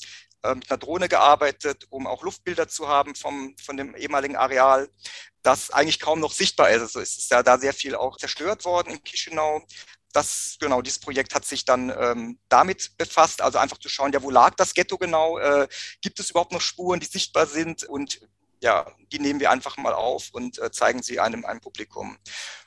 mit 0.55 0.71
einer 0.71 0.79
Drohne 0.79 1.09
gearbeitet, 1.09 1.87
um 1.91 2.07
auch 2.07 2.23
Luftbilder 2.23 2.69
zu 2.69 2.89
haben 2.89 3.15
vom, 3.15 3.57
von 3.65 3.77
dem 3.77 3.95
ehemaligen 3.95 4.37
Areal 4.37 4.89
das 5.43 5.71
eigentlich 5.71 6.01
kaum 6.01 6.21
noch 6.21 6.33
sichtbar 6.33 6.71
ist. 6.71 6.81
Also 6.81 7.01
es 7.01 7.19
ist 7.19 7.31
ja 7.31 7.43
da 7.43 7.59
sehr 7.59 7.75
viel 7.75 7.95
auch 7.95 8.17
zerstört 8.17 8.65
worden 8.65 8.95
in 8.95 9.05
Chisinau. 9.05 9.63
Das, 10.13 10.57
genau, 10.59 10.81
dieses 10.81 11.01
Projekt 11.01 11.35
hat 11.35 11.45
sich 11.45 11.65
dann 11.65 11.91
ähm, 11.91 12.39
damit 12.49 12.97
befasst, 12.97 13.43
also 13.43 13.59
einfach 13.59 13.79
zu 13.79 13.89
schauen, 13.89 14.13
ja, 14.13 14.23
wo 14.23 14.31
lag 14.31 14.55
das 14.55 14.73
Ghetto 14.73 14.97
genau? 14.97 15.39
Äh, 15.39 15.69
gibt 16.01 16.19
es 16.21 16.31
überhaupt 16.31 16.53
noch 16.53 16.61
Spuren, 16.61 17.01
die 17.01 17.07
sichtbar 17.07 17.47
sind? 17.47 17.85
Und 17.85 18.21
ja, 18.63 18.91
die 19.13 19.19
nehmen 19.19 19.41
wir 19.41 19.51
einfach 19.51 19.77
mal 19.77 19.93
auf 19.93 20.31
und 20.33 20.59
äh, 20.59 20.71
zeigen 20.71 21.03
sie 21.03 21.21
einem, 21.21 21.45
einem 21.45 21.61
Publikum. 21.61 22.17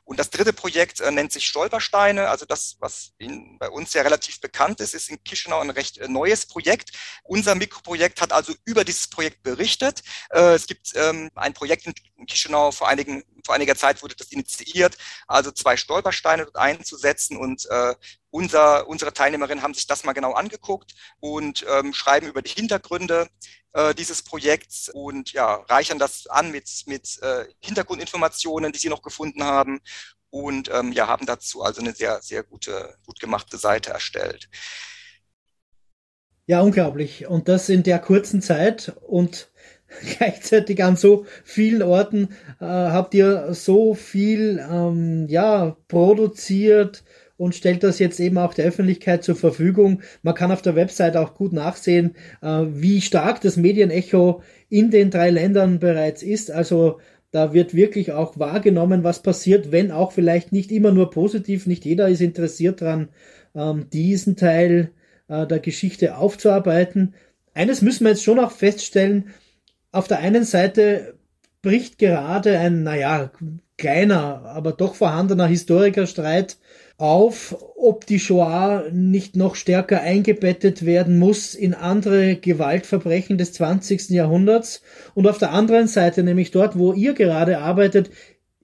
Und 0.08 0.20
das 0.20 0.30
dritte 0.30 0.53
Projekt 0.53 1.01
äh, 1.01 1.12
nennt 1.12 1.34
sich 1.34 1.45
Stolpersteine. 1.45 2.30
Also 2.30 2.45
das, 2.45 2.78
was 2.80 3.12
in, 3.18 3.58
bei 3.60 3.70
uns 3.70 3.91
ja 3.91 4.03
relativ 4.03 4.39
bekannt 4.39 4.80
ist, 4.80 4.93
ist 4.93 5.10
in 5.10 5.22
Chisinau 5.26 5.60
ein 5.60 5.70
recht 5.70 5.97
äh, 5.97 6.08
neues 6.08 6.45
Projekt. 6.45 6.91
Unser 7.24 7.55
Mikroprojekt 7.55 8.22
hat 8.22 8.32
also 8.32 8.53
über 8.64 8.86
dieses 8.86 9.10
Projekt 9.10 9.43
berichtet. 9.43 10.03
Äh, 10.30 10.53
es 10.53 10.66
gibt 10.66 10.93
ähm, 10.95 11.30
ein 11.36 11.53
Projekt 11.53 11.88
in 11.88 11.93
Chisinau, 12.26 12.72
vor, 12.72 12.88
einigen, 12.88 13.22
vor 13.45 13.55
einiger 13.55 13.76
Zeit 13.76 14.01
wurde 14.01 14.16
das 14.16 14.32
initiiert, 14.32 14.97
also 15.28 15.51
zwei 15.51 15.76
Stolpersteine 15.76 16.45
dort 16.45 16.55
einzusetzen 16.55 17.36
und 17.36 17.66
äh, 17.70 17.93
unser, 18.30 18.88
unsere 18.88 19.14
Teilnehmerinnen 19.14 19.64
haben 19.64 19.74
sich 19.74 19.88
das 19.88 20.03
mal 20.03 20.14
genau 20.14 20.34
angeguckt 20.34 20.93
und 21.20 21.66
ähm, 21.70 21.93
schreiben 21.93 22.28
über 22.28 22.41
die 22.41 22.51
Hintergründe 22.51 23.30
äh, 23.74 23.93
dieses 23.93 24.24
Projekts 24.24 24.89
und 24.89 25.34
ja, 25.34 25.55
reichern 25.70 25.99
das 25.99 26.28
an 26.28 26.51
mit, 26.51 26.68
mit 26.88 27.22
äh, 27.22 27.45
Hintergrundinformationen, 27.60 28.72
die 28.72 28.80
sie 28.80 28.89
noch 28.89 29.01
gefunden 29.01 29.43
haben 29.43 29.82
und 30.30 30.69
ähm, 30.73 30.91
ja, 30.91 31.07
haben 31.07 31.25
dazu 31.25 31.61
also 31.61 31.82
eine 31.82 31.93
sehr, 31.93 32.21
sehr 32.21 32.43
gute, 32.43 32.95
gut 33.05 33.19
gemachte 33.19 33.57
Seite 33.57 33.91
erstellt. 33.91 34.49
Ja, 36.45 36.61
unglaublich. 36.61 37.28
Und 37.28 37.49
das 37.49 37.67
in 37.67 37.84
der 37.84 37.99
kurzen 37.99 38.41
Zeit 38.41 38.93
und 39.05 39.51
gleichzeitig 40.17 40.84
an 40.84 40.95
so 40.95 41.25
vielen 41.43 41.82
Orten 41.82 42.30
äh, 42.59 42.65
habt 42.65 43.13
ihr 43.13 43.53
so 43.53 43.93
viel 43.93 44.65
ähm, 44.69 45.28
ja 45.30 45.75
produziert 45.88 47.03
und 47.38 47.53
stellt 47.53 47.84
das 47.84 47.99
jetzt 47.99 48.19
eben 48.19 48.38
auch 48.38 48.53
der 48.53 48.65
Öffentlichkeit 48.65 49.23
zur 49.23 49.36
Verfügung. 49.36 50.01
Man 50.23 50.36
kann 50.36 50.51
auf 50.51 50.61
der 50.61 50.75
Website 50.75 51.15
auch 51.15 51.36
gut 51.36 51.53
nachsehen, 51.53 52.15
äh, 52.41 52.63
wie 52.67 53.01
stark 53.01 53.41
das 53.41 53.57
Medienecho 53.57 54.41
in 54.69 54.89
den 54.89 55.11
drei 55.11 55.30
Ländern 55.30 55.80
bereits 55.80 56.23
ist. 56.23 56.49
Also 56.49 56.99
da 57.32 57.53
wird 57.53 57.73
wirklich 57.73 58.13
auch 58.13 58.39
wahrgenommen, 58.39 59.03
was 59.03 59.21
passiert, 59.21 59.71
wenn 59.71 59.91
auch 59.91 60.11
vielleicht 60.11 60.51
nicht 60.51 60.71
immer 60.71 60.91
nur 60.91 61.09
positiv. 61.11 61.67
Nicht 61.67 61.86
jeder 61.86 62.07
ist 62.07 62.21
interessiert 62.21 62.82
daran, 62.82 63.09
ähm, 63.53 63.89
diesen 63.91 64.36
Teil 64.38 64.91
äh, 65.28 65.45
der 65.45 65.59
Geschichte 65.59 66.17
aufzuarbeiten. 66.17 67.15
Eines 67.53 67.82
müssen 67.82 68.05
wir 68.05 68.11
jetzt 68.11 68.23
schon 68.23 68.39
auch 68.39 68.51
feststellen. 68.51 69.34
Auf 69.91 70.07
der 70.07 70.19
einen 70.19 70.43
Seite 70.43 71.15
bricht 71.61 71.97
gerade 71.97 72.59
ein, 72.59 72.84
naja, 72.84 73.32
kleiner, 73.78 74.45
aber 74.45 74.71
doch 74.71 74.95
vorhandener 74.95 75.47
Historikerstreit 75.47 76.57
auf, 76.98 77.56
ob 77.76 78.06
die 78.08 78.20
Shoah 78.20 78.86
nicht 78.91 79.36
noch 79.36 79.56
stärker 79.56 80.02
eingebettet 80.02 80.86
werden 80.86 81.20
muss 81.20 81.54
in 81.54 81.74
andere 81.74 82.36
Gewaltverbrechen 82.36 83.38
des 83.38 83.54
20. 83.54 84.10
Jahrhunderts. 84.10 84.82
Und 85.14 85.28
auf 85.28 85.38
der 85.38 85.52
anderen 85.52 85.88
Seite, 85.88 86.24
nämlich 86.24 86.52
dort, 86.52 86.78
wo 86.78 86.93
ihr 86.93 87.14
gerade 87.14 87.60
arbeitet, 87.60 88.10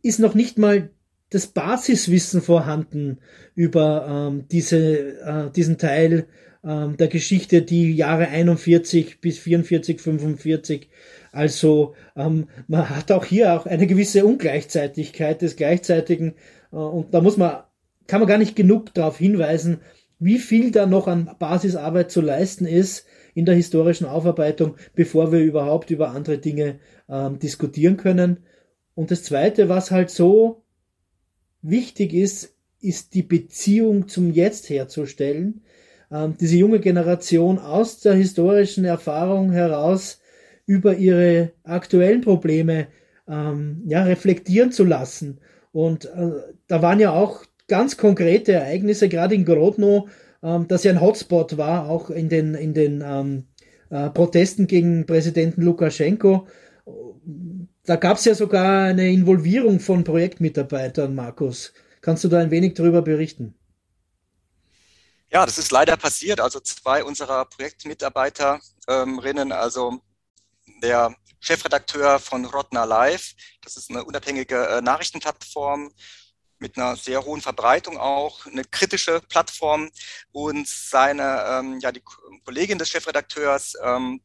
ist 0.02 0.20
noch 0.20 0.34
nicht 0.34 0.58
mal 0.58 0.90
das 1.30 1.48
Basiswissen 1.48 2.42
vorhanden 2.42 3.20
über 3.56 4.30
ähm, 4.32 4.46
diese, 4.52 5.20
äh, 5.22 5.52
diesen 5.52 5.78
Teil 5.78 6.28
ähm, 6.64 6.98
der 6.98 7.08
Geschichte, 7.08 7.62
die 7.62 7.96
Jahre 7.96 8.28
41 8.28 9.22
bis 9.22 9.40
44, 9.40 10.02
45 10.02 10.90
also 11.34 11.96
ähm, 12.16 12.48
man 12.68 12.92
hat 12.92 13.12
auch 13.12 13.26
hier 13.26 13.54
auch 13.54 13.66
eine 13.66 13.88
gewisse 13.88 14.24
Ungleichzeitigkeit 14.24 15.42
des 15.42 15.56
Gleichzeitigen 15.56 16.36
äh, 16.72 16.76
und 16.76 17.14
da 17.14 17.22
muss 17.22 17.38
man 17.38 17.64
kann 18.08 18.20
man 18.20 18.28
gar 18.28 18.38
nicht 18.38 18.56
genug 18.56 18.94
darauf 18.94 19.18
hinweisen, 19.18 19.80
wie 20.20 20.40
viel 20.40 20.72
da 20.72 20.86
noch 20.86 21.08
an 21.08 21.30
Basisarbeit 21.40 22.12
zu 22.12 22.22
leisten 22.22 22.66
ist 22.66 23.06
in 23.34 23.46
der 23.46 23.56
historischen 23.56 24.06
Aufarbeitung, 24.06 24.76
bevor 24.96 25.32
wir 25.32 25.40
überhaupt 25.40 25.90
über 25.90 26.12
andere 26.12 26.38
Dinge 26.38 26.80
ähm, 27.10 27.40
diskutieren 27.40 27.98
können. 27.98 28.40
Und 28.96 29.12
das 29.12 29.24
Zweite, 29.24 29.70
was 29.70 29.92
halt 29.92 30.10
so 30.10 30.64
wichtig 31.62 32.14
ist, 32.14 32.56
ist 32.80 33.16
die 33.16 33.24
Beziehung 33.24 34.08
zum 34.08 34.32
Jetzt 34.32 34.70
herzustellen. 34.70 35.62
Ähm, 36.12 36.36
diese 36.40 36.58
junge 36.58 36.80
Generation 36.80 37.58
aus 37.58 38.00
der 38.02 38.14
historischen 38.14 38.86
Erfahrung 38.86 39.52
heraus 39.52 40.20
über 40.66 40.96
ihre 40.96 41.52
aktuellen 41.64 42.22
Probleme 42.22 42.88
ähm, 43.28 43.82
ja, 43.86 44.04
reflektieren 44.04 44.72
zu 44.72 44.84
lassen. 44.84 45.40
Und 45.72 46.06
äh, 46.06 46.32
da 46.68 46.82
waren 46.82 47.00
ja 47.00 47.12
auch 47.12 47.46
ganz 47.68 47.98
konkrete 47.98 48.54
Ereignisse, 48.54 49.10
gerade 49.10 49.36
in 49.36 49.46
Grodno, 49.46 50.08
ähm, 50.42 50.68
das 50.68 50.84
ja 50.84 50.92
ein 50.92 51.02
Hotspot 51.02 51.58
war, 51.58 51.90
auch 51.90 52.10
in 52.10 52.30
den, 52.30 52.56
in 52.56 52.74
den 52.74 53.04
ähm, 53.06 53.48
äh, 53.90 54.10
Protesten 54.10 54.68
gegen 54.68 55.06
Präsidenten 55.06 55.62
Lukaschenko. 55.62 56.48
Da 57.86 57.96
gab 57.96 58.18
es 58.18 58.26
ja 58.26 58.36
sogar 58.36 58.84
eine 58.84 59.10
Involvierung 59.12 59.80
von 59.80 60.04
Projektmitarbeitern, 60.04 61.16
Markus. 61.16 61.74
Kannst 62.02 62.24
du 62.24 62.28
da 62.28 62.40
ein 62.40 62.52
wenig 62.52 62.74
darüber 62.74 63.02
berichten? 63.02 63.56
Ja, 65.32 65.46
das 65.46 65.58
ist 65.58 65.72
leider 65.72 65.98
passiert. 65.98 66.40
Also 66.40 66.60
zwei 66.60 67.04
unserer 67.04 67.46
Projektmitarbeiterinnen, 67.46 69.52
also 69.52 70.00
der 70.82 71.16
Chefredakteur 71.40 72.20
von 72.20 72.46
Rotna 72.46 72.84
Live, 72.84 73.34
das 73.64 73.78
ist 73.78 73.90
eine 73.90 74.04
unabhängige 74.04 74.68
äh, 74.68 74.82
Nachrichtenplattform 74.82 75.92
mit 76.64 76.78
einer 76.78 76.96
sehr 76.96 77.26
hohen 77.26 77.42
Verbreitung 77.42 77.98
auch, 77.98 78.46
eine 78.46 78.64
kritische 78.64 79.22
Plattform 79.28 79.90
und 80.32 80.66
seine, 80.66 81.44
ähm, 81.50 81.80
ja, 81.82 81.92
die 81.92 82.02
Kollegin 82.46 82.80
des 82.80 82.90
Chefredakteurs, 82.90 83.74
ähm, 83.84 84.22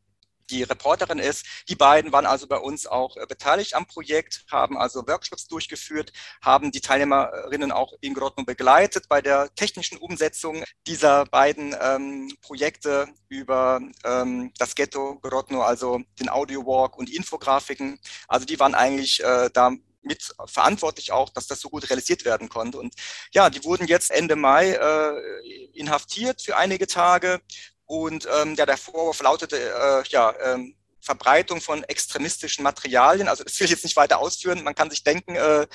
die 0.50 0.62
Reporterin 0.62 1.18
ist. 1.18 1.44
Die 1.68 1.74
beiden 1.74 2.12
waren 2.12 2.26
also 2.26 2.46
bei 2.46 2.56
uns 2.56 2.86
auch 2.86 3.16
äh, 3.16 3.26
beteiligt 3.26 3.74
am 3.74 3.86
Projekt, 3.86 4.44
haben 4.50 4.78
also 4.78 5.06
Workshops 5.06 5.48
durchgeführt, 5.48 6.12
haben 6.40 6.70
die 6.70 6.80
Teilnehmerinnen 6.80 7.72
auch 7.72 7.92
in 8.00 8.14
Grotno 8.14 8.44
begleitet 8.44 9.08
bei 9.08 9.20
der 9.20 9.52
technischen 9.56 9.98
Umsetzung 9.98 10.64
dieser 10.86 11.26
beiden 11.26 11.74
ähm, 11.80 12.32
Projekte 12.40 13.08
über 13.28 13.80
ähm, 14.04 14.52
das 14.58 14.76
Ghetto 14.76 15.18
Grotno, 15.20 15.62
also 15.62 16.00
den 16.20 16.30
Audio 16.30 16.64
Walk 16.64 16.96
und 16.96 17.10
Infografiken. 17.10 17.98
Also 18.28 18.46
die 18.46 18.58
waren 18.58 18.74
eigentlich 18.74 19.22
äh, 19.22 19.50
da 19.52 19.72
mit 20.08 20.34
verantwortlich 20.46 21.12
auch, 21.12 21.30
dass 21.30 21.46
das 21.46 21.60
so 21.60 21.70
gut 21.70 21.88
realisiert 21.88 22.24
werden 22.24 22.48
konnte. 22.48 22.78
Und 22.78 22.94
ja, 23.32 23.50
die 23.50 23.62
wurden 23.62 23.86
jetzt 23.86 24.10
Ende 24.10 24.34
Mai 24.34 24.72
äh, 24.72 25.68
inhaftiert 25.74 26.42
für 26.42 26.56
einige 26.56 26.88
Tage 26.88 27.40
und 27.84 28.28
ähm, 28.40 28.54
ja, 28.56 28.66
der 28.66 28.76
Vorwurf 28.76 29.22
lautete, 29.22 29.56
äh, 29.56 30.02
ja, 30.08 30.34
ähm, 30.42 30.74
Verbreitung 31.00 31.60
von 31.60 31.84
extremistischen 31.84 32.62
Materialien. 32.62 33.28
Also 33.28 33.44
das 33.44 33.58
will 33.58 33.64
ich 33.64 33.70
jetzt 33.70 33.84
nicht 33.84 33.96
weiter 33.96 34.18
ausführen. 34.18 34.62
Man 34.62 34.74
kann 34.74 34.90
sich 34.90 35.04
denken, 35.04 35.36
äh, 35.36 35.66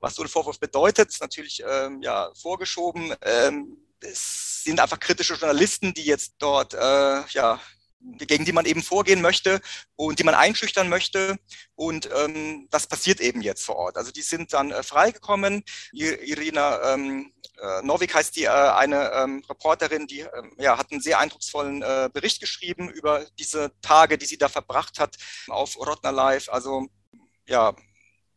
was 0.00 0.16
so 0.16 0.22
ein 0.22 0.28
Vorwurf 0.28 0.58
bedeutet. 0.58 1.10
Ist 1.10 1.20
natürlich 1.20 1.62
ähm, 1.64 2.02
ja, 2.02 2.32
vorgeschoben. 2.34 3.14
Ähm, 3.22 3.76
es 4.00 4.64
sind 4.64 4.80
einfach 4.80 4.98
kritische 4.98 5.34
Journalisten, 5.34 5.94
die 5.94 6.04
jetzt 6.04 6.34
dort 6.38 6.74
äh, 6.74 7.22
ja, 7.28 7.60
gegen 8.00 8.44
die 8.44 8.52
man 8.52 8.64
eben 8.64 8.82
vorgehen 8.82 9.20
möchte 9.20 9.60
und 9.96 10.18
die 10.18 10.24
man 10.24 10.34
einschüchtern 10.34 10.88
möchte. 10.88 11.36
Und 11.74 12.08
ähm, 12.16 12.68
das 12.70 12.86
passiert 12.86 13.20
eben 13.20 13.42
jetzt 13.42 13.64
vor 13.64 13.76
Ort. 13.76 13.96
Also 13.96 14.10
die 14.10 14.22
sind 14.22 14.52
dann 14.52 14.70
äh, 14.70 14.82
freigekommen. 14.82 15.62
Irina 15.92 16.94
ähm, 16.94 17.32
äh, 17.60 17.82
Novik 17.82 18.14
heißt 18.14 18.36
die, 18.36 18.44
äh, 18.44 18.48
eine 18.48 19.10
ähm, 19.12 19.42
Reporterin, 19.48 20.06
die 20.06 20.20
äh, 20.20 20.42
ja, 20.58 20.78
hat 20.78 20.90
einen 20.90 21.00
sehr 21.00 21.18
eindrucksvollen 21.18 21.82
äh, 21.82 22.08
Bericht 22.12 22.40
geschrieben 22.40 22.88
über 22.88 23.26
diese 23.38 23.72
Tage, 23.82 24.18
die 24.18 24.26
sie 24.26 24.38
da 24.38 24.48
verbracht 24.48 24.98
hat 24.98 25.16
auf 25.48 25.76
Rotner 25.76 26.12
Live. 26.12 26.48
Also 26.48 26.88
ja, 27.46 27.74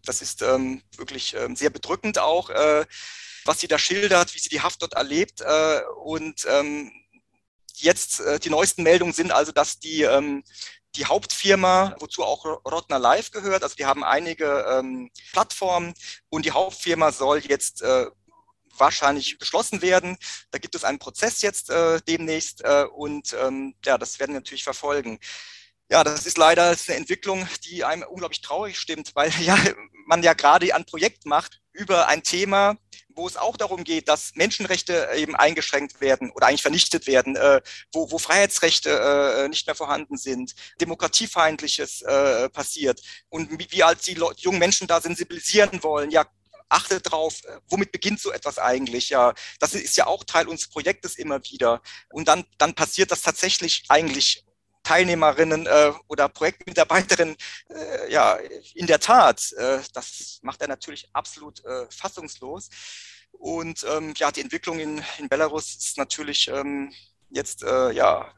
das 0.06 0.22
ist 0.22 0.42
ähm, 0.42 0.82
wirklich 0.98 1.36
ähm, 1.36 1.56
sehr 1.56 1.70
bedrückend 1.70 2.20
auch, 2.20 2.50
äh, 2.50 2.86
was 3.46 3.60
sie 3.60 3.68
da 3.68 3.78
schildert, 3.78 4.34
wie 4.34 4.40
sie 4.40 4.50
die 4.50 4.62
Haft 4.62 4.82
dort 4.82 4.94
erlebt. 4.94 5.42
Äh, 5.42 5.82
und 6.04 6.46
ähm, 6.48 6.92
jetzt 7.78 8.20
äh, 8.20 8.40
die 8.40 8.50
neuesten 8.50 8.84
Meldungen 8.84 9.14
sind 9.14 9.32
also, 9.32 9.52
dass 9.52 9.80
die, 9.80 10.04
ähm, 10.04 10.44
die 10.96 11.06
Hauptfirma, 11.06 11.96
wozu 12.00 12.24
auch 12.24 12.46
Rotner 12.46 13.00
Live 13.00 13.32
gehört, 13.32 13.64
also 13.64 13.76
die 13.76 13.86
haben 13.86 14.04
einige 14.04 14.66
ähm, 14.70 15.10
Plattformen 15.32 15.94
und 16.30 16.46
die 16.46 16.52
Hauptfirma 16.52 17.12
soll 17.12 17.40
jetzt 17.40 17.82
äh, 17.82 18.08
wahrscheinlich 18.78 19.40
geschlossen 19.40 19.82
werden. 19.82 20.18
Da 20.52 20.58
gibt 20.58 20.76
es 20.76 20.84
einen 20.84 21.00
Prozess 21.00 21.42
jetzt 21.42 21.70
äh, 21.70 22.00
demnächst 22.08 22.64
äh, 22.64 22.86
und 22.86 23.36
ähm, 23.40 23.76
ja, 23.86 23.98
das 23.98 24.20
werden 24.20 24.34
wir 24.34 24.40
natürlich 24.40 24.64
verfolgen. 24.64 25.20
Ja, 25.94 26.04
das 26.04 26.26
ist 26.26 26.40
leider 26.40 26.70
eine 26.70 26.98
Entwicklung, 26.98 27.48
die 27.66 27.84
einem 27.84 28.02
unglaublich 28.02 28.42
traurig 28.42 28.80
stimmt, 28.80 29.12
weil 29.14 29.30
ja 29.42 29.56
man 30.08 30.24
ja 30.24 30.34
gerade 30.34 30.74
ein 30.74 30.86
Projekt 30.86 31.28
macht 31.28 31.62
über 31.72 32.08
ein 32.08 32.24
Thema, 32.24 32.78
wo 33.10 33.28
es 33.28 33.38
auch 33.38 33.58
darum 33.58 33.84
geht, 33.84 34.08
dass 34.08 34.32
Menschenrechte 34.34 35.10
eben 35.16 35.36
eingeschränkt 35.36 36.02
werden 36.02 36.32
oder 36.32 36.48
eigentlich 36.48 36.64
vernichtet 36.64 37.06
werden, 37.06 37.36
äh, 37.36 37.62
wo, 37.92 38.10
wo 38.10 38.18
Freiheitsrechte 38.18 38.90
äh, 38.90 39.48
nicht 39.50 39.68
mehr 39.68 39.76
vorhanden 39.76 40.18
sind, 40.18 40.56
demokratiefeindliches 40.82 42.02
äh, 42.02 42.50
passiert 42.50 43.00
und 43.30 43.52
wie, 43.60 43.68
wie 43.70 43.84
als 43.84 44.02
die 44.02 44.20
jungen 44.38 44.58
Menschen 44.58 44.88
da 44.88 45.00
sensibilisieren 45.00 45.84
wollen, 45.84 46.10
ja, 46.10 46.26
achte 46.70 47.02
drauf, 47.02 47.44
äh, 47.44 47.60
womit 47.68 47.92
beginnt 47.92 48.20
so 48.20 48.32
etwas 48.32 48.58
eigentlich? 48.58 49.10
Ja, 49.10 49.36
das 49.60 49.76
ist 49.76 49.96
ja 49.96 50.08
auch 50.08 50.24
Teil 50.24 50.48
unseres 50.48 50.72
Projektes 50.72 51.18
immer 51.18 51.40
wieder. 51.44 51.84
Und 52.10 52.28
dann, 52.28 52.46
dann 52.58 52.74
passiert 52.74 53.12
das 53.12 53.22
tatsächlich 53.22 53.84
eigentlich 53.90 54.44
Teilnehmerinnen 54.84 55.66
äh, 55.66 55.94
oder 56.08 56.30
Projektmitarbeiterinnen, 56.30 57.36
äh, 57.70 58.12
ja, 58.12 58.38
in 58.76 58.88
der 58.88 59.00
Tat, 59.00 59.52
äh, 59.54 59.80
das 59.94 60.40
macht 60.42 60.62
er 60.62 60.68
natürlich 60.68 61.10
absolut 61.14 61.64
äh, 61.66 61.86
fassungslos. 61.90 62.70
Und 63.32 63.86
ähm, 63.90 64.14
ja, 64.16 64.32
die 64.32 64.42
Entwicklung 64.42 64.80
in, 64.80 65.04
in 65.18 65.28
Belarus 65.28 65.76
ist 65.76 65.98
natürlich 65.98 66.48
ähm, 66.48 66.94
jetzt 67.30 67.64
äh, 67.64 67.92
ja 67.92 68.32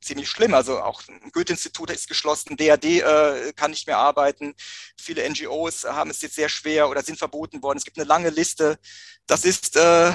ziemlich 0.00 0.28
schlimm. 0.28 0.54
Also 0.54 0.80
auch 0.80 1.02
ein 1.08 1.30
Goethe-Institut 1.32 1.90
ist 1.90 2.08
geschlossen, 2.08 2.56
DAD 2.56 2.84
äh, 2.84 3.52
kann 3.54 3.70
nicht 3.70 3.86
mehr 3.86 3.98
arbeiten. 3.98 4.54
Viele 4.98 5.28
NGOs 5.28 5.84
haben 5.84 6.10
es 6.10 6.22
jetzt 6.22 6.34
sehr 6.34 6.48
schwer 6.48 6.88
oder 6.88 7.02
sind 7.02 7.18
verboten 7.18 7.62
worden. 7.62 7.78
Es 7.78 7.84
gibt 7.84 7.98
eine 7.98 8.06
lange 8.06 8.30
Liste. 8.30 8.78
Das 9.26 9.44
ist 9.44 9.76
äh, 9.76 10.12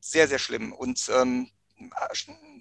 sehr, 0.00 0.28
sehr 0.28 0.38
schlimm. 0.38 0.72
Und 0.72 1.08
ähm, 1.10 1.50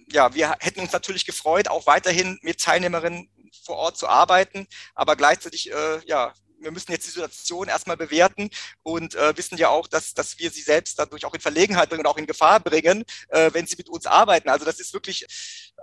ja, 0.07 0.33
wir 0.33 0.55
hätten 0.59 0.81
uns 0.81 0.91
natürlich 0.91 1.25
gefreut, 1.25 1.67
auch 1.67 1.87
weiterhin 1.87 2.39
mit 2.41 2.61
Teilnehmerinnen 2.61 3.29
vor 3.63 3.77
Ort 3.77 3.97
zu 3.97 4.07
arbeiten, 4.07 4.67
aber 4.93 5.15
gleichzeitig 5.15 5.71
äh, 5.71 5.99
ja, 6.05 6.33
wir 6.59 6.71
müssen 6.71 6.91
jetzt 6.91 7.05
die 7.05 7.11
Situation 7.11 7.67
erstmal 7.67 7.97
bewerten 7.97 8.49
und 8.83 9.15
äh, 9.15 9.37
wissen 9.37 9.57
ja 9.57 9.69
auch, 9.69 9.87
dass, 9.87 10.13
dass 10.13 10.39
wir 10.39 10.51
sie 10.51 10.61
selbst 10.61 10.97
dadurch 10.99 11.25
auch 11.25 11.33
in 11.33 11.41
Verlegenheit 11.41 11.89
bringen 11.89 12.05
und 12.05 12.11
auch 12.11 12.17
in 12.17 12.27
Gefahr 12.27 12.59
bringen, 12.59 13.03
äh, 13.29 13.51
wenn 13.53 13.67
sie 13.67 13.75
mit 13.77 13.89
uns 13.89 14.05
arbeiten. 14.05 14.49
Also 14.49 14.65
das 14.65 14.79
ist 14.79 14.93
wirklich 14.93 15.25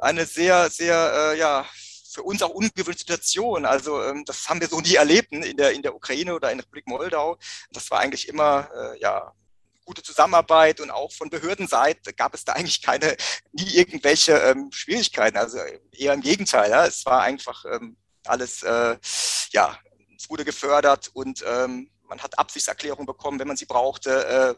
eine 0.00 0.26
sehr, 0.26 0.70
sehr, 0.70 1.32
äh, 1.32 1.38
ja, 1.38 1.66
für 2.12 2.22
uns 2.22 2.42
auch 2.42 2.50
ungewöhnliche 2.50 2.98
Situation. 2.98 3.64
Also 3.64 4.02
ähm, 4.02 4.24
das 4.26 4.48
haben 4.48 4.60
wir 4.60 4.68
so 4.68 4.80
nie 4.80 4.96
erlebt 4.96 5.32
in 5.32 5.56
der, 5.56 5.72
in 5.72 5.82
der 5.82 5.94
Ukraine 5.94 6.34
oder 6.34 6.50
in 6.50 6.58
der 6.58 6.66
Republik 6.66 6.86
Moldau. 6.86 7.38
Das 7.70 7.90
war 7.90 8.00
eigentlich 8.00 8.28
immer, 8.28 8.68
äh, 8.74 9.00
ja, 9.00 9.32
gute 9.84 10.02
Zusammenarbeit 10.02 10.80
und 10.80 10.90
auch 10.90 11.12
von 11.12 11.30
Behördenseite 11.30 12.12
gab 12.12 12.34
es 12.34 12.44
da 12.44 12.52
eigentlich 12.52 12.82
keine, 12.82 13.16
nie 13.52 13.74
irgendwelche 13.74 14.32
ähm, 14.32 14.70
Schwierigkeiten. 14.72 15.36
Also 15.36 15.58
eher 15.92 16.12
im 16.12 16.20
Gegenteil. 16.20 16.70
Ja. 16.70 16.86
Es 16.86 17.04
war 17.06 17.22
einfach 17.22 17.64
ähm, 17.64 17.96
alles, 18.24 18.62
äh, 18.62 18.96
ja, 19.50 19.78
es 20.16 20.30
wurde 20.30 20.44
gefördert 20.44 21.10
und 21.12 21.44
ähm, 21.46 21.90
man 22.02 22.22
hat 22.22 22.38
Absichtserklärungen 22.38 23.06
bekommen, 23.06 23.38
wenn 23.38 23.48
man 23.48 23.56
sie 23.56 23.66
brauchte. 23.66 24.26
Äh, 24.26 24.54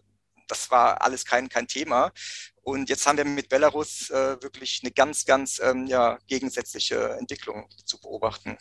das 0.49 0.71
war 0.71 1.01
alles 1.03 1.25
kein, 1.25 1.49
kein 1.49 1.67
Thema. 1.67 2.13
Und 2.63 2.89
jetzt 2.89 3.07
haben 3.07 3.19
wir 3.19 3.25
mit 3.25 3.49
Belarus 3.49 4.11
äh, 4.11 4.43
wirklich 4.43 4.81
eine 4.83 4.93
ganz, 4.93 5.25
ganz 5.25 5.59
ähm, 5.63 5.87
ja, 5.87 6.19
gegensätzliche 6.27 7.17
Entwicklung 7.19 7.69
zu 7.85 8.01
beobachten. 8.01 8.57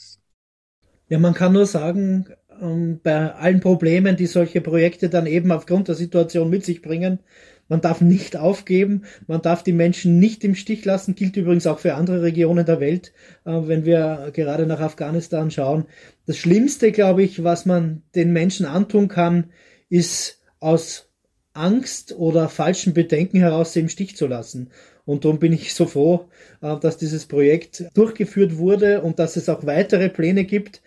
Ja, 1.14 1.20
man 1.20 1.36
kann 1.36 1.54
nur 1.54 1.68
sagen, 1.68 2.26
ähm, 2.60 3.00
bei 3.04 3.36
allen 3.36 3.60
Problemen, 3.60 4.16
die 4.16 4.26
solche 4.26 4.62
Projekte 4.62 5.10
dann 5.10 5.28
eben 5.28 5.52
aufgrund 5.52 5.88
der 5.88 5.94
Situation 5.94 6.50
mit 6.50 6.66
sich 6.66 6.82
bringen, 6.82 7.20
man 7.68 7.82
darf 7.82 8.02
nicht 8.02 8.36
aufgeben, 8.36 9.04
man 9.28 9.40
darf 9.40 9.62
die 9.62 9.74
Menschen 9.74 10.18
nicht 10.18 10.44
im 10.44 10.56
Stich 10.56 10.84
lassen, 10.86 11.14
gilt 11.14 11.38
übrigens 11.38 11.68
auch 11.68 11.78
für 11.78 11.94
andere 11.94 12.24
Regionen 12.24 12.66
der 12.66 12.80
Welt, 12.80 13.14
äh, 13.46 13.52
wenn 13.52 13.86
wir 13.86 14.32
gerade 14.34 14.66
nach 14.66 14.80
Afghanistan 14.80 15.52
schauen. 15.52 15.86
Das 16.26 16.38
Schlimmste, 16.38 16.92
glaube 16.92 17.22
ich, 17.22 17.44
was 17.44 17.68
man 17.68 18.02
den 18.16 18.34
Menschen 18.34 18.66
antun 18.66 19.08
kann, 19.08 19.52
ist 19.90 20.42
aus 20.60 21.12
Angst 21.54 22.16
oder 22.18 22.50
falschen 22.50 22.96
Bedenken 22.96 23.38
heraus 23.38 23.74
sie 23.74 23.82
im 23.82 23.90
Stich 23.90 24.18
zu 24.18 24.26
lassen. 24.26 24.72
Und 25.06 25.26
darum 25.26 25.38
bin 25.38 25.54
ich 25.54 25.76
so 25.76 25.86
froh, 25.86 26.30
äh, 26.62 26.76
dass 26.80 26.98
dieses 26.98 27.28
Projekt 27.28 27.86
durchgeführt 27.94 28.58
wurde 28.58 29.04
und 29.04 29.20
dass 29.20 29.36
es 29.36 29.48
auch 29.48 29.64
weitere 29.68 30.10
Pläne 30.10 30.46
gibt, 30.46 30.82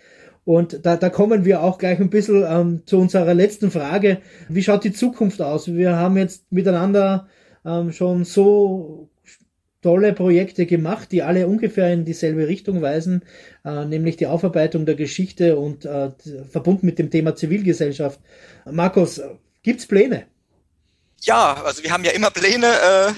und 0.47 0.87
da, 0.87 0.97
da 0.97 1.11
kommen 1.11 1.45
wir 1.45 1.61
auch 1.61 1.77
gleich 1.77 1.99
ein 1.99 2.09
bisschen 2.09 2.45
ähm, 2.49 2.83
zu 2.87 2.99
unserer 2.99 3.35
letzten 3.35 3.73
Frage. 3.73 4.23
Wie 4.49 4.63
schaut 4.63 4.85
die 4.85 4.93
Zukunft 4.93 5.43
aus? 5.43 5.67
Wir 5.67 5.97
haben 5.97 6.17
jetzt 6.17 6.53
miteinander 6.53 7.27
ähm, 7.65 7.93
schon 7.93 8.25
so 8.25 9.11
tolle 9.83 10.13
Projekte 10.13 10.65
gemacht, 10.65 11.11
die 11.11 11.25
alle 11.25 11.49
ungefähr 11.49 11.93
in 11.93 12.05
dieselbe 12.05 12.47
Richtung 12.47 12.81
weisen, 12.81 13.25
äh, 13.65 13.87
nämlich 13.87 14.19
die 14.19 14.29
Aufarbeitung 14.29 14.87
der 14.87 14.95
Geschichte 14.95 15.57
und 15.57 15.85
äh, 15.85 16.13
verbunden 16.49 16.87
mit 16.87 17.01
dem 17.01 17.11
Thema 17.11 17.35
Zivilgesellschaft. 17.35 18.21
Markus, 18.71 19.21
gibt's 19.65 19.87
Pläne? 19.87 20.27
Ja, 21.23 21.61
also 21.65 21.83
wir 21.83 21.91
haben 21.91 22.05
ja 22.05 22.13
immer 22.13 22.31
Pläne, 22.31 22.67
äh, 22.67 23.13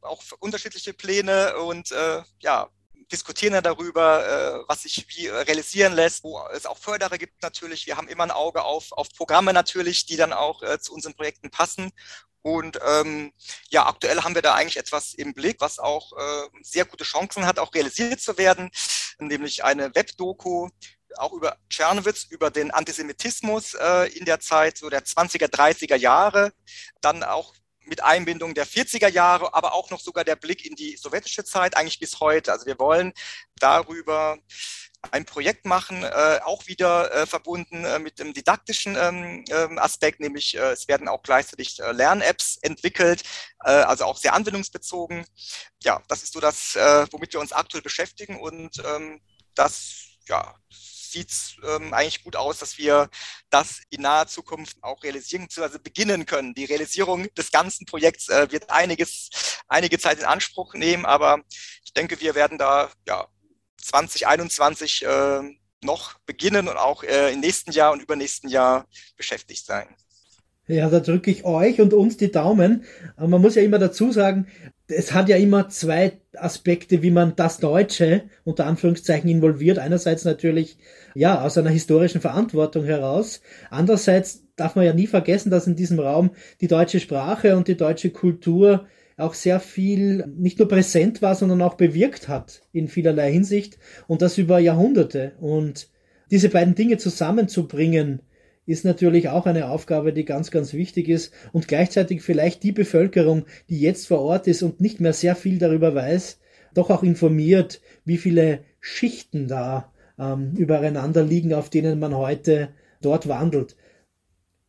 auch 0.00 0.20
unterschiedliche 0.40 0.92
Pläne 0.92 1.56
und 1.68 1.92
äh, 1.92 2.22
ja, 2.40 2.68
diskutieren 3.10 3.62
darüber, 3.62 4.26
äh, 4.26 4.64
was 4.68 4.82
sich 4.82 5.06
wie 5.08 5.28
realisieren 5.28 5.92
lässt, 5.92 6.24
wo 6.24 6.40
es 6.52 6.66
auch 6.66 6.78
Förderer 6.78 7.18
gibt 7.18 7.42
natürlich. 7.42 7.86
Wir 7.86 7.96
haben 7.96 8.08
immer 8.08 8.24
ein 8.24 8.30
Auge 8.30 8.62
auf, 8.62 8.92
auf 8.92 9.08
Programme 9.10 9.52
natürlich, 9.52 10.06
die 10.06 10.16
dann 10.16 10.32
auch 10.32 10.62
äh, 10.62 10.78
zu 10.78 10.92
unseren 10.92 11.14
Projekten 11.14 11.50
passen. 11.50 11.92
Und 12.42 12.78
ähm, 12.86 13.32
ja, 13.70 13.86
aktuell 13.86 14.22
haben 14.22 14.34
wir 14.34 14.42
da 14.42 14.54
eigentlich 14.54 14.76
etwas 14.76 15.14
im 15.14 15.32
Blick, 15.32 15.60
was 15.60 15.78
auch 15.78 16.12
äh, 16.12 16.48
sehr 16.62 16.84
gute 16.84 17.04
Chancen 17.04 17.46
hat, 17.46 17.58
auch 17.58 17.72
realisiert 17.72 18.20
zu 18.20 18.36
werden, 18.36 18.70
nämlich 19.18 19.64
eine 19.64 19.94
Webdoku 19.94 20.68
auch 21.16 21.32
über 21.32 21.56
Tschernowitz, 21.70 22.24
über 22.24 22.50
den 22.50 22.70
Antisemitismus 22.70 23.74
äh, 23.74 24.08
in 24.16 24.24
der 24.24 24.40
Zeit 24.40 24.78
so 24.78 24.90
der 24.90 25.04
20er, 25.04 25.46
30er 25.46 25.96
Jahre, 25.96 26.52
dann 27.00 27.22
auch 27.22 27.54
mit 27.86 28.02
Einbindung 28.02 28.54
der 28.54 28.66
40er 28.66 29.08
Jahre, 29.08 29.54
aber 29.54 29.74
auch 29.74 29.90
noch 29.90 30.00
sogar 30.00 30.24
der 30.24 30.36
Blick 30.36 30.64
in 30.64 30.74
die 30.74 30.96
sowjetische 30.96 31.44
Zeit, 31.44 31.76
eigentlich 31.76 31.98
bis 31.98 32.20
heute. 32.20 32.52
Also 32.52 32.66
wir 32.66 32.78
wollen 32.78 33.12
darüber 33.56 34.38
ein 35.10 35.24
Projekt 35.24 35.66
machen, 35.66 36.02
äh, 36.02 36.40
auch 36.44 36.66
wieder 36.66 37.12
äh, 37.12 37.26
verbunden 37.26 37.84
äh, 37.84 37.98
mit 37.98 38.18
dem 38.18 38.32
didaktischen 38.32 38.96
ähm, 38.96 39.44
ähm, 39.50 39.78
Aspekt, 39.78 40.20
nämlich 40.20 40.56
äh, 40.56 40.72
es 40.72 40.88
werden 40.88 41.08
auch 41.08 41.22
gleichzeitig 41.22 41.80
äh, 41.80 41.92
Lern-Apps 41.92 42.58
entwickelt, 42.62 43.22
äh, 43.64 43.70
also 43.70 44.04
auch 44.04 44.16
sehr 44.16 44.34
anwendungsbezogen. 44.34 45.26
Ja, 45.82 46.02
das 46.08 46.22
ist 46.22 46.32
so 46.32 46.40
das, 46.40 46.74
womit 47.10 47.32
wir 47.32 47.40
uns 47.40 47.52
aktuell 47.52 47.82
beschäftigen 47.82 48.40
und 48.40 48.82
ähm, 48.86 49.20
das 49.54 50.06
ja, 50.26 50.54
sieht 51.14 51.56
ähm, 51.66 51.94
eigentlich 51.94 52.22
gut 52.22 52.36
aus, 52.36 52.58
dass 52.58 52.76
wir 52.76 53.08
das 53.50 53.80
in 53.90 54.02
naher 54.02 54.26
Zukunft 54.26 54.76
auch 54.82 55.02
realisieren 55.02 55.46
bzw. 55.46 55.78
beginnen 55.78 56.26
können. 56.26 56.54
Die 56.54 56.64
Realisierung 56.64 57.32
des 57.34 57.50
ganzen 57.50 57.86
Projekts 57.86 58.28
äh, 58.28 58.50
wird 58.50 58.70
einiges, 58.70 59.30
einige 59.68 59.98
Zeit 59.98 60.18
in 60.18 60.24
Anspruch 60.24 60.74
nehmen, 60.74 61.06
aber 61.06 61.40
ich 61.84 61.92
denke, 61.92 62.20
wir 62.20 62.34
werden 62.34 62.58
da 62.58 62.90
ja 63.06 63.26
2021 63.80 65.04
äh, 65.04 65.40
noch 65.82 66.18
beginnen 66.26 66.68
und 66.68 66.76
auch 66.76 67.04
äh, 67.04 67.32
im 67.32 67.40
nächsten 67.40 67.72
Jahr 67.72 67.92
und 67.92 68.02
übernächsten 68.02 68.50
Jahr 68.50 68.86
beschäftigt 69.16 69.64
sein. 69.64 69.86
Ja, 70.66 70.88
da 70.88 71.00
drücke 71.00 71.30
ich 71.30 71.44
euch 71.44 71.80
und 71.80 71.92
uns 71.92 72.16
die 72.16 72.30
Daumen. 72.30 72.84
Man 73.18 73.42
muss 73.42 73.54
ja 73.54 73.62
immer 73.62 73.78
dazu 73.78 74.12
sagen, 74.12 74.46
es 74.86 75.12
hat 75.14 75.28
ja 75.28 75.36
immer 75.36 75.68
zwei 75.68 76.18
Aspekte, 76.36 77.02
wie 77.02 77.10
man 77.10 77.36
das 77.36 77.58
Deutsche 77.58 78.24
unter 78.44 78.66
Anführungszeichen 78.66 79.30
involviert. 79.30 79.78
Einerseits 79.78 80.24
natürlich, 80.24 80.76
ja, 81.14 81.40
aus 81.40 81.56
einer 81.56 81.70
historischen 81.70 82.20
Verantwortung 82.20 82.84
heraus. 82.84 83.40
Andererseits 83.70 84.44
darf 84.56 84.76
man 84.76 84.84
ja 84.84 84.92
nie 84.92 85.06
vergessen, 85.06 85.50
dass 85.50 85.66
in 85.66 85.76
diesem 85.76 85.98
Raum 86.00 86.30
die 86.60 86.68
deutsche 86.68 87.00
Sprache 87.00 87.56
und 87.56 87.68
die 87.68 87.76
deutsche 87.76 88.10
Kultur 88.10 88.86
auch 89.16 89.34
sehr 89.34 89.60
viel 89.60 90.26
nicht 90.36 90.58
nur 90.58 90.68
präsent 90.68 91.22
war, 91.22 91.34
sondern 91.34 91.62
auch 91.62 91.74
bewirkt 91.74 92.28
hat 92.28 92.62
in 92.72 92.88
vielerlei 92.88 93.32
Hinsicht 93.32 93.78
und 94.06 94.22
das 94.22 94.38
über 94.38 94.58
Jahrhunderte. 94.58 95.32
Und 95.40 95.88
diese 96.30 96.48
beiden 96.48 96.74
Dinge 96.74 96.98
zusammenzubringen, 96.98 98.20
ist 98.66 98.84
natürlich 98.84 99.28
auch 99.28 99.46
eine 99.46 99.68
Aufgabe, 99.68 100.12
die 100.12 100.24
ganz, 100.24 100.50
ganz 100.50 100.72
wichtig 100.72 101.08
ist 101.08 101.32
und 101.52 101.68
gleichzeitig 101.68 102.22
vielleicht 102.22 102.62
die 102.62 102.72
Bevölkerung, 102.72 103.44
die 103.68 103.80
jetzt 103.80 104.08
vor 104.08 104.20
Ort 104.20 104.46
ist 104.46 104.62
und 104.62 104.80
nicht 104.80 105.00
mehr 105.00 105.12
sehr 105.12 105.36
viel 105.36 105.58
darüber 105.58 105.94
weiß, 105.94 106.40
doch 106.72 106.90
auch 106.90 107.02
informiert, 107.02 107.80
wie 108.04 108.18
viele 108.18 108.60
Schichten 108.80 109.48
da 109.48 109.92
ähm, 110.18 110.52
übereinander 110.56 111.22
liegen, 111.22 111.54
auf 111.54 111.70
denen 111.70 111.98
man 111.98 112.16
heute 112.16 112.70
dort 113.00 113.28
wandelt. 113.28 113.76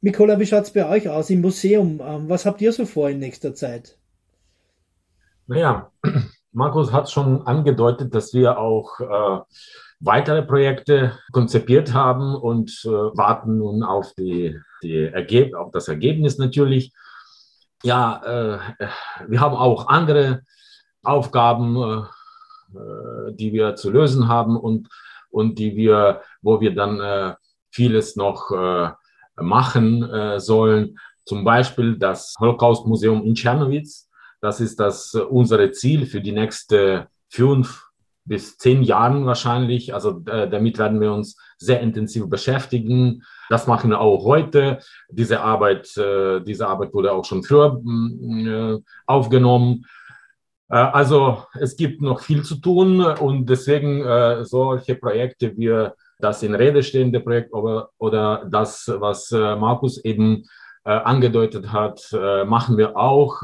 Mikola, 0.01 0.39
wie 0.39 0.45
schaut's 0.45 0.71
bei 0.71 0.87
euch 0.87 1.09
aus 1.09 1.29
im 1.29 1.41
Museum? 1.41 2.01
Ähm, 2.03 2.29
was 2.29 2.45
habt 2.45 2.61
ihr 2.61 2.71
so 2.71 2.85
vor 2.85 3.09
in 3.09 3.19
nächster 3.19 3.55
Zeit? 3.55 3.97
Naja, 5.47 5.91
Markus 6.51 6.91
hat 6.91 7.09
schon 7.09 7.41
angedeutet, 7.41 8.13
dass 8.13 8.33
wir 8.33 8.57
auch 8.59 8.99
äh, 8.99 9.39
weitere 9.99 10.43
Projekte 10.43 11.17
konzipiert 11.31 11.93
haben 11.93 12.35
und 12.35 12.71
äh, 12.85 12.89
warten 12.89 13.57
nun 13.57 13.83
auf, 13.83 14.13
die, 14.13 14.59
die 14.83 15.05
Ergeb 15.05 15.55
auf 15.55 15.71
das 15.71 15.87
Ergebnis 15.87 16.37
natürlich. 16.37 16.91
Ja, 17.83 18.21
äh, 18.79 18.87
wir 19.27 19.39
haben 19.39 19.55
auch 19.55 19.87
andere 19.87 20.41
Aufgaben, 21.03 21.77
äh, 21.77 22.77
äh, 22.77 23.33
die 23.33 23.53
wir 23.53 23.75
zu 23.75 23.91
lösen 23.91 24.27
haben 24.27 24.57
und, 24.57 24.89
und 25.29 25.59
die 25.59 25.75
wir, 25.75 26.21
wo 26.41 26.61
wir 26.61 26.75
dann 26.75 26.99
äh, 26.99 27.35
vieles 27.71 28.15
noch 28.15 28.51
machen 29.35 30.39
sollen. 30.39 30.97
Zum 31.25 31.43
Beispiel 31.43 31.97
das 31.97 32.35
Holocaust-Museum 32.39 33.25
in 33.25 33.35
Tschernowitz 33.35 34.05
das 34.45 34.61
ist 34.61 34.79
das 34.79 35.13
äh, 35.15 35.21
unsere 35.21 35.71
Ziel 35.71 36.05
für 36.05 36.21
die 36.21 36.31
nächsten 36.31 37.05
fünf 37.29 37.84
bis 38.25 38.57
zehn 38.57 38.83
Jahren 38.83 39.25
wahrscheinlich. 39.25 39.93
Also 39.93 40.21
äh, 40.25 40.49
damit 40.49 40.77
werden 40.77 40.99
wir 40.99 41.13
uns 41.13 41.37
sehr 41.57 41.79
intensiv 41.81 42.27
beschäftigen. 42.27 43.23
Das 43.49 43.67
machen 43.67 43.91
wir 43.91 44.01
auch 44.01 44.25
heute. 44.25 44.79
Diese 45.09 45.41
Arbeit, 45.41 45.95
äh, 45.97 46.41
diese 46.41 46.67
Arbeit 46.67 46.93
wurde 46.93 47.13
auch 47.13 47.23
schon 47.23 47.43
früher 47.43 47.79
mm, 47.81 48.47
äh, 48.47 48.79
aufgenommen. 49.05 49.85
Äh, 50.69 50.77
also 50.77 51.43
es 51.53 51.77
gibt 51.77 52.01
noch 52.01 52.19
viel 52.19 52.43
zu 52.43 52.55
tun 52.55 53.01
und 53.01 53.45
deswegen 53.47 54.03
äh, 54.03 54.43
solche 54.43 54.95
Projekte 54.95 55.55
wie 55.55 55.89
das 56.19 56.43
in 56.43 56.55
Rede 56.55 56.81
stehende 56.81 57.19
Projekt 57.19 57.53
oder, 57.53 57.89
oder 57.97 58.45
das, 58.49 58.89
was 58.99 59.31
Markus 59.31 59.97
eben 60.05 60.45
angedeutet 60.85 61.73
hat, 61.73 61.99
machen 62.45 62.77
wir 62.77 62.95
auch 62.95 63.41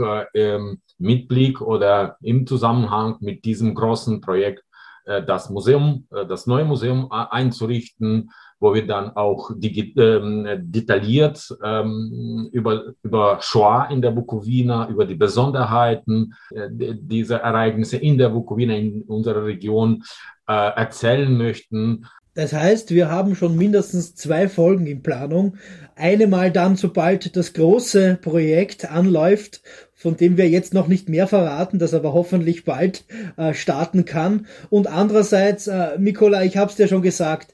mit 0.97 1.27
Blick 1.27 1.59
oder 1.59 2.15
im 2.21 2.47
Zusammenhang 2.47 3.17
mit 3.19 3.43
diesem 3.43 3.75
großen 3.75 4.21
Projekt 4.21 4.59
äh, 4.59 4.70
das 5.05 5.49
Museum, 5.49 6.07
äh, 6.11 6.25
das 6.25 6.47
neue 6.47 6.65
Museum 6.65 7.09
äh, 7.11 7.25
einzurichten, 7.29 8.31
wo 8.59 8.73
wir 8.73 8.85
dann 8.85 9.15
auch 9.15 9.51
ähm, 9.61 10.47
detailliert 10.61 11.55
ähm, 11.63 12.49
über, 12.51 12.93
über 13.01 13.39
Shoah 13.41 13.89
in 13.89 14.01
der 14.01 14.11
Bukowina, 14.11 14.87
über 14.87 15.05
die 15.05 15.15
Besonderheiten 15.15 16.33
dieser 16.51 17.37
Ereignisse 17.37 17.97
in 17.97 18.19
der 18.19 18.29
Bukowina, 18.29 18.75
in 18.75 19.01
unserer 19.03 19.45
Region 19.45 20.03
erzählen 20.45 21.35
möchten 21.35 22.05
das 22.33 22.53
heißt, 22.53 22.91
wir 22.91 23.09
haben 23.09 23.35
schon 23.35 23.57
mindestens 23.57 24.15
zwei 24.15 24.47
Folgen 24.47 24.87
in 24.87 25.03
Planung. 25.03 25.57
Eine 25.95 26.27
mal 26.27 26.49
dann, 26.51 26.77
sobald 26.77 27.35
das 27.35 27.53
große 27.53 28.19
Projekt 28.21 28.89
anläuft, 28.89 29.61
von 29.93 30.15
dem 30.15 30.37
wir 30.37 30.49
jetzt 30.49 30.73
noch 30.73 30.87
nicht 30.87 31.09
mehr 31.09 31.27
verraten, 31.27 31.77
das 31.77 31.93
aber 31.93 32.13
hoffentlich 32.13 32.63
bald 32.63 33.03
äh, 33.35 33.53
starten 33.53 34.05
kann. 34.05 34.47
Und 34.69 34.87
andererseits, 34.87 35.67
äh, 35.67 35.97
Mikola, 35.99 36.43
ich 36.43 36.55
habe 36.55 36.71
es 36.71 36.77
dir 36.77 36.87
schon 36.87 37.01
gesagt, 37.01 37.53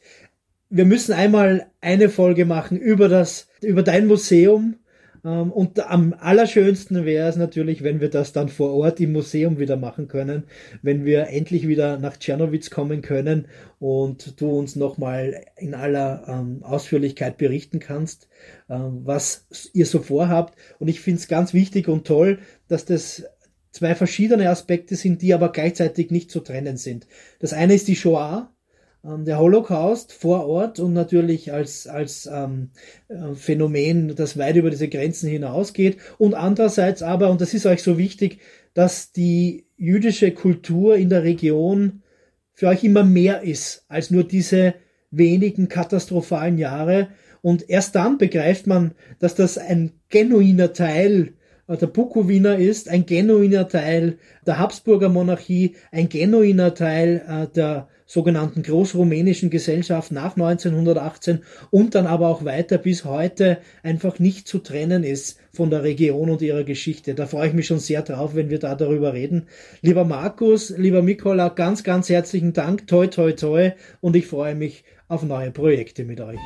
wir 0.70 0.86
müssen 0.86 1.14
einmal 1.14 1.68
eine 1.82 2.10
Folge 2.10 2.46
machen 2.46 2.78
über 2.78 3.10
das, 3.10 3.48
über 3.62 3.84
dein 3.84 4.06
Museum, 4.06 4.76
und 5.28 5.80
am 5.80 6.14
allerschönsten 6.18 7.04
wäre 7.04 7.28
es 7.28 7.36
natürlich, 7.36 7.84
wenn 7.84 8.00
wir 8.00 8.10
das 8.10 8.32
dann 8.32 8.50
vor 8.50 8.74
Ort 8.74 9.00
im 9.00 9.12
Museum 9.12 9.60
wieder 9.60 9.76
machen 9.76 10.08
können, 10.08 10.44
wenn 10.82 11.06
wir 11.06 11.28
endlich 11.28 11.68
wieder 11.68 11.98
nach 11.98 12.18
Tschernowitz 12.18 12.70
kommen 12.70 13.02
können 13.02 13.48
und 13.80 14.40
du 14.40 14.50
uns 14.50 14.76
nochmal 14.76 15.44
in 15.58 15.74
aller 15.74 16.24
ähm, 16.28 16.64
Ausführlichkeit 16.64 17.38
berichten 17.38 17.80
kannst, 17.80 18.30
ähm, 18.70 19.02
was 19.04 19.48
ihr 19.74 19.86
so 19.86 20.00
vorhabt. 20.00 20.58
Und 20.80 20.88
ich 20.88 21.02
finde 21.02 21.20
es 21.20 21.28
ganz 21.28 21.54
wichtig 21.54 21.88
und 21.88 22.08
toll, 22.08 22.40
dass 22.68 22.86
das 22.86 23.26
zwei 23.72 23.96
verschiedene 23.96 24.50
Aspekte 24.50 24.96
sind, 24.96 25.22
die 25.22 25.34
aber 25.34 25.52
gleichzeitig 25.52 26.10
nicht 26.10 26.32
zu 26.32 26.40
trennen 26.40 26.78
sind. 26.78 27.08
Das 27.40 27.54
eine 27.54 27.74
ist 27.74 27.88
die 27.88 27.96
Shoah, 27.96 28.50
ähm, 28.50 28.57
der 29.16 29.40
Holocaust 29.40 30.12
vor 30.12 30.48
Ort 30.48 30.80
und 30.80 30.94
natürlich 30.94 31.54
als, 31.54 31.88
als 31.88 32.30
ähm, 32.32 32.72
äh, 33.08 33.34
Phänomen, 33.36 34.16
das 34.16 34.38
weit 34.38 34.58
über 34.58 34.70
diese 34.70 34.90
Grenzen 34.90 35.30
hinausgeht. 35.30 35.98
Und 36.18 36.34
andererseits 36.34 37.02
aber, 37.02 37.30
und 37.30 37.40
das 37.40 37.54
ist 37.54 37.66
euch 37.66 37.82
so 37.84 37.98
wichtig, 37.98 38.40
dass 38.74 39.12
die 39.12 39.66
jüdische 39.78 40.32
Kultur 40.32 40.98
in 40.98 41.10
der 41.10 41.24
Region 41.24 42.02
für 42.54 42.68
euch 42.68 42.84
immer 42.84 43.04
mehr 43.04 43.44
ist 43.44 43.86
als 43.88 44.12
nur 44.12 44.24
diese 44.24 44.74
wenigen 45.10 45.70
katastrophalen 45.70 46.58
Jahre. 46.58 47.10
Und 47.42 47.70
erst 47.70 47.96
dann 47.96 48.18
begreift 48.18 48.68
man, 48.68 48.94
dass 49.20 49.36
das 49.36 49.58
ein 49.58 49.94
genuiner 50.10 50.74
Teil 50.74 51.34
der 51.70 51.88
Bukowiner 51.88 52.58
ist, 52.58 52.90
ein 52.90 53.06
genuiner 53.06 53.68
Teil 53.68 54.18
der 54.46 54.58
Habsburger 54.58 55.10
Monarchie, 55.10 55.76
ein 55.92 56.08
genuiner 56.10 56.74
Teil 56.74 57.24
äh, 57.28 57.48
der 57.54 57.90
sogenannten 58.08 58.64
großrumänischen 58.64 59.52
Gesellschaft 59.52 60.12
nach 60.12 60.36
1918 60.36 61.44
und 61.70 61.94
dann 61.94 62.08
aber 62.08 62.30
auch 62.30 62.46
weiter 62.46 62.80
bis 62.80 63.06
heute 63.06 63.60
einfach 63.84 64.18
nicht 64.18 64.48
zu 64.48 64.60
trennen 64.60 65.04
ist 65.04 65.40
von 65.52 65.70
der 65.70 65.84
Region 65.84 66.30
und 66.30 66.42
ihrer 66.42 66.64
Geschichte. 66.64 67.14
Da 67.14 67.28
freue 67.28 67.50
ich 67.50 67.54
mich 67.54 67.68
schon 67.68 67.80
sehr 67.80 68.02
drauf, 68.02 68.34
wenn 68.34 68.50
wir 68.50 68.60
da 68.60 68.74
darüber 68.74 69.14
reden. 69.14 69.48
Lieber 69.82 70.06
Markus, 70.06 70.70
lieber 70.76 71.04
Mikola, 71.04 71.50
ganz, 71.50 71.84
ganz 71.84 72.10
herzlichen 72.10 72.54
Dank. 72.54 72.88
Toi, 72.88 73.08
toi, 73.08 73.34
toi. 73.34 73.72
Und 74.02 74.16
ich 74.16 74.26
freue 74.26 74.56
mich 74.56 74.84
auf 75.08 75.24
neue 75.24 75.52
Projekte 75.52 76.06
mit 76.06 76.20
euch. 76.22 76.40